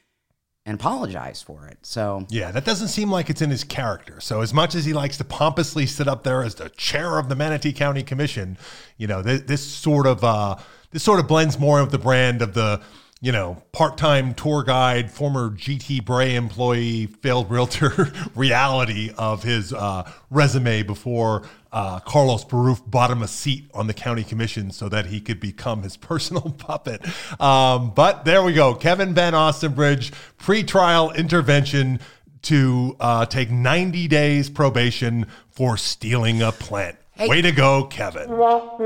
and 0.67 0.81
apologize 0.81 1.43
for 1.43 1.67
it. 1.67 1.79
So, 1.83 2.27
Yeah, 2.31 2.51
that 2.51 2.65
doesn't 2.65 2.89
seem 2.89 3.11
like 3.11 3.29
it's 3.29 3.43
in 3.43 3.51
his 3.51 3.65
character. 3.65 4.21
So 4.21 4.41
as 4.41 4.55
much 4.55 4.75
as 4.75 4.87
he 4.87 4.95
likes 4.95 5.19
to 5.19 5.25
pompously 5.25 5.85
sit 5.85 6.09
up 6.09 6.25
there 6.25 6.43
as 6.43 6.55
the 6.55 6.71
chair 6.71 7.19
of 7.19 7.29
the 7.29 7.37
Manatee 7.37 7.75
County 7.75 8.03
Commission, 8.03 8.57
you 8.97 9.07
know, 9.07 9.21
this, 9.21 9.43
this 9.43 9.63
sort 9.63 10.07
of 10.07 10.25
uh, 10.25 10.57
this 10.91 11.03
sort 11.03 11.21
of 11.21 11.29
blends 11.29 11.59
more 11.59 11.81
of 11.81 11.91
the 11.91 11.99
brand 11.99 12.41
of 12.41 12.55
the 12.55 12.81
you 13.25 13.33
know 13.33 13.57
part-time 13.73 14.35
tour 14.35 14.63
guide, 14.63 15.11
former 15.11 15.49
GT 15.49 16.05
Bray 16.05 16.35
employee, 16.35 17.07
failed 17.07 17.51
realtor 17.51 18.13
reality 18.35 19.13
of 19.17 19.43
his 19.43 19.73
uh, 19.73 20.11
resume 20.29 20.83
before 20.83 21.43
uh, 21.73 22.01
Carlos 22.01 22.45
Beruff 22.45 22.83
bought 22.87 23.11
him 23.11 23.23
a 23.23 23.29
seat 23.29 23.71
on 23.73 23.87
the 23.87 23.95
county 23.95 24.25
commission 24.25 24.71
so 24.71 24.91
that 24.91 25.07
he 25.07 25.23
could 25.23 25.41
become 25.41 25.83
his 25.83 25.97
personal 26.11 26.55
puppet. 26.59 27.01
Um, 27.41 27.93
but 27.95 28.27
there 28.27 28.43
we 28.43 28.53
go. 28.53 28.75
Kevin 28.75 29.15
Van 29.15 29.33
Ostenbridge, 29.33 30.13
pretrial 30.39 31.17
intervention 31.17 32.01
to 32.43 32.95
uh, 33.01 33.25
take 33.25 33.51
90 33.51 34.07
days 34.07 34.51
probation 34.51 35.27
for 35.49 35.79
stealing 35.79 36.43
a 36.43 36.53
plant. 36.53 36.99
Hey. 37.17 37.29
Way 37.29 37.43
to 37.43 37.53
go, 37.53 37.85
Kevin. 37.85 38.29
got 38.29 38.81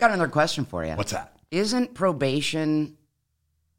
another 0.00 0.28
question 0.28 0.66
for 0.66 0.84
you. 0.84 0.92
What's 0.94 1.12
that? 1.12 1.38
Isn't 1.50 1.94
probation 1.94 2.98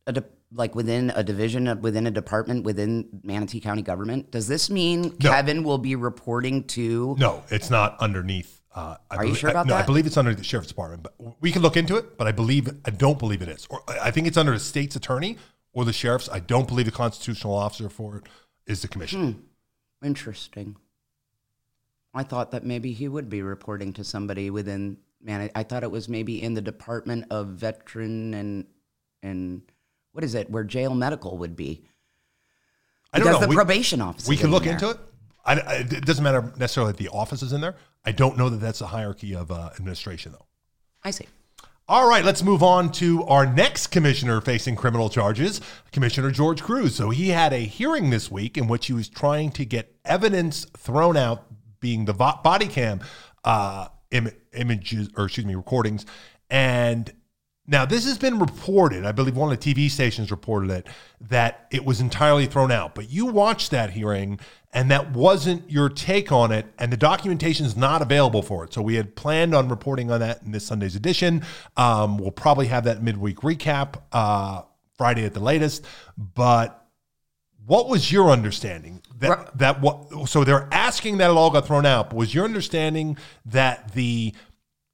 a 0.08 0.14
de- 0.14 0.24
like 0.52 0.74
within 0.74 1.12
a 1.12 1.24
division 1.24 1.68
of, 1.68 1.80
within 1.80 2.08
a 2.08 2.12
department 2.12 2.64
within 2.64 3.08
Manatee 3.24 3.60
County 3.60 3.84
government? 3.84 4.32
Does 4.32 4.48
this 4.48 4.72
mean 4.72 5.16
No. 5.22 5.30
Kevin 5.30 5.64
will 5.64 5.78
be 5.78 5.96
reporting 5.96 6.64
to? 6.70 7.16
No, 7.20 7.44
it's 7.50 7.70
not 7.70 7.98
underneath. 8.00 8.60
Uh, 8.74 8.96
I 9.12 9.18
Are 9.18 9.26
you 9.26 9.36
sure 9.36 9.50
uh, 9.50 9.54
about 9.54 9.68
I, 9.68 9.70
no, 9.70 9.76
I 9.76 9.84
believe 9.84 10.08
it's 10.08 10.18
under 10.18 10.34
the 10.34 10.44
sheriff's 10.44 10.70
department, 10.70 11.04
but 11.04 11.14
we 11.40 11.52
can 11.52 11.62
look 11.62 11.78
into 11.78 11.98
it. 11.98 12.18
But 12.18 12.26
I 12.26 12.32
believe 12.32 12.68
I 12.86 12.90
don't 12.90 13.20
believe 13.20 13.44
it 13.44 13.50
is. 13.50 13.68
Or 13.70 13.84
I 13.88 14.08
I 14.08 14.12
think 14.12 14.26
it's 14.26 14.38
under 14.38 14.54
the 14.54 14.60
state's 14.60 14.96
attorney 14.96 15.38
or 15.74 15.86
the 15.86 15.94
sheriff's. 15.94 16.30
I 16.30 16.40
don't 16.40 16.68
believe 16.68 16.88
the 16.88 16.92
constitutional 16.92 17.54
officer 17.54 17.90
for 17.90 18.18
it 18.18 18.24
is 18.66 18.82
the 18.82 18.88
commission. 18.88 19.44
Hmm. 20.02 20.08
Interesting. 20.08 20.78
I 22.18 22.24
thought 22.24 22.52
that 22.52 22.66
maybe 22.66 22.94
he 22.94 23.08
would 23.08 23.30
be 23.30 23.42
reporting 23.44 23.94
to 23.94 24.04
somebody 24.04 24.50
within 24.50 24.98
man. 25.22 25.42
I, 25.56 25.60
I 25.60 25.64
thought 25.64 25.84
it 25.84 25.92
was 25.92 26.10
maybe 26.10 26.42
in 26.42 26.54
the 26.56 26.62
Department 26.62 27.26
of 27.30 27.48
Veteran 27.50 28.34
and 28.34 28.66
and 29.22 29.62
what 30.14 30.24
is 30.24 30.34
it 30.36 30.50
where 30.50 30.64
jail 30.64 30.96
medical 30.96 31.38
would 31.38 31.56
be. 31.56 31.84
I 33.14 33.20
don't 33.20 33.28
Because 33.28 33.42
know. 33.42 33.46
the 33.46 33.50
We- 33.50 33.56
probation 33.56 34.02
office. 34.02 34.28
We 34.28 34.36
can 34.38 34.52
look 34.52 34.66
into 34.66 34.90
it. 34.90 34.98
I, 35.46 35.60
I- 35.60 35.74
it 35.76 36.06
doesn't 36.06 36.24
matter 36.24 36.52
necessarily 36.58 36.92
if 36.92 36.98
the 36.98 37.10
office 37.10 37.42
is 37.44 37.54
in 37.54 37.62
there. 37.62 37.76
I 38.04 38.12
don't 38.12 38.38
know 38.38 38.50
that 38.50 38.58
that's 38.58 38.80
the 38.80 38.88
hierarchy 38.88 39.36
of 39.36 39.52
uh, 39.52 39.70
administration, 39.76 40.32
though. 40.32 40.46
I 41.04 41.12
see. 41.12 41.28
All 41.90 42.10
right, 42.10 42.26
let's 42.26 42.44
move 42.44 42.64
on 42.64 42.92
to 42.94 43.24
our 43.24 43.46
next 43.46 43.88
commissioner 43.88 44.42
facing 44.42 44.76
criminal 44.76 45.10
charges, 45.10 45.62
Commissioner 45.94 46.32
George 46.32 46.62
Kruse. 46.62 46.96
So 46.96 47.12
he 47.12 47.30
had 47.30 47.54
a 47.54 47.60
hearing 47.60 48.10
this 48.10 48.30
week 48.30 48.58
in 48.58 48.68
which 48.68 48.88
he 48.88 48.94
was 48.94 49.08
trying 49.08 49.52
to 49.52 49.64
get 49.64 49.96
evidence 50.04 50.66
thrown 50.76 51.16
out, 51.16 51.47
being 51.80 52.06
the 52.06 52.14
vo- 52.14 52.40
body 52.44 52.68
cam 52.68 53.02
uh, 53.44 53.88
Im- 54.12 54.32
images 54.54 55.10
or 55.18 55.26
excuse 55.26 55.46
me 55.46 55.56
recordings, 55.56 56.06
and 56.50 57.12
Now, 57.70 57.86
this 57.86 58.06
has 58.06 58.18
been 58.18 58.40
reported. 58.40 59.06
I 59.06 59.12
believe 59.12 59.36
one 59.36 59.52
of 59.52 59.60
the 59.60 59.74
TV 59.74 59.92
stations 59.92 60.32
reported 60.32 60.72
it 60.72 60.88
that 61.20 61.68
it 61.70 61.84
was 61.84 62.00
entirely 62.00 62.46
thrown 62.46 62.72
out. 62.72 62.96
But 62.96 63.10
you 63.12 63.26
watched 63.26 63.72
that 63.72 63.90
hearing, 63.90 64.40
and 64.72 64.90
that 64.90 65.12
wasn't 65.12 65.70
your 65.70 65.90
take 65.90 66.32
on 66.32 66.54
it, 66.54 66.66
and 66.80 66.94
the 66.94 66.98
documentation 66.98 67.66
is 67.66 67.76
not 67.76 68.02
available 68.02 68.42
for 68.42 68.64
it. 68.64 68.74
So 68.74 68.82
we 68.82 68.96
had 68.96 69.18
planned 69.18 69.54
on 69.54 69.68
reporting 69.68 70.10
on 70.10 70.22
that 70.22 70.44
in 70.44 70.54
this 70.54 70.66
Sunday's 70.66 70.96
edition. 70.96 71.44
Um, 71.76 72.18
we'll 72.18 72.32
probably 72.32 72.68
have 72.68 72.86
that 72.86 73.04
midweek 73.04 73.40
recap 73.40 74.02
uh, 74.14 74.62
Friday 74.98 75.26
at 75.26 75.34
the 75.34 75.42
latest. 75.42 75.84
But 76.18 76.87
what 77.68 77.88
was 77.90 78.12
your 78.12 78.30
understanding 78.32 79.02
that 79.20 79.30
Right. 79.30 79.58
that 79.58 79.82
what? 79.82 80.30
So 80.30 80.44
they're 80.44 80.68
asking 80.72 81.18
that 81.18 81.30
it 81.30 81.38
all 81.38 81.52
got 81.52 81.68
thrown 81.68 81.86
out. 81.86 82.10
But 82.10 82.16
was 82.18 82.34
your 82.34 82.46
understanding 82.46 83.18
that 83.46 83.92
the 83.94 84.34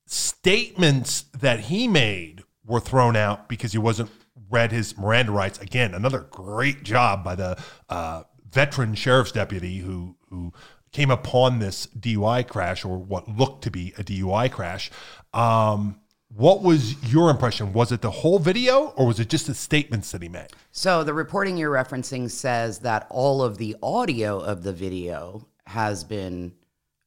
statements 0.06 1.26
that 1.40 1.62
he 1.62 1.88
made 1.88 2.44
were 2.66 2.80
thrown 2.80 3.16
out 3.16 3.48
because 3.48 3.72
he 3.72 3.78
wasn't 3.78 4.10
read 4.50 4.72
his 4.72 4.98
Miranda 4.98 5.32
rights. 5.32 5.60
Again, 5.60 5.94
another 5.94 6.20
great 6.30 6.84
job 6.84 7.24
by 7.24 7.36
the 7.36 7.58
uh, 7.90 8.24
veteran 8.52 8.96
sheriff's 8.96 9.32
deputy 9.32 9.80
who 9.80 10.16
who 10.30 10.52
came 10.92 11.10
upon 11.10 11.60
this 11.60 11.88
DUI 11.88 12.48
crash 12.48 12.86
or 12.86 12.98
what 12.98 13.28
looked 13.28 13.64
to 13.64 13.72
be 13.72 13.94
a 13.98 14.04
DUI 14.04 14.52
crash. 14.52 14.92
Um, 15.34 16.00
what 16.36 16.64
was 16.64 17.12
your 17.12 17.30
impression? 17.30 17.74
Was 17.74 17.92
it 17.92 18.02
the 18.02 18.10
whole 18.10 18.40
video 18.40 18.94
or 18.96 19.06
was 19.06 19.20
it 19.20 19.30
just 19.30 19.48
the 19.48 19.54
statements 19.54 20.12
that 20.12 20.22
he 20.22 20.30
made? 20.30 20.48
So 20.72 21.04
the 21.04 21.14
reporting 21.14 21.58
you're 21.58 21.72
referencing 21.72 22.30
says 22.30 22.80
that 22.80 23.06
all 23.10 23.44
of 23.44 23.58
the 23.58 23.76
audio 23.84 24.40
of 24.40 24.64
the 24.64 24.74
video 24.74 25.48
has 25.68 26.04
been 26.04 26.54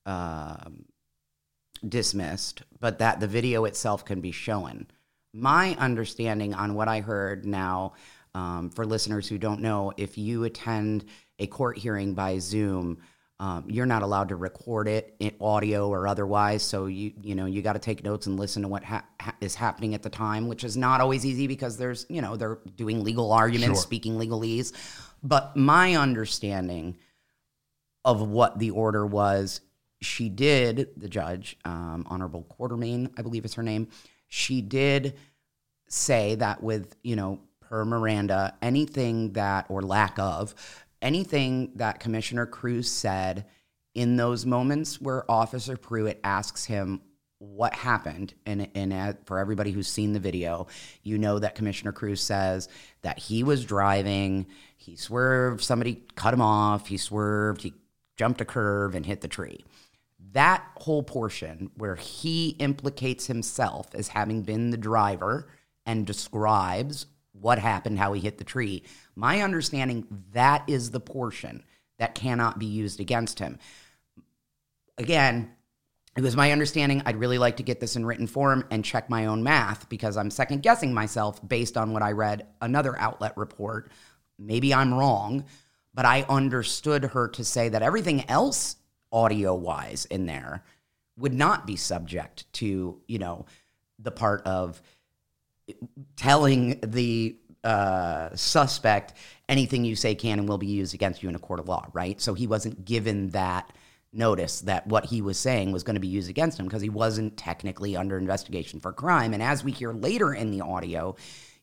um, 0.05 0.85
dismissed, 1.87 2.63
but 2.79 2.99
that 3.01 3.21
the 3.21 3.27
video 3.27 3.65
itself 3.65 4.05
can 4.05 4.21
be 4.21 4.33
shown. 4.33 4.87
My 5.33 5.77
understanding 5.77 6.55
on 6.55 6.75
what 6.75 6.89
I 6.89 7.01
heard 7.01 7.45
now, 7.45 7.95
um, 8.35 8.71
for 8.71 8.87
listeners 8.87 9.29
who 9.29 9.39
don't 9.39 9.61
know, 9.61 9.93
if 9.97 10.17
you 10.17 10.45
attend 10.45 11.05
a 11.39 11.47
court 11.47 11.79
hearing 11.79 12.15
by 12.15 12.39
Zoom, 12.39 12.99
um, 13.39 13.65
you're 13.69 13.87
not 13.87 14.03
allowed 14.03 14.31
to 14.31 14.37
record 14.37 14.89
it 14.89 15.15
in 15.19 15.33
audio 15.41 15.89
or 15.89 16.09
otherwise. 16.09 16.63
So 16.63 16.87
you 16.87 17.13
you 17.21 17.35
know 17.35 17.45
you 17.47 17.61
got 17.63 17.75
to 17.75 17.79
take 17.79 18.03
notes 18.03 18.27
and 18.27 18.39
listen 18.39 18.63
to 18.63 18.69
what 18.69 18.83
ha- 18.85 19.05
ha- 19.21 19.35
is 19.41 19.55
happening 19.55 19.95
at 19.95 20.03
the 20.03 20.09
time, 20.11 20.49
which 20.49 20.65
is 20.65 20.77
not 20.77 21.01
always 21.01 21.27
easy 21.27 21.47
because 21.47 21.77
there's 21.77 22.07
you 22.09 22.23
know 22.23 22.37
they're 22.37 22.59
doing 22.77 23.05
legal 23.05 23.33
arguments, 23.33 23.79
Sure. 23.79 23.83
speaking 23.83 24.15
legalese. 24.19 24.73
But 25.23 25.57
my 25.57 25.97
understanding 25.97 26.97
of 28.05 28.21
what 28.27 28.59
the 28.59 28.71
order 28.71 29.05
was, 29.05 29.61
she 30.01 30.29
did 30.29 30.89
the 30.97 31.09
judge, 31.09 31.57
um, 31.65 32.05
Honorable 32.09 32.47
Quartermain, 32.59 33.11
I 33.19 33.23
believe 33.23 33.45
is 33.45 33.55
her 33.55 33.63
name. 33.63 33.89
She 34.29 34.61
did 34.63 35.15
say 35.89 36.37
that 36.37 36.63
with 36.63 36.97
you 37.03 37.17
know 37.17 37.41
per 37.61 37.85
Miranda, 37.85 38.55
anything 38.63 39.33
that 39.33 39.67
or 39.69 39.83
lack 39.83 40.19
of 40.19 40.55
anything 41.03 41.73
that 41.77 42.01
Commissioner 42.01 42.47
Kruse 42.47 42.91
said 42.91 43.47
in 43.95 44.17
those 44.17 44.45
moments 44.45 45.01
where 45.01 45.31
Officer 45.31 45.77
Pruitt 45.77 46.21
asks 46.23 46.65
him 46.65 47.01
what 47.39 47.75
happened, 47.75 48.35
and 48.47 48.69
and 48.75 49.17
for 49.27 49.39
everybody 49.39 49.71
who's 49.71 49.89
seen 49.89 50.13
the 50.13 50.21
video, 50.21 50.69
you 51.03 51.19
know 51.19 51.39
that 51.39 51.55
Commissioner 51.55 51.93
Kruse 51.93 52.23
says 52.23 52.69
that 53.03 53.19
he 53.19 53.43
was 53.43 53.65
driving, 53.65 54.47
he 54.77 54.97
swerved, 54.97 55.63
somebody 55.63 56.03
cut 56.15 56.33
him 56.33 56.41
off, 56.41 56.87
he 56.87 56.97
swerved, 56.97 57.63
he 57.63 57.75
jumped 58.17 58.41
a 58.41 58.45
curve 58.45 58.95
and 58.95 59.05
hit 59.05 59.21
the 59.21 59.29
tree. 59.29 59.65
That 60.33 60.65
whole 60.77 61.03
portion 61.03 61.71
where 61.77 61.97
he 61.97 62.51
implicates 62.59 63.27
himself 63.27 63.95
as 63.95 64.09
having 64.09 64.43
been 64.43 64.71
the 64.71 64.77
driver 64.79 65.49
and 65.85 66.07
describes 66.07 67.07
what 67.41 67.59
happened, 67.59 67.99
how 67.99 68.13
he 68.13 68.21
hit 68.21 68.39
the 68.39 68.45
tree, 68.45 68.83
my 69.15 69.43
understanding 69.43 70.07
that 70.33 70.65
is 70.69 70.91
the 70.91 71.01
portion 71.01 71.63
that 71.99 72.15
cannot 72.15 72.59
be 72.59 72.67
used 72.67 73.01
against 73.01 73.39
him. 73.39 73.59
Again, 74.99 75.53
it 76.17 76.23
was 76.23 76.37
my 76.37 76.51
understanding 76.51 77.03
I'd 77.05 77.17
really 77.17 77.37
like 77.37 77.59
to 77.59 77.63
get 77.63 77.79
this 77.79 77.97
in 77.97 78.07
written 78.07 78.27
form 78.27 78.65
and 78.71 78.85
check 78.85 79.11
my 79.11 79.27
own 79.27 79.43
math 79.43 79.89
because 79.89 80.17
I'm 80.17 80.31
second 80.31 80.63
guessing 80.63 80.95
myself 80.95 81.47
based 81.47 81.77
on 81.77 81.93
what 81.93 82.03
I 82.03 82.13
read 82.13 82.47
another 82.63 82.99
outlet 82.99 83.37
report. 83.37 83.91
Maybe 84.39 84.73
I'm 84.73 84.95
wrong, 84.95 85.45
but 85.93 86.07
I 86.07 86.23
understood 86.29 87.05
her 87.05 87.29
to 87.29 87.45
say 87.45 87.69
that 87.69 87.83
everything 87.83 88.29
else 88.31 88.77
audio 89.13 89.55
wise 89.55 90.07
in 90.07 90.27
there 90.27 90.65
would 91.19 91.35
not 91.35 91.67
be 91.67 91.77
subject 91.77 92.51
to, 92.55 93.01
you 93.07 93.19
know, 93.19 93.45
the 93.99 94.11
part 94.11 94.43
of 94.47 94.81
telling 96.17 96.81
the 96.83 97.37
uh, 97.65 98.35
suspect 98.35 99.15
anything 99.49 99.85
you 99.85 99.97
say 99.97 100.15
can 100.15 100.39
and 100.39 100.49
will 100.49 100.59
be 100.59 100.67
used 100.67 100.95
against 100.95 101.23
you 101.23 101.29
in 101.29 101.35
a 101.35 101.41
court 101.41 101.61
of 101.61 101.69
law, 101.69 101.87
right? 101.93 102.21
So 102.21 102.35
he 102.35 102.47
wasn't 102.47 102.85
given 102.85 103.31
that 103.31 103.73
notice 104.13 104.61
that 104.63 104.87
what 104.87 105.05
he 105.07 105.21
was 105.21 105.39
saying 105.39 105.73
was 105.73 105.83
going 105.83 105.95
to 105.95 106.01
be 106.01 106.07
used 106.07 106.31
against 106.31 106.59
him 106.59 106.67
because 106.67 106.83
he 106.83 106.89
wasn't 106.89 107.37
technically 107.37 107.97
under 107.97 108.17
investigation 108.17 108.81
for 108.81 108.93
crime. 108.93 109.35
And 109.35 109.43
as 109.43 109.63
we 109.65 109.73
hear 109.73 109.93
later 109.93 110.33
in 110.33 110.51
the 110.51 110.63
audio, 110.63 111.17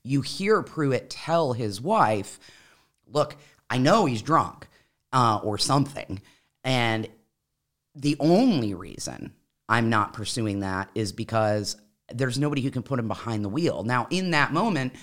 you 0.04 0.22
hear 0.22 0.62
Pruitt 0.62 1.10
tell 1.10 1.54
his 1.54 1.82
wife, 1.82 2.40
Look, 3.08 3.36
I 3.70 3.78
know 3.78 4.06
he's 4.06 4.22
drunk 4.22 4.68
uh, 5.12 5.40
or 5.44 5.58
something. 5.58 6.22
And 6.64 7.08
the 7.96 8.16
only 8.20 8.74
reason 8.74 9.34
I'm 9.70 9.90
not 9.90 10.14
pursuing 10.14 10.62
that 10.62 10.90
is 10.96 11.12
because 11.12 11.76
there's 12.18 12.38
nobody 12.40 12.62
who 12.62 12.72
can 12.72 12.84
put 12.84 13.00
him 13.00 13.08
behind 13.08 13.44
the 13.44 13.50
wheel. 13.50 13.84
Now, 13.84 14.08
in 14.10 14.32
that 14.32 14.54
moment, 14.54 14.94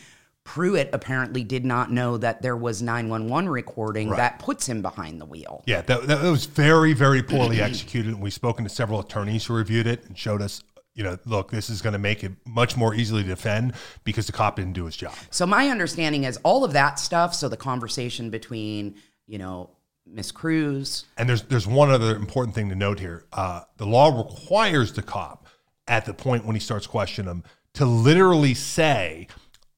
Pruitt 0.45 0.91
apparently 0.93 1.45
did 1.45 1.65
not 1.65 1.93
know 1.93 2.17
that 2.17 2.43
there 2.43 2.57
was 2.57 2.81
911 2.83 3.49
recording 3.49 4.09
Right. 4.09 4.17
that 4.17 4.39
puts 4.39 4.67
him 4.67 4.83
behind 4.83 5.21
the 5.21 5.27
wheel. 5.27 5.63
Yeah, 5.67 5.83
that, 5.83 6.07
that 6.07 6.23
was 6.23 6.47
very, 6.47 6.93
very 6.93 7.23
poorly 7.23 7.61
executed. 7.61 8.15
And 8.15 8.23
we've 8.23 8.33
spoken 8.33 8.65
to 8.65 8.71
several 8.71 9.01
attorneys 9.01 9.45
who 9.45 9.55
reviewed 9.55 9.87
it 9.87 10.05
and 10.07 10.17
showed 10.19 10.41
us, 10.43 10.63
you 10.95 11.05
know, 11.05 11.19
look, 11.25 11.51
this 11.51 11.71
is 11.71 11.83
going 11.83 11.93
to 11.93 11.99
make 11.99 12.25
it 12.25 12.33
much 12.47 12.77
more 12.77 12.95
easily 12.95 13.23
to 13.23 13.29
defend 13.29 13.75
because 14.03 14.27
the 14.27 14.33
cop 14.33 14.57
didn't 14.57 14.73
do 14.73 14.87
his 14.87 14.97
job. 14.97 15.15
So 15.31 15.47
my 15.47 15.69
understanding 15.69 16.25
is 16.25 16.39
all 16.43 16.65
of 16.65 16.73
that 16.73 16.99
stuff. 16.99 17.35
So 17.35 17.49
the 17.49 17.57
conversation 17.57 18.31
between, 18.31 18.97
you 19.27 19.39
know, 19.39 19.71
Miss 20.07 20.33
Kruse, 20.33 21.05
And 21.17 21.29
there's 21.29 21.43
there's 21.43 21.67
one 21.69 21.91
other 21.91 22.17
important 22.17 22.55
thing 22.57 22.71
to 22.71 22.75
note 22.75 22.99
here. 22.99 23.27
Uh, 23.33 23.61
the 23.77 23.87
law 23.87 24.09
requires 24.19 24.93
the 24.95 25.03
cop 25.03 25.40
at 25.91 26.07
the 26.07 26.15
point 26.15 26.47
when 26.47 26.57
he 26.57 26.61
starts 26.61 26.87
questioning 26.87 27.31
him 27.31 27.45
to 27.75 27.85
literally 27.85 28.55
say, 28.55 29.27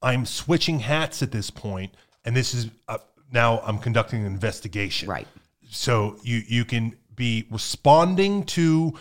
"I'm 0.01 0.25
switching 0.27 0.81
hats 0.81 1.23
at 1.23 1.33
this 1.33 1.51
point, 1.51 1.95
and 2.25 2.37
this 2.37 2.55
is 2.55 2.69
uh, 2.87 2.99
now 3.33 3.61
I'm 3.61 3.79
conducting 3.79 4.21
an 4.21 4.27
investigation." 4.27 5.09
Right. 5.09 5.27
So 5.69 6.19
you 6.23 6.43
you 6.47 6.65
can 6.65 6.97
be 7.17 7.47
responding 7.51 8.45
to 8.45 8.95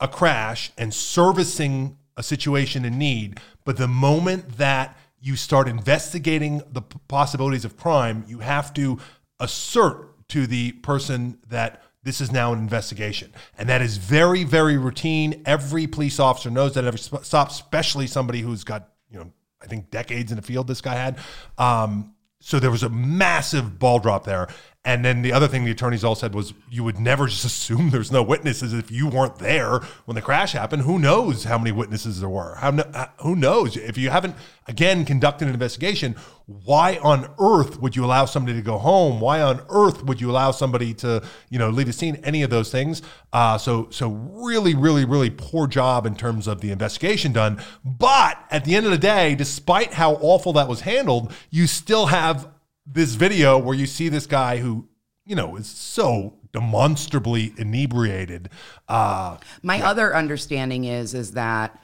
a 0.00 0.08
crash 0.08 0.70
and 0.76 0.92
servicing 0.92 1.96
a 2.16 2.22
situation 2.22 2.84
in 2.84 2.98
need, 2.98 3.40
but 3.64 3.76
the 3.76 3.88
moment 3.88 4.58
that 4.58 4.96
you 5.20 5.36
start 5.36 5.68
investigating 5.68 6.62
the 6.70 6.82
possibilities 7.08 7.64
of 7.64 7.76
crime, 7.76 8.24
you 8.28 8.40
have 8.40 8.74
to 8.74 8.98
assert 9.40 10.28
to 10.28 10.46
the 10.46 10.72
person 10.72 11.38
that 11.48 11.82
this 12.08 12.22
is 12.22 12.32
now 12.32 12.54
an 12.54 12.58
investigation. 12.58 13.30
And 13.58 13.68
that 13.68 13.82
is 13.82 13.98
very, 13.98 14.42
very 14.42 14.78
routine. 14.78 15.42
Every 15.44 15.86
police 15.86 16.18
officer 16.18 16.48
knows 16.48 16.72
that 16.72 16.86
every 16.86 16.98
stop, 16.98 17.50
especially 17.50 18.06
somebody 18.06 18.40
who's 18.40 18.64
got, 18.64 18.88
you 19.10 19.18
know, 19.18 19.30
I 19.62 19.66
think 19.66 19.90
decades 19.90 20.32
in 20.32 20.36
the 20.36 20.42
field 20.42 20.68
this 20.68 20.80
guy 20.80 20.94
had. 20.94 21.18
Um, 21.58 22.14
so 22.40 22.58
there 22.60 22.70
was 22.70 22.82
a 22.82 22.88
massive 22.88 23.78
ball 23.78 23.98
drop 23.98 24.24
there. 24.24 24.48
And 24.88 25.04
then 25.04 25.20
the 25.20 25.34
other 25.34 25.48
thing 25.48 25.66
the 25.66 25.70
attorneys 25.70 26.02
all 26.02 26.14
said 26.14 26.34
was 26.34 26.54
you 26.70 26.82
would 26.82 26.98
never 26.98 27.26
just 27.26 27.44
assume 27.44 27.90
there's 27.90 28.10
no 28.10 28.22
witnesses 28.22 28.72
if 28.72 28.90
you 28.90 29.06
weren't 29.06 29.38
there 29.38 29.80
when 30.06 30.14
the 30.14 30.22
crash 30.22 30.52
happened. 30.52 30.80
Who 30.80 30.98
knows 30.98 31.44
how 31.44 31.58
many 31.58 31.72
witnesses 31.72 32.20
there 32.20 32.28
were? 32.30 32.54
How, 32.54 32.70
uh, 32.70 33.08
who 33.20 33.36
knows? 33.36 33.76
If 33.76 33.98
you 33.98 34.08
haven't, 34.08 34.34
again, 34.66 35.04
conducted 35.04 35.46
an 35.46 35.52
investigation, 35.52 36.16
why 36.46 36.96
on 37.02 37.28
earth 37.38 37.78
would 37.82 37.96
you 37.96 38.04
allow 38.06 38.24
somebody 38.24 38.56
to 38.56 38.62
go 38.62 38.78
home? 38.78 39.20
Why 39.20 39.42
on 39.42 39.60
earth 39.68 40.04
would 40.04 40.22
you 40.22 40.30
allow 40.30 40.52
somebody 40.52 40.94
to, 40.94 41.22
you 41.50 41.58
know, 41.58 41.68
leave 41.68 41.88
the 41.88 41.92
scene? 41.92 42.18
Any 42.24 42.42
of 42.42 42.48
those 42.48 42.72
things. 42.72 43.02
Uh, 43.30 43.58
so, 43.58 43.88
so 43.90 44.08
really, 44.08 44.74
really, 44.74 45.04
really 45.04 45.28
poor 45.28 45.66
job 45.66 46.06
in 46.06 46.16
terms 46.16 46.46
of 46.46 46.62
the 46.62 46.70
investigation 46.70 47.34
done. 47.34 47.60
But 47.84 48.42
at 48.50 48.64
the 48.64 48.74
end 48.74 48.86
of 48.86 48.92
the 48.92 48.96
day, 48.96 49.34
despite 49.34 49.92
how 49.92 50.14
awful 50.14 50.54
that 50.54 50.66
was 50.66 50.80
handled, 50.80 51.34
you 51.50 51.66
still 51.66 52.06
have 52.06 52.48
this 52.90 53.14
video 53.14 53.58
where 53.58 53.74
you 53.74 53.86
see 53.86 54.08
this 54.08 54.26
guy 54.26 54.58
who, 54.58 54.88
you 55.24 55.36
know, 55.36 55.56
is 55.56 55.66
so 55.66 56.34
demonstrably 56.52 57.52
inebriated. 57.58 58.50
Uh, 58.88 59.36
My 59.62 59.82
other 59.82 60.14
understanding 60.14 60.84
is 60.84 61.14
is 61.14 61.32
that 61.32 61.80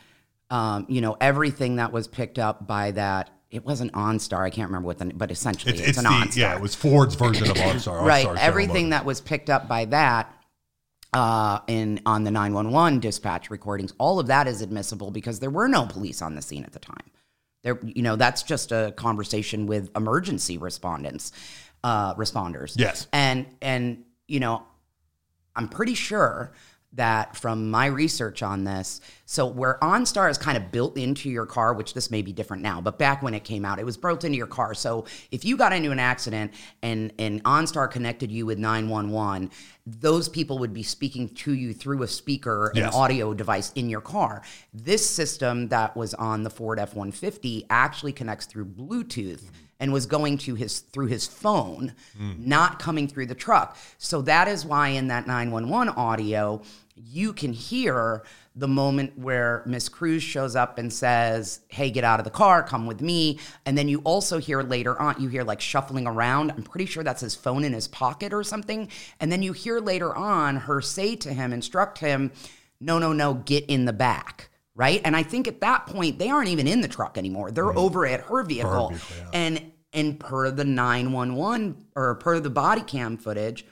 um, 0.51 0.87
you 0.89 1.01
know 1.01 1.17
everything 1.21 1.77
that 1.77 1.93
was 1.93 2.09
picked 2.09 2.39
up 2.39 2.67
by 2.67 2.91
that 2.93 3.31
it 3.51 3.65
wasn't 3.65 3.93
OnStar. 3.93 4.45
I 4.45 4.51
can't 4.51 4.69
remember 4.69 4.87
what 4.87 4.99
the 4.99 5.07
but 5.07 5.31
essentially 5.31 5.73
it's, 5.73 5.81
it's, 5.81 5.91
it's 5.91 5.99
an 5.99 6.05
the 6.05 6.11
OnStar. 6.11 6.37
yeah, 6.37 6.57
it 6.57 6.61
was 6.61 6.75
Ford's 6.75 7.15
version 7.15 7.51
of 7.51 7.57
OnStar. 7.57 8.03
right. 8.03 8.27
OnStar's 8.27 8.41
Everything 8.41 8.91
that 8.91 9.05
was 9.05 9.21
picked 9.21 9.51
up 9.51 9.69
by 9.69 9.85
that 9.87 10.33
uh, 11.13 11.61
in 11.69 12.01
on 12.07 12.25
the 12.25 12.31
911 12.31 13.01
dispatch 13.01 13.51
recordings, 13.51 13.93
all 13.99 14.19
of 14.19 14.27
that 14.27 14.49
is 14.49 14.61
admissible 14.61 15.11
because 15.11 15.39
there 15.39 15.51
were 15.51 15.69
no 15.69 15.87
police 15.87 16.21
on 16.21 16.35
the 16.35 16.43
scene 16.43 16.65
at 16.65 16.73
the 16.73 16.81
time. 16.81 17.11
There, 17.65 17.79
you 17.83 18.03
know, 18.03 18.15
that's 18.15 18.45
just 18.45 18.71
a 18.71 18.93
conversation 18.97 19.67
with 19.67 19.91
emergency 19.97 20.59
respondents, 20.59 21.33
uh, 21.83 22.15
responders. 22.15 22.75
Yes. 22.77 23.09
and 23.13 23.47
and 23.61 24.05
you 24.29 24.39
know, 24.39 24.63
I'm 25.57 25.69
pretty 25.69 25.95
sure 25.95 26.53
that 26.93 27.37
from 27.37 27.71
my 27.71 27.87
research 27.87 28.43
on 28.43 28.65
this, 28.65 29.01
so 29.27 29.47
where 29.47 29.79
OnStar 29.81 30.31
is 30.31 30.37
kind 30.37 30.57
of 30.57 30.71
built 30.71 30.99
into 30.99 31.31
your 31.31 31.47
car, 31.47 31.73
which 31.73 31.95
this 31.95 32.11
may 32.11 32.21
be 32.21 32.33
different 32.33 32.63
now, 32.63 32.81
but 32.81 32.99
back 32.99 33.23
when 33.23 33.33
it 33.33 33.43
came 33.43 33.65
out, 33.65 33.79
it 33.79 33.85
was 33.85 33.97
built 33.97 34.25
into 34.25 34.37
your 34.37 34.47
car. 34.47 34.75
So 34.75 35.07
if 35.31 35.45
you 35.45 35.57
got 35.57 35.73
into 35.73 35.91
an 35.91 35.99
accident 35.99 36.53
and 36.83 37.13
and 37.19 37.43
OnStar 37.45 37.91
connected 37.91 38.31
you 38.31 38.45
with 38.47 38.59
911, 38.59 39.51
those 39.87 40.29
people 40.29 40.59
would 40.59 40.75
be 40.75 40.83
speaking 40.83 41.29
to 41.29 41.53
you 41.55 41.73
through 41.73 42.03
a 42.03 42.09
speaker, 42.09 42.73
an 42.75 42.85
audio 42.85 43.35
device 43.35 43.73
in 43.75 43.89
your 43.89 44.01
car. 44.01 44.43
This 44.73 45.09
system 45.09 45.69
that 45.69 45.97
was 45.97 46.15
on 46.15 46.43
the 46.43 46.51
Ford 46.51 46.79
F150 46.79 47.67
actually 47.71 48.13
connects 48.13 48.47
through 48.47 48.67
Bluetooth 48.67 49.51
and 49.81 49.93
was 49.93 50.07
going 50.07 50.39
to 50.39 50.55
his 50.55 50.81
through 50.81 51.07
his 51.07 51.27
phone, 51.27 51.95
hmm. 52.17 52.33
not 52.39 52.79
coming 52.79 53.09
through 53.09 53.27
the 53.27 53.35
truck. 53.35 53.77
So 53.99 54.23
that 54.23 54.49
is 54.49 54.65
why 54.65 54.89
in 54.89 55.09
that 55.09 55.27
911 55.27 55.95
audio, 55.95 56.63
you 56.95 57.33
can 57.33 57.53
hear 57.53 58.23
the 58.57 58.69
moment 58.69 59.19
where 59.19 59.63
Miss 59.67 59.89
Kruse 59.89 60.23
shows 60.23 60.55
up 60.55 60.79
and 60.79 60.93
says, 60.93 61.61
"Hey, 61.69 61.91
get 61.91 62.05
out 62.05 62.21
of 62.21 62.25
the 62.25 62.31
car, 62.31 62.63
come 62.63 62.87
with 62.87 63.01
me." 63.01 63.41
And 63.67 63.77
then 63.77 63.89
you 63.89 64.01
also 64.05 64.39
hear 64.39 64.63
later 64.63 65.01
on, 65.01 65.21
you 65.21 65.29
hear 65.29 65.43
like 65.43 65.61
shuffling 65.61 66.07
around. 66.07 66.53
I'm 66.53 66.63
pretty 66.63 66.87
sure 66.87 67.03
that's 67.03 67.21
his 67.21 67.35
phone 67.35 67.65
in 67.65 67.73
his 67.73 67.89
pocket 67.89 68.33
or 68.33 68.45
something. 68.45 68.89
And 69.19 69.33
then 69.33 69.43
you 69.43 69.53
hear 69.53 69.81
later 69.81 70.15
on 70.15 70.57
her 70.57 70.81
say 70.81 71.17
to 71.17 71.33
him, 71.33 71.53
instruct 71.53 71.99
him, 71.99 72.31
"No, 72.81 72.99
no, 72.99 73.13
no, 73.13 73.35
get 73.35 73.65
in 73.67 73.87
the 73.87 73.93
back." 73.93 74.51
Right? 74.77 75.01
And 75.05 75.17
I 75.17 75.23
think 75.23 75.47
at 75.47 75.61
that 75.61 75.87
point 75.87 76.19
they 76.19 76.31
aren't 76.31 76.49
even 76.49 76.67
in 76.67 76.81
the 76.81 76.89
truck 76.89 77.19
anymore. 77.19 77.51
They're 77.51 77.65
mm-hmm. 77.65 77.79
over 77.79 78.07
at 78.07 78.21
her 78.23 78.43
vehicle. 78.45 78.91
vehicle, 78.91 79.17
yeah. 79.19 79.31
And 79.33 79.73
and 79.93 80.19
per 80.19 80.51
the 80.51 80.65
911 80.65 81.87
or 81.95 82.17
per 82.17 82.41
the 82.41 82.51
body 82.51 82.83
cam 82.83 83.17
footage, 83.17 83.65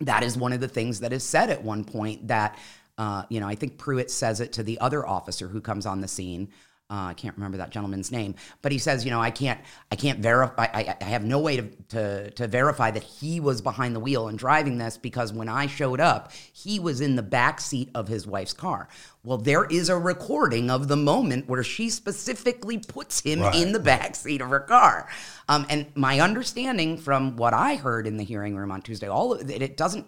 that 0.00 0.22
is 0.22 0.36
one 0.36 0.52
of 0.52 0.60
the 0.60 0.68
things 0.68 1.00
that 1.00 1.12
is 1.12 1.24
said 1.24 1.50
at 1.50 1.62
one 1.62 1.84
point 1.84 2.28
that 2.28 2.58
uh, 3.02 3.22
you 3.32 3.40
know 3.40 3.48
i 3.48 3.54
think 3.60 3.72
pruitt 3.78 4.10
says 4.10 4.40
it 4.40 4.52
to 4.52 4.62
the 4.62 4.78
other 4.86 5.02
officer 5.16 5.46
who 5.48 5.60
comes 5.60 5.84
on 5.86 6.00
the 6.00 6.08
scene 6.16 6.48
uh, 6.90 7.06
i 7.10 7.14
can't 7.14 7.36
remember 7.36 7.56
that 7.58 7.70
gentleman's 7.70 8.10
name 8.10 8.34
but 8.62 8.72
he 8.72 8.78
says 8.78 9.04
you 9.04 9.10
know 9.12 9.20
i 9.28 9.30
can't 9.30 9.60
i 9.92 9.96
can't 9.96 10.18
verify 10.18 10.66
I, 10.80 10.96
I 11.00 11.04
have 11.04 11.24
no 11.24 11.38
way 11.46 11.54
to, 11.60 11.62
to 11.94 12.30
to 12.32 12.48
verify 12.48 12.90
that 12.90 13.04
he 13.04 13.40
was 13.40 13.62
behind 13.62 13.94
the 13.96 14.00
wheel 14.00 14.28
and 14.28 14.36
driving 14.38 14.76
this 14.78 14.96
because 14.98 15.32
when 15.32 15.48
i 15.48 15.66
showed 15.68 16.00
up 16.00 16.32
he 16.64 16.78
was 16.80 17.00
in 17.00 17.14
the 17.16 17.22
back 17.38 17.60
seat 17.60 17.88
of 17.94 18.08
his 18.08 18.26
wife's 18.26 18.52
car 18.52 18.88
well 19.22 19.38
there 19.38 19.64
is 19.66 19.88
a 19.88 19.96
recording 19.96 20.68
of 20.70 20.88
the 20.88 20.96
moment 20.96 21.48
where 21.48 21.62
she 21.62 21.90
specifically 21.90 22.78
puts 22.78 23.20
him 23.20 23.40
Right. 23.40 23.54
in 23.62 23.72
the 23.72 23.80
back 23.92 24.14
seat 24.16 24.40
of 24.40 24.48
her 24.48 24.60
car. 24.60 25.08
Um, 25.48 25.66
and 25.70 25.86
my 25.94 26.20
understanding 26.20 26.96
from 26.96 27.36
what 27.36 27.52
I 27.52 27.74
heard 27.76 28.06
in 28.06 28.16
the 28.16 28.24
hearing 28.24 28.56
room 28.56 28.72
on 28.72 28.80
Tuesday, 28.82 29.08
all 29.08 29.34
of 29.34 29.50
it, 29.50 29.62
it 29.62 29.76
doesn't. 29.76 30.06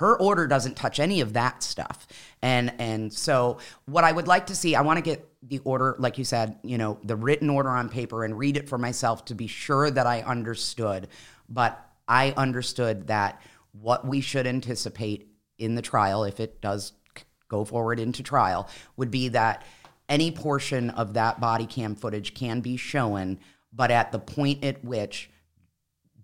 Her 0.00 0.18
order 0.18 0.46
doesn't 0.46 0.78
touch 0.78 0.98
any 0.98 1.20
of 1.20 1.34
that 1.34 1.62
stuff. 1.62 2.06
And 2.40 2.72
and 2.78 3.12
so 3.12 3.58
what 3.84 4.02
I 4.02 4.10
would 4.10 4.26
like 4.26 4.46
to 4.46 4.56
see, 4.56 4.74
I 4.74 4.80
want 4.80 4.96
to 4.96 5.02
get 5.02 5.28
the 5.42 5.58
order, 5.58 5.94
like 5.98 6.16
you 6.16 6.24
said, 6.24 6.56
you 6.62 6.78
know, 6.78 6.98
the 7.04 7.16
written 7.16 7.50
order 7.50 7.68
on 7.68 7.90
paper 7.90 8.24
and 8.24 8.38
read 8.38 8.56
it 8.56 8.66
for 8.66 8.78
myself 8.78 9.26
to 9.26 9.34
be 9.34 9.46
sure 9.46 9.90
that 9.90 10.06
I 10.06 10.22
understood. 10.22 11.08
But 11.50 11.78
I 12.08 12.32
understood 12.38 13.08
that 13.08 13.42
what 13.72 14.06
we 14.06 14.22
should 14.22 14.46
anticipate 14.46 15.28
in 15.58 15.74
the 15.74 15.82
trial, 15.82 16.24
if 16.24 16.40
it 16.40 16.62
does 16.62 16.92
go 17.48 17.66
forward 17.66 18.00
into 18.00 18.22
trial, 18.22 18.70
would 18.96 19.10
be 19.10 19.28
that 19.28 19.64
any 20.08 20.30
portion 20.30 20.88
of 20.88 21.12
that 21.12 21.40
body 21.40 21.66
cam 21.66 21.94
footage 21.94 22.32
can 22.32 22.60
be 22.60 22.78
shown, 22.78 23.38
but 23.70 23.90
at 23.90 24.12
the 24.12 24.18
point 24.18 24.64
at 24.64 24.82
which 24.82 25.28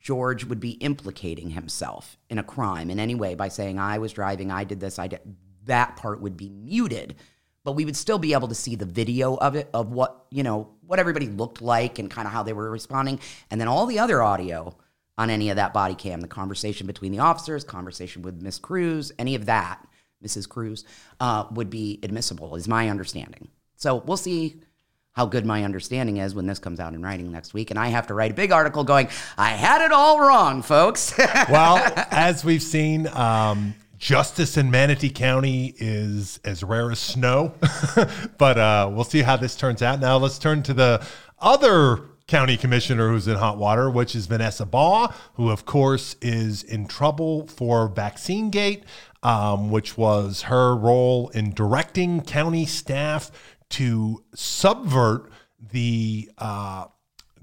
George 0.06 0.44
would 0.44 0.60
be 0.60 0.70
implicating 0.70 1.50
himself 1.50 2.16
in 2.30 2.38
a 2.38 2.44
crime 2.44 2.90
in 2.90 3.00
any 3.00 3.16
way 3.16 3.34
by 3.34 3.48
saying, 3.48 3.76
I 3.76 3.98
was 3.98 4.12
driving, 4.12 4.52
I 4.52 4.62
did 4.62 4.78
this, 4.78 5.00
I 5.00 5.08
did 5.08 5.18
that 5.64 5.96
part 5.96 6.20
would 6.20 6.36
be 6.36 6.48
muted. 6.48 7.16
But 7.64 7.72
we 7.72 7.84
would 7.84 7.96
still 7.96 8.18
be 8.20 8.32
able 8.32 8.46
to 8.46 8.54
see 8.54 8.76
the 8.76 8.86
video 8.86 9.34
of 9.34 9.56
it, 9.56 9.68
of 9.74 9.90
what, 9.90 10.26
you 10.30 10.44
know, 10.44 10.68
what 10.86 11.00
everybody 11.00 11.26
looked 11.26 11.60
like 11.60 11.98
and 11.98 12.08
kind 12.08 12.24
of 12.24 12.32
how 12.32 12.44
they 12.44 12.52
were 12.52 12.70
responding. 12.70 13.18
And 13.50 13.60
then 13.60 13.66
all 13.66 13.84
the 13.84 13.98
other 13.98 14.22
audio 14.22 14.76
on 15.18 15.28
any 15.28 15.50
of 15.50 15.56
that 15.56 15.74
body 15.74 15.96
cam, 15.96 16.20
the 16.20 16.28
conversation 16.28 16.86
between 16.86 17.10
the 17.10 17.18
officers, 17.18 17.64
conversation 17.64 18.22
with 18.22 18.40
Miss 18.40 18.60
Kruse, 18.60 19.10
any 19.18 19.34
of 19.34 19.46
that, 19.46 19.84
Mrs. 20.24 20.48
Kruse, 20.48 20.84
uh, 21.18 21.46
would 21.50 21.68
be 21.68 21.98
admissible, 22.04 22.54
is 22.54 22.68
my 22.68 22.88
understanding. 22.88 23.48
So 23.74 23.96
we'll 23.96 24.16
see 24.16 24.60
how 25.16 25.24
good 25.24 25.46
my 25.46 25.64
understanding 25.64 26.18
is 26.18 26.34
when 26.34 26.46
this 26.46 26.58
comes 26.58 26.78
out 26.78 26.92
in 26.92 27.02
writing 27.02 27.32
next 27.32 27.54
week. 27.54 27.70
And 27.70 27.78
I 27.78 27.88
have 27.88 28.06
to 28.08 28.14
write 28.14 28.32
a 28.32 28.34
big 28.34 28.52
article 28.52 28.84
going, 28.84 29.08
I 29.38 29.50
had 29.50 29.80
it 29.80 29.90
all 29.90 30.20
wrong, 30.20 30.60
folks. 30.60 31.14
well, 31.50 31.80
as 32.10 32.44
we've 32.44 32.62
seen, 32.62 33.08
um, 33.08 33.74
justice 33.96 34.58
in 34.58 34.70
Manatee 34.70 35.08
County 35.08 35.74
is 35.78 36.38
as 36.44 36.62
rare 36.62 36.90
as 36.90 36.98
snow. 36.98 37.54
but 38.38 38.58
uh, 38.58 38.90
we'll 38.92 39.04
see 39.04 39.22
how 39.22 39.38
this 39.38 39.56
turns 39.56 39.80
out. 39.80 40.00
Now, 40.00 40.18
let's 40.18 40.38
turn 40.38 40.62
to 40.64 40.74
the 40.74 41.06
other 41.38 42.02
county 42.26 42.58
commissioner 42.58 43.08
who's 43.08 43.26
in 43.26 43.36
hot 43.36 43.56
water, 43.56 43.88
which 43.88 44.14
is 44.14 44.26
Vanessa 44.26 44.66
Baugh, 44.66 45.14
who, 45.34 45.48
of 45.48 45.64
course, 45.64 46.16
is 46.20 46.62
in 46.62 46.86
trouble 46.86 47.46
for 47.46 47.88
Vaccine 47.88 48.50
Gate, 48.50 48.84
um, 49.22 49.70
which 49.70 49.96
was 49.96 50.42
her 50.42 50.76
role 50.76 51.30
in 51.30 51.54
directing 51.54 52.20
county 52.20 52.66
staff 52.66 53.30
to 53.70 54.24
subvert 54.34 55.30
the. 55.72 56.30
Uh, 56.38 56.86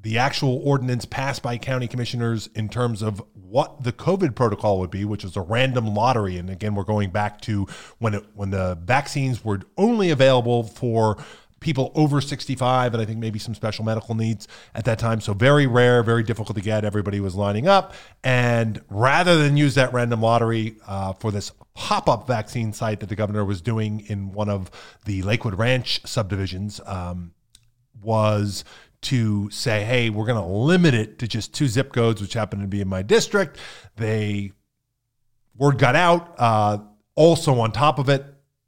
the 0.02 0.18
actual 0.18 0.62
ordinance 0.66 1.06
passed 1.06 1.42
by 1.42 1.58
county 1.58 1.88
commissioners 1.88 2.50
in 2.56 2.68
terms 2.68 3.02
of 3.02 3.24
what 3.34 3.84
the 3.84 3.94
COVID 3.94 4.36
protocol 4.36 4.80
would 4.80 4.92
be, 4.92 5.06
which 5.06 5.24
is 5.24 5.38
a 5.38 5.42
random 5.42 5.96
lottery. 5.96 6.38
And 6.38 6.50
again, 6.50 6.76
we're 6.76 6.84
going 6.84 7.10
back 7.10 7.40
to 7.42 7.68
when 8.00 8.16
it 8.16 8.26
when 8.34 8.50
the 8.50 8.78
vaccines 8.84 9.46
were 9.46 9.62
only 9.78 10.10
available 10.10 10.64
for 10.64 11.24
people 11.64 11.92
over 11.96 12.22
65 12.22 12.94
and 12.94 13.02
I 13.02 13.06
think 13.06 13.20
maybe 13.20 13.40
some 13.40 13.56
special 13.56 13.86
medical 13.86 14.14
needs 14.14 14.48
at 14.76 14.86
that 14.86 15.00
time. 15.00 15.22
So 15.22 15.34
very 15.34 15.66
rare, 15.66 16.04
very 16.04 16.24
difficult 16.24 16.56
to 16.58 16.62
get. 16.62 16.86
Everybody 16.86 17.20
was 17.20 17.36
lining 17.36 17.68
up. 17.68 17.94
And 18.24 18.82
rather 18.90 19.42
than 19.42 19.58
use 19.58 19.76
that 19.76 19.94
random 19.94 20.22
lottery 20.22 20.76
uh, 20.88 21.14
for 21.14 21.32
this 21.32 21.52
pop 21.74 22.08
up 22.08 22.28
vaccine 22.28 22.74
site 22.74 23.00
that 23.00 23.10
the 23.10 23.16
governor 23.16 23.44
was 23.44 23.62
doing 23.62 24.02
in 24.08 24.32
one 24.32 24.50
of 24.50 24.70
the 25.06 25.24
Lakewood 25.24 25.56
Ranch 25.56 26.02
subdivisions, 26.06 26.80
um, 26.86 27.34
was 28.02 28.64
to 29.02 29.50
say, 29.50 29.84
hey, 29.84 30.10
we're 30.10 30.26
going 30.26 30.42
to 30.42 30.48
limit 30.48 30.94
it 30.94 31.20
to 31.20 31.28
just 31.28 31.54
two 31.54 31.68
zip 31.68 31.94
codes, 31.94 32.22
which 32.22 32.34
happen 32.34 32.60
to 32.62 32.68
be 32.68 32.82
in 32.82 32.88
my 32.88 33.02
district. 33.02 33.58
They 33.96 34.52
word 35.58 35.78
got 35.78 35.96
out. 35.96 36.36
Uh, 36.38 36.78
also, 37.16 37.60
on 37.60 37.72
top 37.72 38.00
of 38.00 38.10
it, 38.10 38.26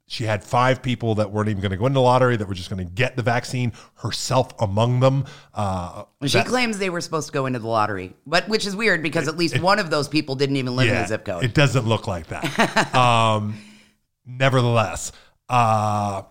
she 0.08 0.24
had 0.24 0.44
five 0.44 0.82
people 0.82 1.16
that 1.16 1.32
weren't 1.32 1.48
even 1.48 1.60
going 1.60 1.72
to 1.72 1.76
go 1.76 1.86
into 1.86 1.94
the 1.94 2.02
lottery 2.02 2.36
that 2.36 2.46
were 2.46 2.54
just 2.54 2.70
going 2.70 2.84
to 2.84 2.92
get 2.92 3.16
the 3.16 3.22
vaccine, 3.22 3.72
herself 3.96 4.52
among 4.60 5.00
them. 5.00 5.24
Uh, 5.52 6.04
she 6.24 6.42
claims 6.44 6.78
they 6.78 6.90
were 6.90 7.00
supposed 7.00 7.26
to 7.26 7.32
go 7.32 7.46
into 7.46 7.58
the 7.58 7.66
lottery, 7.66 8.14
but 8.24 8.48
which 8.48 8.66
is 8.66 8.76
weird 8.76 9.02
because 9.02 9.26
at 9.26 9.36
least 9.36 9.60
one 9.60 9.78
of 9.78 9.90
those 9.90 10.08
people 10.08 10.36
didn't 10.36 10.56
even 10.56 10.76
live 10.76 10.88
in 10.88 10.94
the 10.94 11.06
zip 11.06 11.24
code. 11.24 11.44
It 11.44 11.54
doesn't 11.54 11.86
look 11.86 12.06
like 12.06 12.28
that. 12.28 12.94
um, 12.94 13.58
nevertheless, 14.24 15.10
uh, 15.48 16.22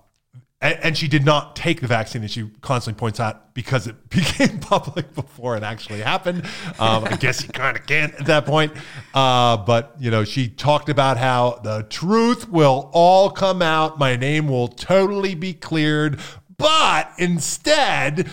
and, 0.66 0.80
and 0.84 0.97
she 0.97 1.07
did 1.07 1.24
not 1.24 1.55
take 1.55 1.82
the 1.82 1.88
vaccine, 1.88 2.24
and 2.24 2.32
she 2.32 2.49
constantly 2.61 2.99
points 2.99 3.20
out 3.20 3.53
because 3.53 3.86
it 3.86 4.09
became 4.09 4.59
public 4.59 5.13
before 5.13 5.55
it 5.55 5.63
actually 5.63 6.01
happened. 6.01 6.45
Um, 6.80 7.03
I 7.05 7.16
guess 7.18 7.43
you 7.43 7.49
kind 7.49 7.78
of 7.78 7.86
can't 7.86 8.13
at 8.16 8.26
that 8.26 8.45
point. 8.45 8.74
Uh, 9.13 9.57
but 9.57 9.95
you 9.99 10.09
know, 10.09 10.24
she 10.24 10.47
talked 10.47 10.89
about 10.89 11.18
how 11.18 11.59
the 11.63 11.86
truth 11.89 12.49
will 12.49 12.89
all 12.93 13.30
come 13.30 13.61
out. 13.61 13.99
My 13.99 14.16
name 14.16 14.47
will 14.47 14.68
totally 14.68 15.36
be 15.36 15.53
cleared. 15.53 16.20
But 16.57 17.11
instead, 17.18 18.30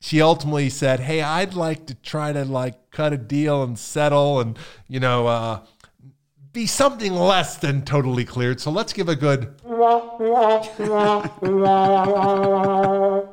she 0.00 0.20
ultimately 0.20 0.68
said, 0.68 1.00
"Hey, 1.00 1.22
I'd 1.22 1.54
like 1.54 1.86
to 1.86 1.94
try 1.94 2.32
to 2.32 2.44
like 2.44 2.90
cut 2.90 3.12
a 3.12 3.18
deal 3.18 3.62
and 3.62 3.78
settle, 3.78 4.40
and 4.40 4.58
you 4.86 5.00
know, 5.00 5.28
uh, 5.28 5.60
be 6.54 6.66
something 6.66 7.12
less 7.12 7.58
than 7.58 7.82
totally 7.82 8.24
cleared." 8.24 8.60
So 8.60 8.70
let's 8.70 8.94
give 8.94 9.10
a 9.10 9.16
good 9.16 9.54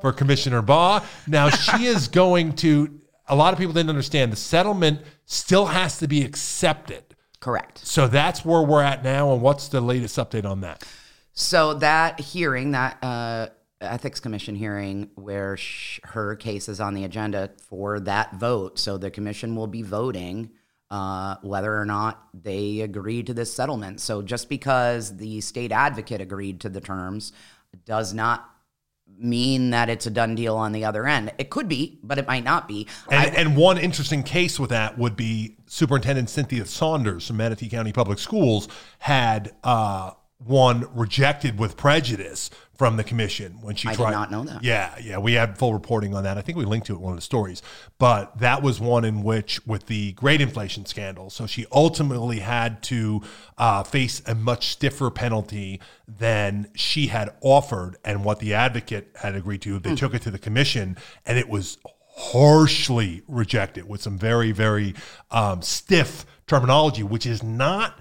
for 0.02 0.12
Commissioner 0.12 0.62
Baugh. 0.62 1.02
Now 1.28 1.50
she 1.50 1.86
is 1.94 2.10
going 2.10 2.54
to. 2.58 3.00
A 3.28 3.36
lot 3.36 3.54
of 3.54 3.60
people 3.60 3.74
didn't 3.74 3.90
understand 3.90 4.34
the 4.34 4.36
settlement 4.36 5.00
still 5.26 5.68
has 5.68 6.00
to 6.00 6.08
be 6.08 6.24
accepted. 6.24 7.16
Correct. 7.40 7.80
So 7.86 8.08
that's 8.08 8.44
where 8.44 8.62
we're 8.62 8.84
at 8.84 9.04
now. 9.04 9.32
And 9.32 9.42
what's 9.42 9.70
the 9.70 9.80
latest 9.80 10.18
update 10.18 10.46
on 10.46 10.62
that? 10.62 10.84
So 11.34 11.76
that 11.76 12.20
hearing, 12.20 12.72
that 12.72 13.02
uh, 13.02 13.48
ethics 13.80 14.20
commission 14.20 14.56
hearing, 14.56 15.10
where 15.16 15.58
sh- 15.58 16.00
her 16.04 16.36
case 16.36 16.70
is 16.70 16.80
on 16.80 16.94
the 16.94 17.04
agenda 17.04 17.52
for 17.70 18.00
that 18.02 18.36
vote. 18.36 18.78
So 18.78 18.98
the 18.98 19.10
commission 19.10 19.56
will 19.56 19.68
be 19.68 19.82
voting 19.82 20.52
uh, 20.92 21.38
whether 21.42 21.76
or 21.80 21.86
not 21.86 22.28
they 22.34 22.82
agree 22.82 23.24
to 23.24 23.34
this 23.34 23.52
settlement. 23.52 24.02
So 24.02 24.22
just 24.22 24.50
because 24.50 25.16
the 25.16 25.40
state 25.40 25.72
advocate 25.72 26.20
agreed 26.20 26.60
to 26.62 26.70
the 26.70 26.82
terms 26.82 27.32
does 27.86 28.14
not 28.14 28.46
mean 29.18 29.70
that 29.70 29.90
it's 29.90 30.06
a 30.06 30.10
done 30.10 30.36
deal 30.36 30.58
on 30.58 30.74
the 30.74 30.84
other 30.84 31.08
end. 31.08 31.32
It 31.38 31.50
could 31.50 31.70
be, 31.70 32.00
but 32.04 32.18
it 32.18 32.28
might 32.28 32.44
not 32.44 32.68
be. 32.68 32.88
And, 33.10 33.36
and 33.36 33.56
one 33.56 33.78
interesting 33.78 34.22
case 34.22 34.60
with 34.60 34.72
that 34.72 34.98
would 34.98 35.16
be 35.16 35.56
Superintendent 35.68 36.30
Cynthia 36.30 36.66
Saunders 36.66 37.28
from 37.28 37.38
Manatee 37.38 37.70
County 37.70 37.94
Public 37.94 38.20
Schools 38.20 38.68
had 39.00 39.54
uh, 39.64 40.12
one 40.46 40.88
rejected 40.94 41.60
with 41.60 41.78
prejudice 41.78 42.50
from 42.82 42.98
the 42.98 43.04
commission 43.04 43.60
when 43.62 43.76
she 43.76 43.88
I 43.88 43.92
did 43.92 43.98
tried. 43.98 44.12
not 44.12 44.32
know 44.32 44.44
that. 44.44 44.64
Yeah, 44.64 44.96
yeah, 45.00 45.20
we 45.20 45.34
had 45.34 45.56
full 45.56 45.72
reporting 45.72 46.16
on 46.16 46.24
that. 46.24 46.40
I 46.40 46.42
think 46.42 46.58
we 46.58 46.66
linked 46.66 46.88
to 46.88 46.94
it 46.94 46.96
in 46.96 47.02
one 47.04 47.12
of 47.12 47.18
the 47.18 47.22
stories, 47.22 47.62
but 48.00 48.40
that 48.40 48.64
was 48.64 48.80
one 48.80 49.06
in 49.06 49.22
which, 49.22 49.66
with 49.68 49.86
the 49.86 50.14
grade 50.14 50.42
inflation 50.42 50.88
scandal, 50.88 51.30
so 51.30 51.46
she 51.46 51.68
ultimately 51.72 52.40
had 52.40 52.82
to 52.84 53.22
uh, 53.60 53.84
face 53.84 54.24
a 54.26 54.34
much 54.34 54.70
stiffer 54.70 55.12
penalty 55.12 55.80
than 56.08 56.70
she 56.74 57.08
had 57.08 57.30
offered 57.42 57.98
and 58.04 58.26
what 58.26 58.40
the 58.40 58.56
advocate 58.56 59.10
had 59.22 59.36
agreed 59.36 59.62
to. 59.62 59.78
They 59.78 59.94
took 59.94 60.16
it 60.16 60.24
to 60.24 60.32
the 60.32 60.40
commission, 60.40 60.98
and 61.24 61.38
it 61.38 61.48
was 61.48 61.78
harshly 62.16 63.22
rejected 63.28 63.88
with 63.88 64.02
some 64.02 64.18
very, 64.18 64.52
very 64.52 64.96
um, 65.30 65.62
stiff 65.62 66.26
terminology, 66.48 67.04
which 67.04 67.26
is 67.26 67.44
not 67.44 68.00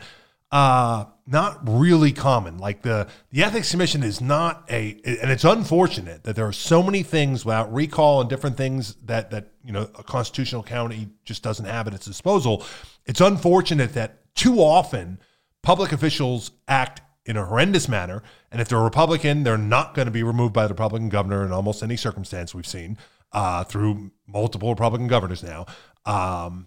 uh, 0.52 1.04
not 1.26 1.60
really 1.62 2.12
common. 2.12 2.58
Like 2.58 2.82
the 2.82 3.06
the 3.30 3.44
ethics 3.44 3.70
commission 3.70 4.02
is 4.02 4.20
not 4.20 4.64
a, 4.68 5.00
and 5.04 5.30
it's 5.30 5.44
unfortunate 5.44 6.24
that 6.24 6.34
there 6.34 6.46
are 6.46 6.52
so 6.52 6.82
many 6.82 7.02
things 7.02 7.44
without 7.44 7.72
recall 7.72 8.20
and 8.20 8.28
different 8.28 8.56
things 8.56 8.94
that 9.04 9.30
that 9.30 9.52
you 9.64 9.72
know 9.72 9.88
a 9.96 10.02
constitutional 10.02 10.62
county 10.62 11.08
just 11.24 11.42
doesn't 11.42 11.66
have 11.66 11.86
at 11.86 11.94
its 11.94 12.06
disposal. 12.06 12.64
It's 13.06 13.20
unfortunate 13.20 13.94
that 13.94 14.34
too 14.34 14.58
often 14.58 15.20
public 15.62 15.92
officials 15.92 16.50
act 16.66 17.00
in 17.26 17.36
a 17.36 17.44
horrendous 17.44 17.88
manner, 17.88 18.22
and 18.50 18.60
if 18.60 18.68
they're 18.68 18.78
a 18.78 18.82
Republican, 18.84 19.44
they're 19.44 19.58
not 19.58 19.94
going 19.94 20.06
to 20.06 20.12
be 20.12 20.24
removed 20.24 20.52
by 20.52 20.66
the 20.66 20.72
Republican 20.72 21.10
governor 21.10 21.44
in 21.44 21.52
almost 21.52 21.82
any 21.82 21.96
circumstance 21.96 22.54
we've 22.54 22.66
seen 22.66 22.98
uh, 23.32 23.62
through 23.62 24.10
multiple 24.26 24.70
Republican 24.70 25.06
governors 25.06 25.44
now. 25.44 25.66
Um, 26.06 26.66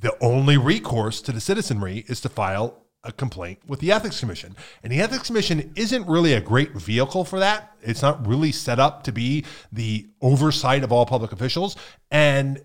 the 0.00 0.16
only 0.22 0.56
recourse 0.56 1.20
to 1.22 1.32
the 1.32 1.40
citizenry 1.40 2.04
is 2.08 2.20
to 2.22 2.28
file 2.28 2.84
a 3.04 3.12
complaint 3.12 3.58
with 3.66 3.80
the 3.80 3.92
ethics 3.92 4.20
commission. 4.20 4.56
And 4.82 4.92
the 4.92 5.00
ethics 5.00 5.26
commission 5.26 5.72
isn't 5.76 6.06
really 6.06 6.32
a 6.32 6.40
great 6.40 6.72
vehicle 6.72 7.24
for 7.24 7.38
that. 7.38 7.76
It's 7.82 8.02
not 8.02 8.26
really 8.26 8.50
set 8.50 8.80
up 8.80 9.04
to 9.04 9.12
be 9.12 9.44
the 9.70 10.08
oversight 10.22 10.82
of 10.82 10.90
all 10.90 11.04
public 11.06 11.32
officials. 11.32 11.76
And 12.10 12.62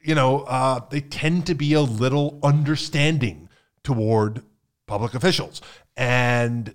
you 0.00 0.14
know 0.14 0.40
uh, 0.40 0.80
they 0.90 1.00
tend 1.00 1.46
to 1.46 1.54
be 1.54 1.72
a 1.72 1.80
little 1.80 2.38
understanding 2.42 3.48
toward 3.82 4.42
public 4.86 5.14
officials. 5.14 5.62
And 5.96 6.74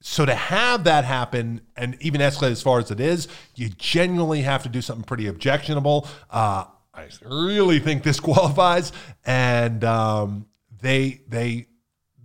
so 0.00 0.26
to 0.26 0.34
have 0.34 0.84
that 0.84 1.04
happen 1.04 1.62
and 1.76 1.96
even 2.00 2.20
escalate 2.20 2.50
as 2.50 2.62
far 2.62 2.80
as 2.80 2.90
it 2.90 3.00
is 3.00 3.28
you 3.54 3.70
genuinely 3.70 4.42
have 4.42 4.62
to 4.64 4.68
do 4.68 4.82
something 4.82 5.04
pretty 5.04 5.26
objectionable. 5.26 6.06
Uh, 6.30 6.64
I 6.94 7.08
really 7.24 7.78
think 7.78 8.02
this 8.02 8.20
qualifies, 8.28 8.92
and 9.24 9.82
um, 9.84 10.46
they 10.80 11.22
they 11.28 11.66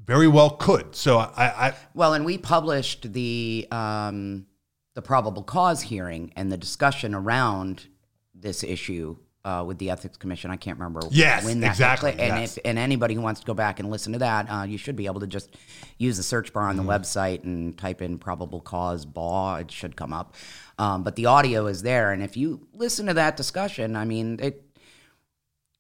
very 0.06 0.28
well 0.28 0.52
could. 0.52 0.96
So 0.96 1.18
I, 1.18 1.68
I 1.68 1.74
Well, 1.94 2.14
and 2.14 2.26
we 2.26 2.38
published 2.38 3.12
the 3.14 3.68
um, 3.72 4.46
the 4.94 5.02
probable 5.02 5.44
cause 5.44 5.82
hearing 5.82 6.34
and 6.36 6.52
the 6.52 6.58
discussion 6.58 7.14
around 7.14 7.88
this 8.34 8.64
issue 8.64 9.18
uh, 9.46 9.64
with 9.66 9.78
the 9.78 9.90
ethics 9.90 10.18
commission. 10.18 10.52
I 10.52 10.58
can't 10.58 10.78
remember 10.78 11.02
Yes, 11.12 11.46
when 11.46 11.62
that 11.62 11.70
exactly. 11.70 12.12
And 12.12 12.42
yes. 12.42 12.58
if 12.58 12.66
and 12.66 12.78
anybody 12.78 13.14
who 13.14 13.22
wants 13.22 13.40
to 13.42 13.46
go 13.46 13.54
back 13.54 13.80
and 13.80 13.90
listen 13.90 14.14
to 14.14 14.20
that, 14.20 14.50
uh, 14.52 14.64
you 14.64 14.78
should 14.78 14.96
be 14.96 15.06
able 15.06 15.22
to 15.22 15.28
just 15.28 15.56
use 15.98 16.18
the 16.18 16.24
search 16.24 16.52
bar 16.52 16.64
on 16.68 16.76
the 16.76 16.84
Mm-hmm. 16.84 16.92
website 16.92 17.44
and 17.44 17.78
type 17.78 18.02
in 18.02 18.18
probable 18.18 18.60
cause 18.60 19.06
Baugh. 19.06 19.56
It 19.58 19.72
should 19.72 19.96
come 19.96 20.12
up. 20.14 20.36
Um, 20.80 21.04
but 21.04 21.16
the 21.16 21.26
audio 21.26 21.66
is 21.68 21.82
there, 21.82 22.12
and 22.12 22.22
if 22.22 22.38
you 22.38 22.68
listen 22.74 23.08
to 23.08 23.14
that 23.16 23.36
discussion, 23.38 23.96
I 23.96 24.06
mean 24.06 24.40
it. 24.42 24.64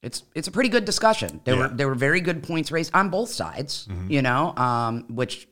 It's 0.03 0.23
it's 0.35 0.47
a 0.47 0.51
pretty 0.51 0.69
good 0.69 0.85
discussion. 0.85 1.41
There 1.43 1.55
Yeah. 1.55 1.61
Mm-hmm. 1.63 1.71
were 1.71 1.77
there 1.77 1.87
were 1.87 1.95
very 1.95 2.21
good 2.21 2.43
points 2.43 2.71
raised 2.71 2.91
on 2.93 3.09
both 3.09 3.29
sides, 3.29 3.87
you 4.07 4.21
know, 4.21 4.55
um, 4.55 5.05
which 5.09 5.47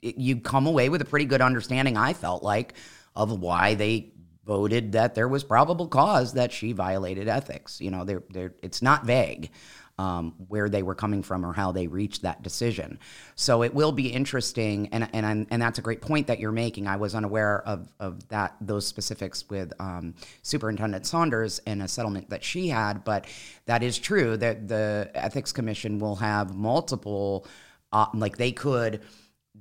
it- 0.00 0.16
you 0.16 0.36
come 0.40 0.66
away 0.66 0.88
with 0.88 1.02
a 1.02 1.04
pretty 1.04 1.24
good 1.26 1.40
understanding, 1.40 1.96
I 1.96 2.12
felt 2.12 2.42
like, 2.42 2.74
of 3.16 3.40
why 3.40 3.74
they 3.74 4.12
voted 4.44 4.92
that 4.92 5.14
there 5.14 5.28
was 5.28 5.44
probable 5.44 5.86
cause 5.88 6.32
that 6.34 6.52
she 6.52 6.72
violated 6.72 7.28
ethics. 7.28 7.80
You 7.80 7.90
know, 7.92 8.04
they're, 8.04 8.22
they're, 8.30 8.54
it's 8.62 8.80
not 8.82 9.04
vague 9.06 9.50
um, 9.98 10.34
where 10.48 10.68
they 10.68 10.82
were 10.82 10.94
coming 10.94 11.22
from 11.22 11.44
or 11.44 11.52
how 11.52 11.72
they 11.72 11.86
reached 11.86 12.22
that 12.22 12.42
decision. 12.42 12.98
So 13.34 13.62
it 13.62 13.74
will 13.74 13.92
be 13.92 14.08
interesting, 14.08 14.88
and 14.92 15.08
and 15.12 15.26
I'm, 15.26 15.46
and 15.50 15.60
that's 15.60 15.78
a 15.78 15.82
great 15.82 16.00
point 16.00 16.26
that 16.26 16.40
you're 16.40 16.52
making. 16.52 16.86
I 16.86 16.96
was 16.96 17.14
unaware 17.14 17.66
of 17.66 17.92
of 18.00 18.26
that 18.28 18.56
those 18.60 18.86
specifics 18.86 19.48
with 19.48 19.72
um, 19.78 20.14
Superintendent 20.42 21.06
Saunders 21.06 21.60
and 21.66 21.82
a 21.82 21.88
settlement 21.88 22.30
that 22.30 22.42
she 22.42 22.68
had, 22.68 23.04
but 23.04 23.26
that 23.66 23.82
is 23.82 23.98
true 23.98 24.36
that 24.38 24.68
the 24.68 25.10
Ethics 25.14 25.52
Commission 25.52 25.98
will 25.98 26.16
have 26.16 26.54
multiple, 26.54 27.46
uh, 27.92 28.06
like 28.14 28.38
they 28.38 28.52
could 28.52 29.02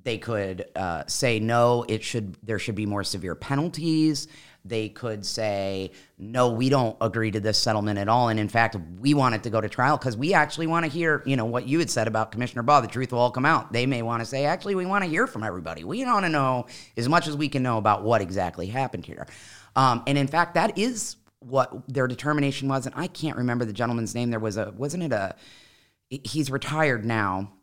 they 0.03 0.17
could 0.17 0.65
uh, 0.75 1.03
say 1.07 1.39
no 1.39 1.85
it 1.87 2.03
should 2.03 2.37
there 2.43 2.59
should 2.59 2.75
be 2.75 2.85
more 2.85 3.03
severe 3.03 3.35
penalties 3.35 4.27
they 4.63 4.89
could 4.89 5.25
say 5.25 5.91
no 6.17 6.51
we 6.51 6.69
don't 6.69 6.95
agree 7.01 7.31
to 7.31 7.39
this 7.39 7.57
settlement 7.57 7.97
at 7.97 8.07
all. 8.07 8.29
And 8.29 8.39
in 8.39 8.49
fact 8.49 8.75
we 8.99 9.13
want 9.13 9.35
it 9.35 9.43
to 9.43 9.49
go 9.49 9.59
to 9.59 9.69
trial 9.69 9.97
because 9.97 10.15
we 10.15 10.33
actually 10.33 10.67
want 10.67 10.85
to 10.85 10.91
hear 10.91 11.23
you 11.25 11.35
know 11.35 11.45
what 11.45 11.67
you 11.67 11.79
had 11.79 11.89
said 11.89 12.07
about 12.07 12.31
commissioner 12.31 12.63
baugh. 12.63 12.81
The 12.81 12.87
truth 12.87 13.11
will 13.11 13.19
all 13.19 13.31
come 13.31 13.45
out. 13.45 13.73
They 13.73 13.85
may 13.85 14.01
want 14.01 14.21
to 14.21 14.25
say 14.25 14.45
actually 14.45 14.75
we 14.75 14.85
want 14.85 15.03
to 15.03 15.09
hear 15.09 15.27
from 15.27 15.43
everybody. 15.43 15.83
We 15.83 16.05
want 16.05 16.25
to 16.25 16.29
know 16.29 16.67
as 16.97 17.09
much 17.09 17.27
as 17.27 17.35
we 17.35 17.49
can 17.49 17.63
know 17.63 17.77
about 17.77 18.03
what 18.03 18.21
exactly 18.21 18.67
happened 18.67 19.05
here. 19.05 19.27
Um, 19.75 20.03
and 20.05 20.17
in 20.17 20.27
fact 20.27 20.55
that 20.55 20.77
is 20.77 21.15
what 21.39 21.73
their 21.87 22.05
determination 22.05 22.67
was 22.67 22.85
and 22.85 22.93
i 22.95 23.07
can't 23.07 23.35
remember 23.35 23.65
the 23.65 23.73
gentleman's 23.73 24.13
name. 24.13 24.29
There 24.29 24.39
was 24.39 24.57
a 24.57 24.71
wasn't 24.77 25.03
it 25.03 25.11
a 25.11 25.35
he's 26.11 26.51
retired 26.51 27.05
now. 27.05 27.53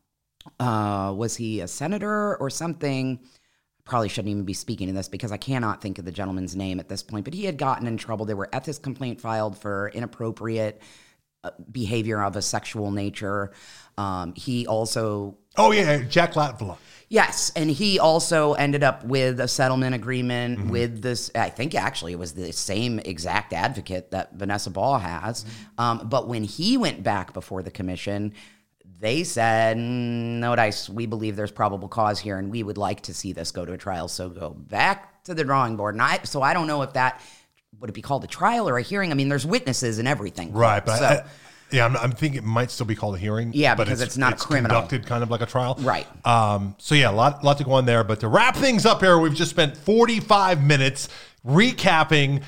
Uh, 0.58 1.12
was 1.16 1.36
he 1.36 1.60
a 1.60 1.68
senator 1.68 2.36
or 2.36 2.48
something? 2.50 3.20
Probably 3.88 4.08
shouldn't 4.10 4.30
even 4.30 4.44
be 4.44 4.52
speaking 4.52 4.86
to 4.88 4.92
this 4.92 5.08
because 5.08 5.32
I 5.32 5.38
cannot 5.38 5.80
think 5.80 5.98
of 5.98 6.04
the 6.04 6.12
gentleman's 6.12 6.54
name 6.54 6.78
at 6.78 6.88
this 6.88 7.02
point. 7.02 7.24
But 7.24 7.32
he 7.32 7.46
had 7.46 7.56
gotten 7.56 7.86
in 7.86 7.96
trouble. 7.96 8.26
There 8.26 8.36
were 8.36 8.50
ethics 8.52 8.78
complaint 8.78 9.20
filed 9.20 9.56
for 9.56 9.88
inappropriate 9.88 10.82
uh, 11.42 11.50
behavior 11.72 12.22
of 12.22 12.36
a 12.36 12.42
sexual 12.42 12.90
nature. 12.90 13.52
Um, 13.96 14.34
he 14.34 14.66
also 14.66 15.38
oh 15.56 15.72
yeah, 15.72 16.02
Jack 16.02 16.34
Latvala. 16.34 16.76
Yes, 17.08 17.50
and 17.56 17.70
he 17.70 17.98
also 17.98 18.52
ended 18.52 18.82
up 18.84 19.04
with 19.04 19.40
a 19.40 19.48
settlement 19.48 19.94
agreement 19.94 20.70
with 20.70 21.00
this. 21.00 21.30
I 21.34 21.48
think 21.48 21.74
actually 21.74 22.12
it 22.12 22.18
was 22.18 22.32
the 22.32 22.52
same 22.52 22.98
exact 22.98 23.52
advocate 23.54 24.10
that 24.10 24.34
Vanessa 24.34 24.70
Baugh 24.70 24.98
has. 24.98 25.46
Um, 25.78 26.08
but 26.08 26.28
when 26.28 26.44
he 26.44 26.76
went 26.76 27.02
back 27.02 27.32
before 27.32 27.62
the 27.62 27.70
commission, 27.70 28.34
they 29.00 29.24
said, 29.24 29.76
"Mm, 29.76 30.40
"No, 30.40 30.56
dice. 30.56 30.88
We 30.88 31.06
believe 31.06 31.36
there's 31.36 31.50
probable 31.52 31.88
cause 31.88 32.18
here, 32.18 32.38
and 32.38 32.50
we 32.50 32.62
would 32.62 32.78
like 32.78 33.02
to 33.02 33.14
see 33.14 33.32
this 33.32 33.50
go 33.52 33.64
to 33.64 33.72
a 33.72 33.78
trial. 33.78 34.08
So 34.08 34.28
go 34.28 34.50
back 34.50 35.22
to 35.24 35.34
the 35.34 35.44
drawing 35.44 35.76
board." 35.76 35.94
And 35.94 36.02
I, 36.02 36.20
so 36.24 36.42
I 36.42 36.54
don't 36.54 36.66
know 36.66 36.82
if 36.82 36.92
that 36.94 37.20
would 37.80 37.90
it 37.90 37.92
be 37.92 38.02
called 38.02 38.24
a 38.24 38.26
trial 38.26 38.68
or 38.68 38.76
a 38.78 38.82
hearing. 38.82 39.10
I 39.12 39.14
mean, 39.14 39.28
there's 39.28 39.46
witnesses 39.46 39.98
and 39.98 40.08
everything. 40.08 40.52
Right, 40.52 40.84
but 40.84 40.98
So- 40.98 41.04
I, 41.04 41.24
yeah, 41.70 41.84
I'm, 41.84 41.96
I'm 41.98 42.12
thinking 42.12 42.38
it 42.38 42.44
might 42.44 42.70
still 42.70 42.86
be 42.86 42.94
called 42.94 43.14
a 43.14 43.18
hearing. 43.18 43.50
Yeah, 43.52 43.74
but 43.74 43.84
because 43.84 44.00
it's 44.00 44.16
not 44.16 44.32
a 44.32 44.36
criminal. 44.36 44.74
Conducted 44.80 45.06
kind 45.06 45.22
of 45.22 45.30
like 45.30 45.42
a 45.42 45.46
trial. 45.46 45.76
Right. 45.80 46.06
Um, 46.26 46.74
so 46.78 46.94
yeah, 46.94 47.10
a 47.10 47.12
lot, 47.12 47.44
lot 47.44 47.58
to 47.58 47.64
go 47.64 47.72
on 47.72 47.84
there. 47.84 48.04
But 48.04 48.20
to 48.20 48.28
wrap 48.28 48.56
things 48.56 48.86
up 48.86 49.00
here, 49.00 49.18
we've 49.18 49.34
just 49.34 49.50
spent 49.50 49.76
45 49.76 50.62
minutes 50.64 51.08
recapping 51.46 52.42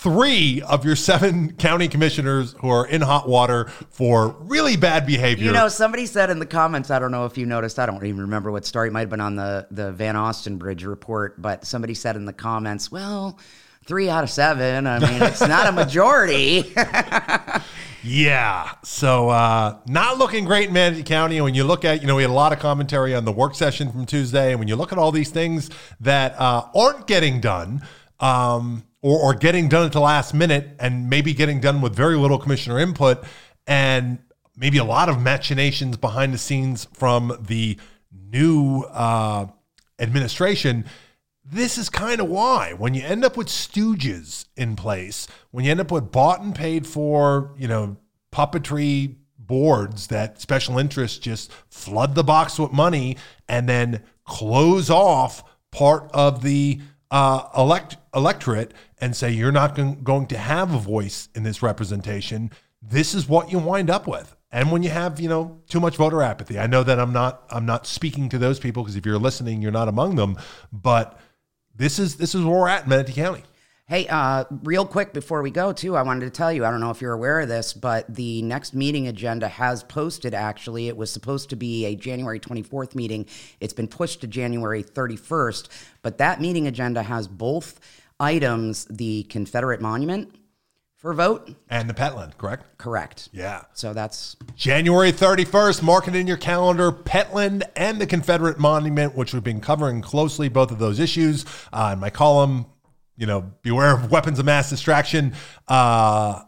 three 0.00 0.62
of 0.62 0.82
your 0.82 0.96
seven 0.96 1.52
county 1.56 1.86
commissioners 1.86 2.54
who 2.60 2.70
are 2.70 2.86
in 2.86 3.02
hot 3.02 3.28
water 3.28 3.66
for 3.90 4.34
really 4.40 4.74
bad 4.74 5.04
behavior. 5.04 5.44
You 5.44 5.52
know, 5.52 5.68
somebody 5.68 6.06
said 6.06 6.30
in 6.30 6.38
the 6.38 6.46
comments, 6.46 6.90
I 6.90 6.98
don't 6.98 7.10
know 7.10 7.26
if 7.26 7.36
you 7.36 7.44
noticed, 7.44 7.78
I 7.78 7.84
don't 7.84 8.02
even 8.04 8.22
remember 8.22 8.50
what 8.50 8.64
story, 8.64 8.88
it 8.88 8.92
might 8.92 9.00
have 9.00 9.10
been 9.10 9.20
on 9.20 9.36
the, 9.36 9.66
the 9.70 9.92
Van 9.92 10.14
Ostenbridge 10.14 10.86
report, 10.86 11.40
but 11.40 11.66
somebody 11.66 11.92
said 11.92 12.16
in 12.16 12.24
the 12.24 12.32
comments, 12.32 12.90
well, 12.90 13.38
three 13.84 14.08
out 14.08 14.24
of 14.24 14.30
seven. 14.30 14.86
I 14.86 15.00
mean, 15.00 15.22
it's 15.22 15.40
not 15.40 15.66
a 15.66 15.72
majority. 15.72 16.72
Yeah. 18.02 18.72
So 18.82 19.28
uh, 19.28 19.76
not 19.86 20.16
looking 20.16 20.46
great 20.46 20.68
in 20.68 20.72
Manatee 20.72 21.02
County. 21.02 21.36
And 21.36 21.44
when 21.44 21.54
you 21.54 21.64
look 21.64 21.84
at, 21.84 22.00
you 22.00 22.06
know, 22.06 22.16
we 22.16 22.22
had 22.22 22.30
a 22.30 22.32
lot 22.32 22.50
of 22.50 22.58
commentary 22.58 23.14
on 23.14 23.26
the 23.26 23.30
work 23.32 23.54
session 23.54 23.92
from 23.92 24.06
Tuesday. 24.06 24.52
And 24.52 24.58
when 24.58 24.68
you 24.68 24.76
look 24.76 24.90
at 24.90 24.96
all 24.96 25.12
these 25.12 25.28
things 25.28 25.68
that 26.00 26.34
uh, 26.40 26.66
aren't 26.74 27.06
getting 27.06 27.42
done, 27.42 27.82
um, 28.18 28.84
or, 29.02 29.18
or 29.18 29.34
getting 29.34 29.68
done 29.68 29.86
at 29.86 29.92
the 29.92 30.00
last 30.00 30.34
minute, 30.34 30.68
and 30.78 31.08
maybe 31.08 31.32
getting 31.32 31.60
done 31.60 31.80
with 31.80 31.94
very 31.94 32.16
little 32.16 32.38
commissioner 32.38 32.78
input, 32.78 33.24
and 33.66 34.18
maybe 34.56 34.78
a 34.78 34.84
lot 34.84 35.08
of 35.08 35.20
machinations 35.20 35.96
behind 35.96 36.34
the 36.34 36.38
scenes 36.38 36.86
from 36.92 37.36
the 37.40 37.78
new 38.12 38.82
uh, 38.92 39.46
administration. 39.98 40.84
This 41.44 41.78
is 41.78 41.88
kind 41.88 42.20
of 42.20 42.28
why 42.28 42.74
when 42.74 42.94
you 42.94 43.02
end 43.02 43.24
up 43.24 43.36
with 43.36 43.48
stooges 43.48 44.44
in 44.56 44.76
place, 44.76 45.26
when 45.50 45.64
you 45.64 45.70
end 45.70 45.80
up 45.80 45.90
with 45.90 46.12
bought 46.12 46.42
and 46.42 46.54
paid 46.54 46.86
for, 46.86 47.54
you 47.58 47.66
know, 47.66 47.96
puppetry 48.32 49.16
boards 49.38 50.06
that 50.08 50.40
special 50.40 50.78
interests 50.78 51.18
just 51.18 51.50
flood 51.68 52.14
the 52.14 52.22
box 52.22 52.58
with 52.58 52.72
money 52.72 53.16
and 53.48 53.68
then 53.68 54.00
close 54.24 54.90
off 54.90 55.42
part 55.72 56.08
of 56.14 56.42
the 56.42 56.80
uh, 57.10 57.48
elect 57.56 57.96
electorate 58.14 58.72
and 59.00 59.16
say 59.16 59.30
you're 59.30 59.52
not 59.52 59.74
going 60.04 60.26
to 60.26 60.38
have 60.38 60.74
a 60.74 60.78
voice 60.78 61.28
in 61.34 61.42
this 61.42 61.62
representation, 61.62 62.50
this 62.82 63.14
is 63.14 63.28
what 63.28 63.50
you 63.50 63.58
wind 63.58 63.90
up 63.90 64.06
with. 64.06 64.36
And 64.52 64.72
when 64.72 64.82
you 64.82 64.90
have, 64.90 65.20
you 65.20 65.28
know, 65.28 65.60
too 65.68 65.80
much 65.80 65.96
voter 65.96 66.22
apathy, 66.22 66.58
I 66.58 66.66
know 66.66 66.82
that 66.82 66.98
I'm 66.98 67.12
not 67.12 67.44
I'm 67.50 67.66
not 67.66 67.86
speaking 67.86 68.28
to 68.30 68.38
those 68.38 68.58
people 68.58 68.82
because 68.82 68.96
if 68.96 69.06
you're 69.06 69.18
listening, 69.18 69.62
you're 69.62 69.70
not 69.70 69.88
among 69.88 70.16
them. 70.16 70.36
But 70.72 71.18
this 71.74 71.98
is 71.98 72.16
this 72.16 72.34
is 72.34 72.44
where 72.44 72.58
we're 72.58 72.68
at 72.68 72.84
in 72.84 72.88
Manatee 72.88 73.12
County. 73.12 73.44
Hey, 73.86 74.06
uh, 74.06 74.44
real 74.62 74.86
quick 74.86 75.12
before 75.12 75.42
we 75.42 75.50
go, 75.50 75.72
too, 75.72 75.96
I 75.96 76.02
wanted 76.02 76.26
to 76.26 76.30
tell 76.30 76.52
you 76.52 76.64
I 76.64 76.70
don't 76.70 76.78
know 76.78 76.90
if 76.90 77.00
you're 77.00 77.12
aware 77.12 77.40
of 77.40 77.48
this, 77.48 77.72
but 77.72 78.12
the 78.12 78.40
next 78.42 78.72
meeting 78.72 79.08
agenda 79.08 79.48
has 79.48 79.82
posted 79.82 80.32
actually. 80.32 80.86
It 80.86 80.96
was 80.96 81.12
supposed 81.12 81.50
to 81.50 81.56
be 81.56 81.86
a 81.86 81.96
January 81.96 82.38
24th 82.38 82.94
meeting. 82.94 83.26
It's 83.58 83.72
been 83.72 83.88
pushed 83.88 84.20
to 84.20 84.28
January 84.28 84.84
31st, 84.84 85.68
but 86.02 86.18
that 86.18 86.40
meeting 86.40 86.68
agenda 86.68 87.02
has 87.02 87.26
both 87.26 87.80
items 88.20 88.84
the 88.84 89.24
Confederate 89.24 89.80
monument 89.80 90.34
for 91.00 91.14
vote. 91.14 91.50
And 91.70 91.88
the 91.88 91.94
Petland, 91.94 92.36
correct? 92.36 92.76
Correct. 92.76 93.30
Yeah. 93.32 93.62
So 93.72 93.94
that's 93.94 94.36
January 94.54 95.12
31st, 95.12 95.82
mark 95.82 96.06
it 96.08 96.14
in 96.14 96.26
your 96.26 96.36
calendar. 96.36 96.92
Petland 96.92 97.62
and 97.74 97.98
the 97.98 98.06
Confederate 98.06 98.58
Monument, 98.58 99.16
which 99.16 99.32
we've 99.32 99.42
been 99.42 99.62
covering 99.62 100.02
closely, 100.02 100.50
both 100.50 100.70
of 100.70 100.78
those 100.78 101.00
issues. 101.00 101.46
Uh, 101.72 101.90
in 101.94 101.98
my 101.98 102.10
column, 102.10 102.66
you 103.16 103.26
know, 103.26 103.50
beware 103.62 103.94
of 103.94 104.10
weapons 104.10 104.38
of 104.38 104.44
mass 104.44 104.68
distraction. 104.68 105.32
Uh, 105.66 106.42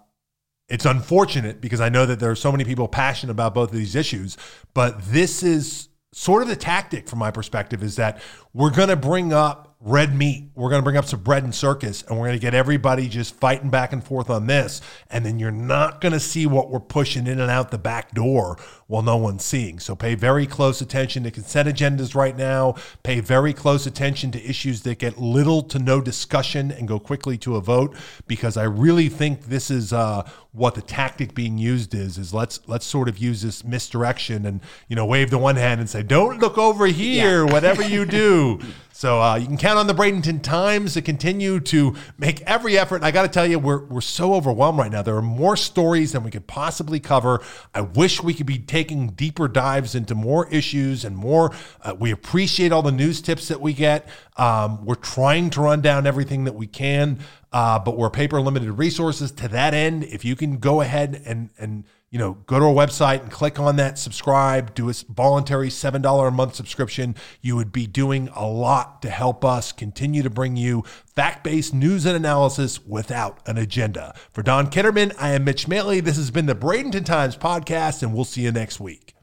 it's 0.69 0.85
unfortunate 0.85 1.61
because 1.61 1.81
I 1.81 1.89
know 1.89 2.07
that 2.07 2.21
there 2.21 2.31
are 2.31 2.37
so 2.37 2.53
many 2.53 2.65
people 2.65 2.89
passionate 2.89 3.33
about 3.33 3.55
both 3.55 3.71
of 3.71 3.77
these 3.77 3.97
issues, 3.97 4.37
but 4.75 5.03
this 5.07 5.43
is 5.43 5.89
sort 6.13 6.43
of 6.43 6.49
the 6.49 6.57
tactic 6.57 7.09
from 7.09 7.19
my 7.19 7.31
perspective 7.31 7.83
is 7.83 7.97
that 7.97 8.21
we're 8.53 8.71
going 8.71 8.89
to 8.89 8.97
bring 8.97 9.33
up 9.33 9.72
red 9.85 10.15
meat. 10.15 10.49
We're 10.55 10.71
going 10.71 10.81
to 10.81 10.85
bring 10.85 10.97
up 10.97 11.07
some 11.07 11.21
bread 11.21 11.43
and 11.43 11.53
circus 11.53 12.03
and 12.03 12.17
we're 12.17 12.29
going 12.29 12.39
to 12.39 12.43
get 12.43 12.55
everybody 12.55 13.09
just 13.09 13.35
fighting 13.35 13.69
back 13.69 13.93
and 13.93 14.03
forth 14.03 14.31
on 14.31 14.47
this. 14.47 14.81
And 15.11 15.27
then 15.27 15.41
you're 15.41 15.51
not 15.51 16.01
going 16.01 16.13
to 16.13 16.21
see 16.21 16.47
what 16.47 16.71
we're 16.71 16.79
pushing 16.79 17.27
in 17.27 17.41
and 17.41 17.51
out 17.51 17.73
the 17.73 17.79
back 17.79 18.13
door 18.13 18.59
while 18.87 19.03
no 19.03 19.17
one's 19.17 19.45
seeing. 19.45 19.81
So 19.81 19.97
pay 19.97 20.15
very 20.15 20.47
close 20.47 20.81
attention 20.81 21.25
to 21.25 21.33
consent 21.33 21.69
agendas 21.69 22.15
right 22.15 22.37
now. 22.37 22.77
Pay 23.03 23.19
very 23.21 23.53
close 23.53 23.85
attention 23.87 24.31
to 24.33 24.49
issues 24.49 24.83
that 24.83 24.99
get 24.99 25.19
little 25.19 25.63
to 25.65 25.81
no 25.81 26.01
discussion 26.01 26.71
and 26.71 26.87
go 26.87 27.01
quickly 27.01 27.37
to 27.39 27.57
a 27.57 27.61
vote 27.61 27.97
because 28.29 28.57
I 28.57 28.65
really 28.65 29.09
think 29.09 29.47
this 29.47 29.69
is 29.69 29.93
uh, 29.93 30.29
what 30.53 30.75
the 30.75 30.83
tactic 30.83 31.35
being 31.35 31.57
used 31.57 31.95
is 31.95 32.19
is 32.19 32.35
let's 32.35 32.61
let's 32.67 32.85
sort 32.85 33.09
of 33.09 33.17
use 33.17 33.41
this 33.41 33.65
misdirection 33.65 34.45
and 34.45 34.61
you 34.87 34.95
know 34.95 35.07
wave 35.07 35.31
the 35.31 35.39
one 35.39 35.57
hand 35.57 35.81
and 35.81 35.89
say 35.89 36.03
don't 36.03 36.41
look 36.41 36.59
over 36.59 36.87
here 36.87 37.47
yeah. 37.47 37.53
whatever 37.53 37.83
you 37.83 38.05
do 38.05 38.61
so 39.03 39.21
uh, 39.21 39.35
you 39.35 39.49
can 39.49 39.57
count 39.57 39.81
on 39.81 39.89
the 39.89 39.95
Bradenton 39.95 40.41
Times 40.41 40.95
to 40.95 41.03
continue 41.03 41.59
to 41.59 41.97
make 42.19 42.41
every 42.43 42.79
effort. 42.79 43.03
I 43.03 43.11
got 43.11 43.23
to 43.23 43.29
tell 43.29 43.45
you, 43.45 43.59
we're, 43.59 43.85
we're 43.87 44.01
so 44.01 44.33
overwhelmed 44.33 44.79
right 44.79 44.93
now. 44.93 45.03
There 45.03 45.17
are 45.17 45.21
more 45.21 45.57
stories 45.57 46.13
than 46.13 46.23
we 46.23 46.31
could 46.31 46.47
possibly 46.47 47.01
cover. 47.01 47.43
I 47.75 47.81
wish 47.81 48.23
we 48.23 48.33
could 48.33 48.47
be 48.47 48.61
taking 48.61 49.09
deeper 49.09 49.49
dives 49.49 49.97
into 49.97 50.15
more 50.15 50.49
issues 50.51 51.05
and 51.05 51.17
more. 51.17 51.53
Uh, 51.83 51.97
we 51.99 52.13
appreciate 52.13 52.71
all 52.71 52.83
the 52.83 52.93
news 52.93 53.21
tips 53.21 53.49
that 53.49 53.61
we 53.61 53.73
get. 53.73 54.09
Um, 54.37 54.85
we're 54.85 54.95
trying 54.95 55.51
to 55.51 55.63
run 55.63 55.81
down 55.81 56.07
everything 56.07 56.45
that 56.45 56.55
we 56.55 56.69
can, 56.69 57.19
uh, 57.53 57.81
but 57.81 57.99
we're 57.99 58.09
paper 58.09 58.41
limited 58.41 58.71
resources. 58.71 59.33
To 59.33 59.49
that 59.49 59.75
end, 59.75 60.05
if 60.05 60.25
you 60.25 60.37
can 60.37 60.59
go 60.59 60.81
ahead 60.81 61.21
and 61.27 61.51
and 61.59 61.83
you 62.13 62.19
know, 62.19 62.35
go 62.47 62.59
to 62.59 62.67
our 62.67 62.75
website 62.75 63.23
and 63.23 63.31
click 63.31 63.59
on 63.59 63.77
that 63.77 63.99
subscribe, 63.99 64.75
do 64.75 64.91
a 64.91 64.93
voluntary 65.09 65.71
$7 65.71 66.29
a 66.29 66.31
month 66.31 66.55
subscription. 66.55 67.17
You 67.41 67.57
would 67.57 67.73
be 67.73 67.87
doing 67.87 68.29
a 68.37 68.47
lot 68.47 69.01
to 69.01 69.09
help 69.09 69.47
us 69.47 69.73
continue 69.73 70.23
to 70.23 70.29
bring 70.29 70.55
you 70.55 70.85
fact 71.17 71.43
based 71.43 71.73
news 71.73 72.05
and 72.05 72.15
analysis 72.15 72.85
without 72.85 73.39
an 73.49 73.57
agenda. 73.57 74.15
For 74.31 74.43
Dawn 74.43 74.67
Kitterman, 74.67 75.15
I 75.19 75.31
am 75.31 75.45
Mitch 75.45 75.67
Maley. 75.67 76.05
This 76.05 76.17
has 76.17 76.31
been 76.31 76.45
the 76.45 76.55
Bradenton 76.55 77.07
Times 77.07 77.35
podcast, 77.35 78.03
and 78.03 78.13
we'll 78.13 78.25
see 78.25 78.43
you 78.43 78.53
next 78.53 78.79
week. 78.79 79.15